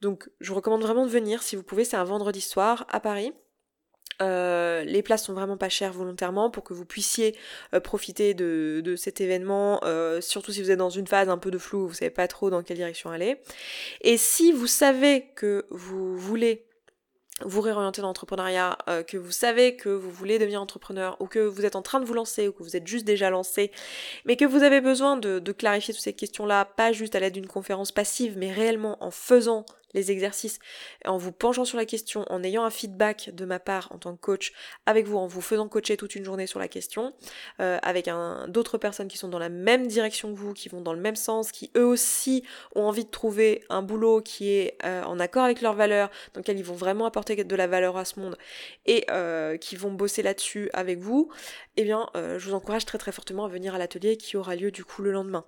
Donc 0.00 0.28
je 0.40 0.50
vous 0.50 0.56
recommande 0.56 0.82
vraiment 0.82 1.06
de 1.06 1.10
venir 1.10 1.42
si 1.42 1.56
vous 1.56 1.62
pouvez, 1.62 1.84
c'est 1.84 1.96
un 1.96 2.04
vendredi 2.04 2.40
soir 2.40 2.86
à 2.90 3.00
Paris. 3.00 3.32
Euh, 4.22 4.84
les 4.84 5.02
places 5.02 5.24
sont 5.24 5.34
vraiment 5.34 5.56
pas 5.56 5.68
chères 5.68 5.92
volontairement 5.92 6.50
pour 6.50 6.64
que 6.64 6.74
vous 6.74 6.84
puissiez 6.84 7.36
euh, 7.74 7.80
profiter 7.80 8.34
de, 8.34 8.94
cet 8.96 9.20
événement, 9.20 9.80
euh, 9.84 10.20
surtout 10.20 10.52
si 10.52 10.62
vous 10.62 10.70
êtes 10.70 10.78
dans 10.78 10.90
une 10.90 11.06
phase 11.06 11.28
un 11.28 11.38
peu 11.38 11.50
de 11.50 11.58
flou, 11.58 11.88
vous 11.88 11.94
savez 11.94 12.10
pas 12.10 12.28
trop 12.28 12.50
dans 12.50 12.62
quelle 12.62 12.76
direction 12.76 13.10
aller. 13.10 13.40
Et 14.02 14.16
si 14.16 14.52
vous 14.52 14.66
savez 14.66 15.26
que 15.34 15.66
vous 15.70 16.16
voulez 16.16 16.66
vous 17.44 17.60
réorienter 17.60 18.00
dans 18.00 18.08
l'entrepreneuriat, 18.08 18.78
que 19.08 19.16
vous 19.16 19.32
savez 19.32 19.74
que 19.74 19.88
vous 19.88 20.10
voulez 20.10 20.38
devenir 20.38 20.62
entrepreneur 20.62 21.16
ou 21.18 21.26
que 21.26 21.40
vous 21.40 21.66
êtes 21.66 21.74
en 21.74 21.82
train 21.82 21.98
de 21.98 22.04
vous 22.04 22.14
lancer 22.14 22.46
ou 22.46 22.52
que 22.52 22.62
vous 22.62 22.76
êtes 22.76 22.86
juste 22.86 23.04
déjà 23.04 23.28
lancé, 23.28 23.72
mais 24.24 24.36
que 24.36 24.44
vous 24.44 24.62
avez 24.62 24.80
besoin 24.80 25.16
de, 25.16 25.40
de 25.40 25.52
clarifier 25.52 25.92
toutes 25.92 26.02
ces 26.02 26.12
questions-là, 26.12 26.64
pas 26.64 26.92
juste 26.92 27.16
à 27.16 27.20
l'aide 27.20 27.34
d'une 27.34 27.48
conférence 27.48 27.90
passive, 27.90 28.38
mais 28.38 28.52
réellement 28.52 29.02
en 29.02 29.10
faisant 29.10 29.66
les 29.94 30.10
exercices, 30.10 30.58
en 31.04 31.16
vous 31.16 31.32
penchant 31.32 31.64
sur 31.64 31.78
la 31.78 31.86
question, 31.86 32.24
en 32.28 32.42
ayant 32.42 32.64
un 32.64 32.70
feedback 32.70 33.30
de 33.32 33.44
ma 33.44 33.58
part 33.58 33.88
en 33.92 33.98
tant 33.98 34.14
que 34.14 34.20
coach 34.20 34.52
avec 34.86 35.06
vous, 35.06 35.16
en 35.16 35.26
vous 35.26 35.40
faisant 35.40 35.68
coacher 35.68 35.96
toute 35.96 36.14
une 36.14 36.24
journée 36.24 36.46
sur 36.46 36.58
la 36.58 36.68
question, 36.68 37.14
euh, 37.60 37.78
avec 37.82 38.10
d'autres 38.48 38.78
personnes 38.78 39.08
qui 39.08 39.18
sont 39.18 39.28
dans 39.28 39.38
la 39.38 39.48
même 39.48 39.86
direction 39.86 40.32
que 40.32 40.38
vous, 40.38 40.52
qui 40.52 40.68
vont 40.68 40.80
dans 40.80 40.92
le 40.92 41.00
même 41.00 41.16
sens, 41.16 41.52
qui 41.52 41.70
eux 41.76 41.86
aussi 41.86 42.42
ont 42.74 42.82
envie 42.82 43.04
de 43.04 43.10
trouver 43.10 43.64
un 43.70 43.82
boulot 43.82 44.20
qui 44.20 44.50
est 44.50 44.76
euh, 44.84 45.02
en 45.04 45.18
accord 45.20 45.44
avec 45.44 45.60
leurs 45.60 45.74
valeurs, 45.74 46.10
dans 46.34 46.40
lequel 46.40 46.58
ils 46.58 46.64
vont 46.64 46.74
vraiment 46.74 47.06
apporter 47.06 47.42
de 47.42 47.56
la 47.56 47.66
valeur 47.66 47.96
à 47.96 48.04
ce 48.04 48.20
monde 48.20 48.36
et 48.86 49.04
euh, 49.10 49.56
qui 49.56 49.76
vont 49.76 49.92
bosser 49.92 50.22
là-dessus 50.22 50.70
avec 50.72 50.98
vous, 50.98 51.30
eh 51.76 51.84
bien 51.84 52.08
je 52.14 52.38
vous 52.48 52.54
encourage 52.54 52.84
très 52.84 52.98
très 52.98 53.12
fortement 53.12 53.44
à 53.44 53.48
venir 53.48 53.74
à 53.74 53.78
l'atelier 53.78 54.16
qui 54.16 54.36
aura 54.36 54.56
lieu 54.56 54.70
du 54.70 54.84
coup 54.84 55.02
le 55.02 55.10
lendemain 55.10 55.44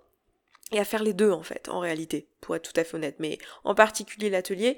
et 0.73 0.81
à 0.81 0.85
faire 0.85 1.03
les 1.03 1.13
deux 1.13 1.31
en 1.31 1.43
fait 1.43 1.69
en 1.69 1.79
réalité 1.79 2.29
pour 2.41 2.57
être 2.57 2.73
tout 2.73 2.79
à 2.79 2.83
fait 2.83 2.97
honnête 2.97 3.17
mais 3.21 3.39
en 3.63 3.75
particulier 3.75 4.31
l'atelier 4.31 4.77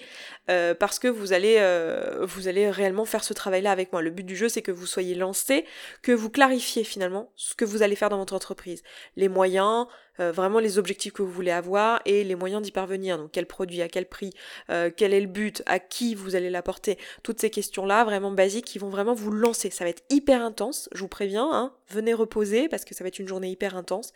euh, 0.50 0.74
parce 0.74 0.98
que 0.98 1.08
vous 1.08 1.32
allez 1.32 1.56
euh, 1.58 2.26
vous 2.26 2.46
allez 2.46 2.70
réellement 2.70 3.06
faire 3.06 3.24
ce 3.24 3.32
travail 3.32 3.62
là 3.62 3.70
avec 3.70 3.90
moi 3.92 4.02
le 4.02 4.10
but 4.10 4.24
du 4.24 4.36
jeu 4.36 4.50
c'est 4.50 4.60
que 4.60 4.70
vous 4.70 4.86
soyez 4.86 5.14
lancé 5.14 5.64
que 6.02 6.12
vous 6.12 6.28
clarifiez 6.28 6.84
finalement 6.84 7.32
ce 7.36 7.54
que 7.54 7.64
vous 7.64 7.82
allez 7.82 7.96
faire 7.96 8.10
dans 8.10 8.18
votre 8.18 8.34
entreprise 8.34 8.82
les 9.16 9.28
moyens 9.28 9.86
euh, 10.20 10.32
vraiment 10.32 10.58
les 10.58 10.78
objectifs 10.78 11.12
que 11.12 11.22
vous 11.22 11.30
voulez 11.30 11.50
avoir 11.50 12.00
et 12.04 12.24
les 12.24 12.34
moyens 12.34 12.62
d'y 12.62 12.72
parvenir. 12.72 13.18
Donc 13.18 13.30
quel 13.32 13.46
produit, 13.46 13.82
à 13.82 13.88
quel 13.88 14.06
prix, 14.06 14.32
euh, 14.70 14.90
quel 14.94 15.14
est 15.14 15.20
le 15.20 15.26
but, 15.26 15.62
à 15.66 15.78
qui 15.78 16.14
vous 16.14 16.34
allez 16.34 16.50
l'apporter. 16.50 16.98
Toutes 17.22 17.40
ces 17.40 17.50
questions-là, 17.50 18.04
vraiment 18.04 18.32
basiques, 18.32 18.66
qui 18.66 18.78
vont 18.78 18.90
vraiment 18.90 19.14
vous 19.14 19.30
lancer. 19.30 19.70
Ça 19.70 19.84
va 19.84 19.90
être 19.90 20.02
hyper 20.10 20.42
intense, 20.42 20.88
je 20.92 21.00
vous 21.00 21.08
préviens. 21.08 21.48
Hein. 21.52 21.72
Venez 21.90 22.14
reposer 22.14 22.68
parce 22.68 22.84
que 22.84 22.94
ça 22.94 23.04
va 23.04 23.08
être 23.08 23.18
une 23.18 23.28
journée 23.28 23.50
hyper 23.50 23.76
intense. 23.76 24.12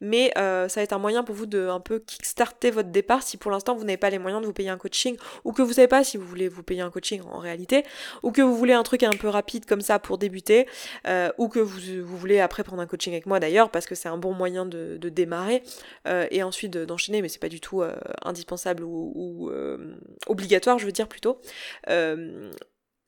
Mais 0.00 0.32
euh, 0.38 0.68
ça 0.68 0.80
va 0.80 0.84
être 0.84 0.92
un 0.92 0.98
moyen 0.98 1.24
pour 1.24 1.34
vous 1.34 1.46
de 1.46 1.68
un 1.68 1.80
peu 1.80 1.98
kickstarter 1.98 2.70
votre 2.70 2.90
départ 2.90 3.22
si 3.22 3.36
pour 3.36 3.50
l'instant 3.50 3.74
vous 3.74 3.84
n'avez 3.84 3.96
pas 3.96 4.10
les 4.10 4.18
moyens 4.18 4.40
de 4.40 4.46
vous 4.46 4.52
payer 4.52 4.70
un 4.70 4.78
coaching 4.78 5.16
ou 5.44 5.52
que 5.52 5.62
vous 5.62 5.74
savez 5.74 5.88
pas 5.88 6.04
si 6.04 6.16
vous 6.16 6.26
voulez 6.26 6.48
vous 6.48 6.62
payer 6.62 6.82
un 6.82 6.90
coaching 6.90 7.22
en 7.30 7.38
réalité 7.38 7.84
ou 8.22 8.30
que 8.30 8.42
vous 8.42 8.56
voulez 8.56 8.72
un 8.72 8.82
truc 8.82 9.02
un 9.02 9.10
peu 9.10 9.28
rapide 9.28 9.66
comme 9.66 9.80
ça 9.80 9.98
pour 9.98 10.18
débuter 10.18 10.66
ou 11.38 11.48
que 11.48 11.58
vous, 11.58 12.04
vous 12.04 12.16
voulez 12.16 12.40
après 12.40 12.62
prendre 12.64 12.82
un 12.82 12.86
coaching 12.86 13.12
avec 13.12 13.26
moi 13.26 13.40
d'ailleurs 13.40 13.70
parce 13.70 13.86
que 13.86 13.94
c'est 13.94 14.08
un 14.08 14.18
bon 14.18 14.32
moyen 14.32 14.66
de, 14.66 15.08
démarrer 15.08 15.62
euh, 16.06 16.26
et 16.30 16.42
ensuite 16.42 16.76
d'enchaîner, 16.76 17.22
mais 17.22 17.28
c'est 17.28 17.40
pas 17.40 17.48
du 17.48 17.60
tout 17.60 17.82
euh, 17.82 17.96
indispensable 18.22 18.82
ou, 18.84 19.50
euh, 19.50 19.96
obligatoire, 20.26 20.78
je 20.78 20.86
veux 20.86 20.92
dire 20.92 21.08
plutôt 21.08 21.40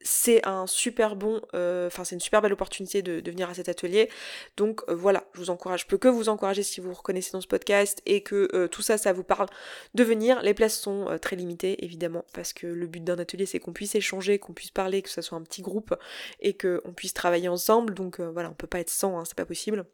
c'est 0.01 0.47
un 0.47 0.67
super 0.67 1.17
bon, 1.17 1.41
enfin 1.53 2.05
c'est 2.05 2.15
une 2.15 2.21
super 2.21 2.41
belle 2.41 2.53
opportunité 2.53 3.03
de, 3.03 3.31
venir 3.31 3.51
à 3.51 3.55
cet 3.55 3.69
atelier. 3.69 4.09
Donc 4.57 4.83
voilà, 4.89 5.25
je 5.35 5.41
vous 5.41 5.51
encourage, 5.51 5.83
je 5.83 5.87
peux 5.87 5.99
que 5.99 6.09
vous 6.09 6.29
encourager 6.29 6.63
si 6.63 6.81
vous 6.81 6.93
reconnaissez 6.93 7.33
dans 7.33 7.41
ce 7.41 7.47
podcast 7.47 8.01
et 8.07 8.23
que 8.23 8.67
tout 8.67 8.83
ça, 8.83 8.97
ça 8.99 9.13
vous 9.13 9.25
parle 9.25 9.49
de 9.95 10.05
venir. 10.05 10.43
Les 10.43 10.55
places 10.55 10.79
sont 10.79 11.19
très 11.21 11.37
limitées 11.37 11.85
évidemment 11.85 12.25
parce 12.33 12.53
que 12.53 12.67
le 12.67 12.87
but 12.87 13.03
d'un 13.03 13.19
atelier 13.19 13.47
c'est 13.47 13.59
qu'on 13.59 13.73
puisse 13.73 13.95
échanger, 13.95 14.39
qu'on 14.39 14.53
puisse 14.53 14.71
parler, 14.71 15.03
que 15.03 15.11
ce 15.11 15.21
soit 15.21 15.37
un 15.37 15.43
petit 15.43 15.63
groupe 15.63 15.95
et 16.41 16.57
qu'on 16.57 16.93
puisse 16.95 17.15
travailler 17.15 17.49
ensemble. 17.49 17.95
Donc 17.95 18.21
voilà, 18.21 18.51
on 18.51 18.55
peut 18.55 18.67
pas 18.67 18.81
être 18.81 18.91
sans, 18.91 19.19
hein, 19.19 19.25
c'est 19.25 19.37
pas 19.37 19.47
possible. 19.47 19.85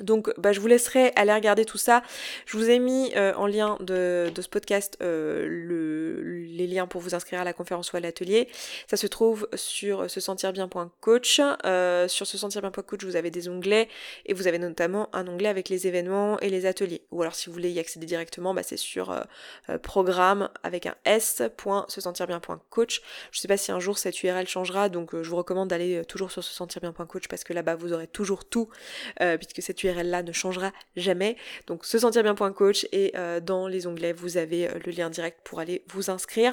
Donc 0.00 0.32
bah, 0.38 0.52
je 0.52 0.60
vous 0.60 0.68
laisserai 0.68 1.12
aller 1.16 1.34
regarder 1.34 1.66
tout 1.66 1.76
ça. 1.76 2.02
Je 2.46 2.56
vous 2.56 2.70
ai 2.70 2.78
mis 2.78 3.12
euh, 3.14 3.34
en 3.34 3.46
lien 3.46 3.76
de, 3.80 4.32
ce 4.34 4.48
podcast 4.48 4.96
euh, 5.02 5.46
le, 5.46 6.22
les 6.22 6.66
liens 6.66 6.86
pour 6.86 7.02
vous 7.02 7.14
inscrire 7.14 7.40
à 7.42 7.44
la 7.44 7.52
conférence 7.52 7.92
ou 7.92 7.98
à 7.98 8.00
l'atelier. 8.00 8.48
Ça 8.88 8.96
se 8.96 9.06
trouve 9.06 9.46
sur 9.54 10.08
se 10.08 10.18
sentir 10.20 10.54
bien.coach. 10.54 11.42
Euh, 11.66 12.08
sur 12.08 12.26
se 12.26 12.38
sentir 12.38 12.62
bien.coach 12.62 13.04
vous 13.04 13.16
avez 13.16 13.30
des 13.30 13.50
onglets 13.50 13.88
et 14.24 14.32
vous 14.32 14.46
avez 14.46 14.58
notamment 14.58 15.10
un 15.12 15.28
onglet 15.28 15.50
avec 15.50 15.68
les 15.68 15.86
événements 15.86 16.40
et 16.40 16.48
les 16.48 16.64
ateliers. 16.64 17.02
Ou 17.10 17.20
alors 17.20 17.34
si 17.34 17.48
vous 17.48 17.52
voulez 17.52 17.70
y 17.70 17.78
accéder 17.78 18.06
directement, 18.06 18.54
bah, 18.54 18.62
c'est 18.62 18.78
sur 18.78 19.10
euh, 19.10 19.78
programme 19.78 20.48
avec 20.62 20.86
un 20.86 20.94
s.se 21.04 22.00
sentir 22.00 22.26
bien.coach. 22.26 23.02
Je 23.30 23.40
sais 23.40 23.48
pas 23.48 23.58
si 23.58 23.70
un 23.70 23.80
jour 23.80 23.98
cette 23.98 24.22
URL 24.22 24.48
changera 24.48 24.88
donc 24.88 25.14
je 25.20 25.28
vous 25.28 25.36
recommande 25.36 25.68
d'aller 25.68 26.02
toujours 26.06 26.30
sur 26.30 26.42
se 26.42 26.54
sentir 26.54 26.80
bien.coach 26.80 27.28
parce 27.28 27.44
que 27.44 27.52
là-bas 27.52 27.74
vous 27.74 27.92
aurez 27.92 28.06
toujours 28.06 28.46
tout 28.46 28.70
puisque 29.18 29.60
cette 29.60 29.81
cette 29.82 29.96
URL 29.96 30.08
là 30.08 30.22
ne 30.22 30.32
changera 30.32 30.72
jamais. 30.96 31.36
Donc 31.66 31.84
se 31.84 31.98
sentir 31.98 32.22
bien.coach 32.22 32.86
et 32.92 33.12
dans 33.42 33.66
les 33.66 33.86
onglets 33.86 34.12
vous 34.12 34.36
avez 34.36 34.68
le 34.84 34.92
lien 34.92 35.10
direct 35.10 35.38
pour 35.44 35.60
aller 35.60 35.82
vous 35.88 36.10
inscrire. 36.10 36.52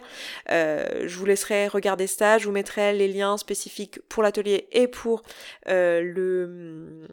je 0.50 1.16
vous 1.16 1.26
laisserai 1.26 1.68
regarder 1.68 2.08
ça, 2.08 2.38
je 2.38 2.46
vous 2.46 2.52
mettrai 2.52 2.94
les 2.94 3.08
liens 3.08 3.38
spécifiques 3.38 4.00
pour 4.10 4.24
l'atelier 4.24 4.68
et 4.72 4.88
pour 4.88 5.24
le, 5.68 7.06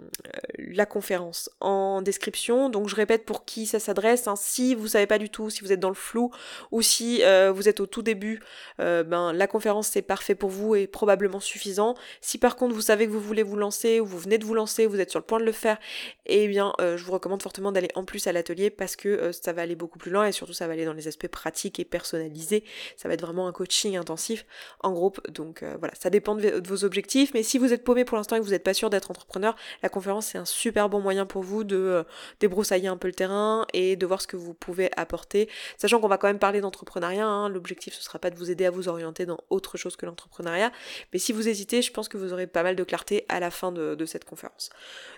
la 0.59 0.87
conférence 0.87 1.51
en 1.61 2.03
description. 2.03 2.69
Donc 2.69 2.89
je 2.89 2.97
répète 2.97 3.25
pour 3.25 3.45
qui 3.45 3.67
ça 3.67 3.79
s'adresse. 3.79 4.29
Hein. 4.29 4.37
Si 4.37 4.75
vous 4.75 4.89
savez 4.89 5.07
pas 5.07 5.19
du 5.19 5.31
tout, 5.31 5.51
si 5.51 5.63
vous 5.63 5.73
êtes 5.73 5.81
dans 5.81 5.89
le 5.89 5.95
flou 5.95 6.31
ou 6.71 6.83
si 6.83 7.23
vous 7.53 7.69
êtes 7.69 7.81
au 7.81 7.87
tout 7.87 8.03
début, 8.03 8.41
ben 8.79 9.33
la 9.33 9.47
conférence 9.47 9.89
c'est 9.89 10.03
parfait 10.03 10.35
pour 10.35 10.51
vous 10.51 10.75
et 10.75 10.87
probablement 10.87 11.41
suffisant. 11.41 11.95
Si 12.21 12.39
par 12.39 12.57
contre 12.57 12.75
vous 12.75 12.81
savez 12.81 13.07
que 13.07 13.13
vous 13.13 13.21
voulez 13.21 13.43
vous 13.43 13.57
lancer 13.57 14.01
ou 14.01 14.07
vous 14.07 14.19
venez 14.19 14.39
de 14.39 14.45
vous 14.45 14.55
lancer, 14.55 14.87
vous 14.87 15.01
êtes 15.01 15.11
sur 15.11 15.21
le 15.21 15.25
point 15.25 15.39
de 15.39 15.45
le 15.45 15.53
faire, 15.53 15.79
eh 16.27 16.49
bien 16.49 16.73
euh, 16.81 16.97
je 16.97 17.05
vous 17.05 17.13
recommande 17.13 17.43
fortement 17.43 17.73
d'aller 17.73 17.91
en 17.95 18.05
plus 18.05 18.27
à 18.27 18.33
l'atelier 18.33 18.71
parce 18.71 18.97
que 18.97 19.09
euh, 19.09 19.33
ça 19.33 19.53
va 19.53 19.63
aller 19.63 19.77
beaucoup 19.77 19.99
plus 19.99 20.11
loin 20.11 20.27
et 20.27 20.33
surtout 20.33 20.53
ça 20.53 20.67
va 20.67 20.73
aller 20.73 20.85
dans 20.85 20.93
les 20.93 21.09
aspects 21.09 21.29
pratiques 21.29 21.81
et 21.81 21.85
personnalisés. 21.85 22.65
Ça 22.97 23.09
va 23.09 23.15
être 23.15 23.21
vraiment 23.21 23.49
un 23.49 23.53
coaching 23.53 23.97
intensif 23.97 24.47
en 24.81 24.93
groupe. 24.93 25.21
Donc 25.31 25.63
euh, 25.63 25.77
voilà, 25.79 25.95
ça 25.95 26.11
dépend 26.11 26.35
de, 26.35 26.63
vos 26.67 26.85
objectifs. 26.85 27.33
Mais 27.35 27.43
si 27.43 27.59
vous 27.59 27.73
êtes 27.73 27.85
paumé 27.85 28.05
pour 28.05 28.17
l'instant 28.17 28.37
et 28.37 28.41
que 28.41 28.45
vous 28.45 28.51
n'êtes 28.51 28.65
pas 28.65 28.75
sûr 28.75 28.91
d'être 28.91 29.11
entrepreneur, 29.11 29.57
la 29.83 29.89
conférence 29.89 30.27
c'est 30.27 30.39
un 30.39 30.45
super 30.45 30.89
bon 30.89 31.01
moyen 31.01 31.27
pour 31.27 31.43
vous 31.43 31.65
de 31.65 32.05
débroussailler 32.41 32.89
un 32.89 32.97
peu 32.97 33.09
le 33.09 33.15
terrain 33.15 33.67
et 33.73 33.97
de 33.97 34.07
voir 34.07 34.21
ce 34.21 34.27
que 34.27 34.37
vous 34.37 34.55
pouvez 34.55 34.91
apporter. 34.97 35.49
Sachant 35.79 36.01
qu'on 36.01 36.09
va 36.09 36.19
quand 36.19 36.29
même 36.29 36.39
parler 36.39 36.61
d'entrepreneuriat, 36.61 37.27
hein. 37.27 37.49
l'objectif 37.49 37.95
ce 37.95 38.03
sera 38.03 38.19
pas 38.19 38.31
de 38.31 38.37
vous 38.37 38.51
aider 38.51 38.67
à 38.67 38.71
vous 38.71 38.89
orienter 38.89 39.27
dans 39.27 39.39
autre 39.51 39.77
chose 39.77 39.97
que 39.97 40.07
l'entrepreneuriat. 40.07 40.73
Mais 41.13 41.19
si 41.19 41.33
vous 41.33 41.49
hésitez, 41.49 41.83
je 41.83 41.93
pense 41.93 42.09
que 42.09 42.17
vous 42.17 42.33
aurez 42.33 42.47
pas 42.47 42.63
mal 42.63 42.77
de 42.77 42.85
clarté 42.85 43.25
à 43.29 43.41
la 43.41 43.51
fin 43.51 43.73
de, 43.73 44.07
cette 44.07 44.25
conférence. 44.25 44.71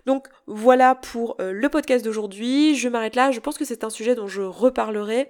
Donc 0.06 0.28
voilà 0.46 0.77
pour 0.94 1.36
euh, 1.40 1.52
le 1.52 1.68
podcast 1.68 2.04
d'aujourd'hui. 2.04 2.74
Je 2.76 2.88
m'arrête 2.88 3.16
là. 3.16 3.30
Je 3.30 3.40
pense 3.40 3.58
que 3.58 3.64
c'est 3.64 3.84
un 3.84 3.90
sujet 3.90 4.14
dont 4.14 4.26
je 4.26 4.42
reparlerai 4.42 5.28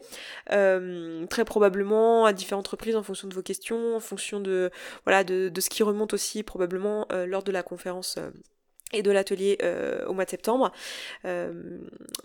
euh, 0.53 1.27
très 1.27 1.45
probablement 1.45 2.25
à 2.25 2.33
différentes 2.33 2.69
reprises 2.69 2.97
en 2.97 3.03
fonction 3.03 3.29
de 3.29 3.35
vos 3.35 3.43
questions, 3.43 3.97
en 3.97 4.01
fonction 4.01 4.41
de 4.41 4.71
voilà 5.05 5.25
de, 5.25 5.51
ce 5.59 5.71
qui 5.71 5.83
remonte 5.83 6.13
aussi 6.15 6.43
probablement 6.43 7.07
euh, 7.13 7.27
lors 7.27 7.43
de 7.43 7.53
la 7.53 7.63
conférence 7.63 8.19
et 8.93 9.03
de 9.03 9.11
l'atelier 9.11 9.59
au 10.07 10.15
mois 10.15 10.25
de 10.25 10.31
septembre. 10.31 10.73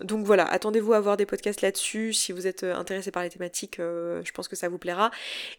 Donc 0.00 0.24
voilà, 0.24 0.46
attendez-vous 0.46 0.94
à 0.94 1.00
voir 1.00 1.18
des 1.18 1.26
podcasts 1.26 1.60
là-dessus. 1.60 2.14
Si 2.14 2.32
vous 2.32 2.46
êtes 2.46 2.62
intéressé 2.62 3.10
par 3.10 3.22
les 3.22 3.28
thématiques, 3.28 3.76
je 3.78 4.32
pense 4.32 4.48
que 4.48 4.56
ça 4.56 4.70
vous 4.70 4.78
plaira. 4.78 5.10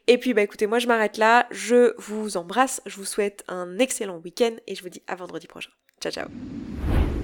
Et 0.08 0.18
puis 0.18 0.34
bah 0.34 0.42
écoutez, 0.42 0.66
moi 0.66 0.80
je 0.80 0.88
m'arrête 0.88 1.18
là. 1.18 1.46
Je 1.52 1.94
vous 2.00 2.38
embrasse, 2.38 2.82
je 2.88 2.96
vous 2.96 3.06
souhaite 3.06 3.44
un 3.48 3.78
excellent 3.78 4.18
week-end 4.18 4.56
et 4.66 4.74
je 4.74 4.82
vous 4.82 4.90
dis 4.90 5.04
à 5.06 5.14
vendredi 5.14 5.46
prochain. 5.46 5.70
Ciao 6.02 6.12
ciao 6.12 6.28